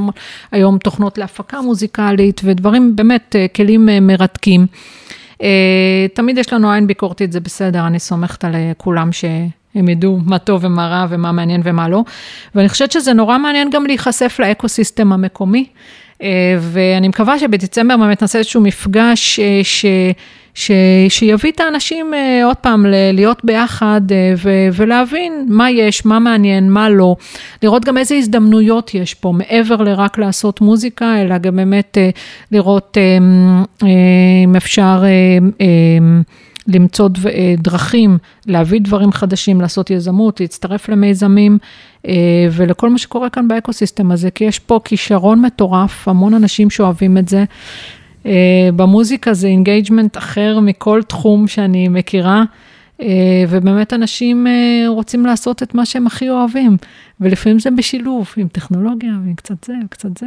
[0.53, 4.67] היום תוכנות להפקה מוזיקלית, ודברים, באמת, אה, כלים אה, מרתקים.
[6.15, 9.25] תמיד יש לנו עין ביקורתית, זה בסדר, אני סומכת על כולם ש...
[9.75, 12.05] הם ידעו מה טוב ומה רע ומה מעניין ומה לא.
[12.55, 15.67] ואני חושבת שזה נורא מעניין גם להיחשף לאקו-סיסטם המקומי.
[16.23, 19.87] אה, ואני מקווה שבדצמבר באמת נעשה איזשהו מפגש אה, ש...
[20.55, 20.71] ש,
[21.09, 24.01] שיביא את האנשים uh, עוד פעם להיות ביחד
[24.37, 27.17] ו, ולהבין מה יש, מה מעניין, מה לא,
[27.63, 31.99] לראות גם איזה הזדמנויות יש פה, מעבר לרק לעשות מוזיקה, אלא גם באמת
[32.53, 32.97] לראות
[34.45, 35.03] אם אפשר
[36.69, 37.09] למצוא
[37.59, 41.59] דרכים, להביא דברים חדשים, לעשות יזמות, להצטרף למיזמים.
[42.07, 42.13] אה,
[42.53, 47.29] ולכל מה שקורה כאן באקוסיסטם הזה, כי יש פה כישרון מטורף, המון אנשים שאוהבים את
[47.29, 47.45] זה.
[48.77, 52.45] במוזיקה זה engagement אחר מכל תחום שאני מכירה.
[53.49, 54.47] ובאמת אנשים
[54.89, 56.77] רוצים לעשות את מה שהם הכי אוהבים,
[57.21, 60.27] ולפעמים זה בשילוב עם טכנולוגיה ועם קצת זה וקצת זה.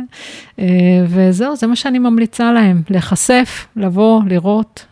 [1.08, 4.86] וזהו, זה מה שאני ממליצה להם, להיחשף, לבוא, לראות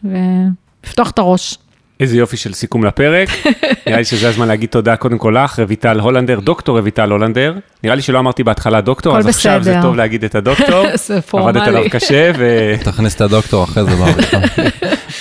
[0.84, 1.58] ולפתוח את הראש.
[2.00, 3.30] איזה יופי של סיכום לפרק.
[3.88, 7.54] נראה לי שזה הזמן להגיד תודה קודם כל לך, רויטל הולנדר, דוקטור רויטל הולנדר.
[7.84, 10.86] נראה לי שלא אמרתי בהתחלה דוקטור, אז עכשיו זה טוב להגיד את הדוקטור.
[11.08, 11.50] זה פורמלי.
[11.50, 12.74] עבדת עליו קשה ו...
[12.84, 14.38] תכניס את הדוקטור אחרי זה בעריכה.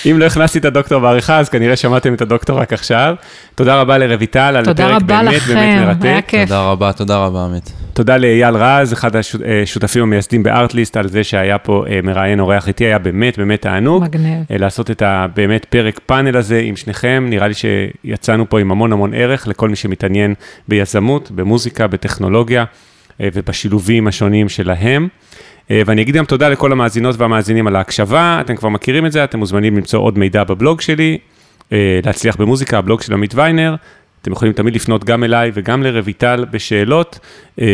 [0.05, 3.15] אם לא הכנסתי את הדוקטור בעריכה, אז כנראה שמעתם את הדוקטור רק עכשיו.
[3.55, 6.05] תודה רבה לרויטל על הפרק באמת באמת מרתק.
[6.05, 6.49] היה כיף.
[6.49, 7.73] תודה רבה, תודה רבה, עמית.
[7.99, 12.85] תודה לאייל רז, אחד השותפים המייסדים בארטליסט, על זה שהיה פה אה, מראיין אורח איתי,
[12.85, 14.03] היה באמת באמת תענוג.
[14.03, 14.45] מגניב.
[14.51, 18.93] אה, לעשות את הבאמת פרק פאנל הזה עם שניכם, נראה לי שיצאנו פה עם המון
[18.93, 20.33] המון ערך לכל מי שמתעניין
[20.67, 22.65] ביזמות, במוזיקה, בטכנולוגיה
[23.21, 25.07] אה, ובשילובים השונים שלהם.
[25.69, 29.39] ואני אגיד גם תודה לכל המאזינות והמאזינים על ההקשבה, אתם כבר מכירים את זה, אתם
[29.39, 31.17] מוזמנים למצוא עוד מידע בבלוג שלי,
[32.05, 33.75] להצליח במוזיקה, הבלוג של עמית ויינר.
[34.21, 37.19] אתם יכולים תמיד לפנות גם אליי וגם לרויטל בשאלות.
[37.61, 37.65] אה,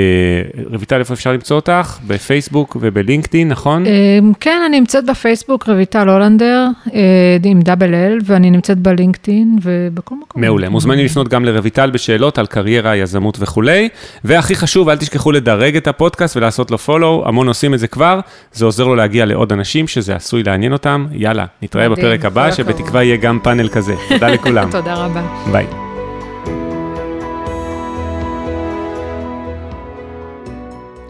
[0.74, 1.98] רויטל, איפה אפשר למצוא אותך?
[2.08, 3.86] בפייסבוק ובלינקדאין, נכון?
[3.86, 3.92] אה,
[4.40, 10.42] כן, אני נמצאת בפייסבוק, רויטל הולנדר, אה, עם דאבל אל, ואני נמצאת בלינקדאין ובכל מקום.
[10.42, 13.90] מעולה, מוזמנים לפנות גם לרויטל בשאלות על קריירה, יזמות וכולי.
[14.24, 18.20] והכי חשוב, אל תשכחו לדרג את הפודקאסט ולעשות לו פולו, המון עושים את זה כבר,
[18.54, 21.06] זה עוזר לו להגיע לעוד אנשים שזה עשוי לעניין אותם.
[21.12, 23.94] יאללה, נתראה בפרק הבא, שבתקווה יהיה גם פאנל כזה.
[24.10, 24.72] תודה לכולם.
[24.82, 25.22] תודה רבה.
[25.52, 25.85] ביי.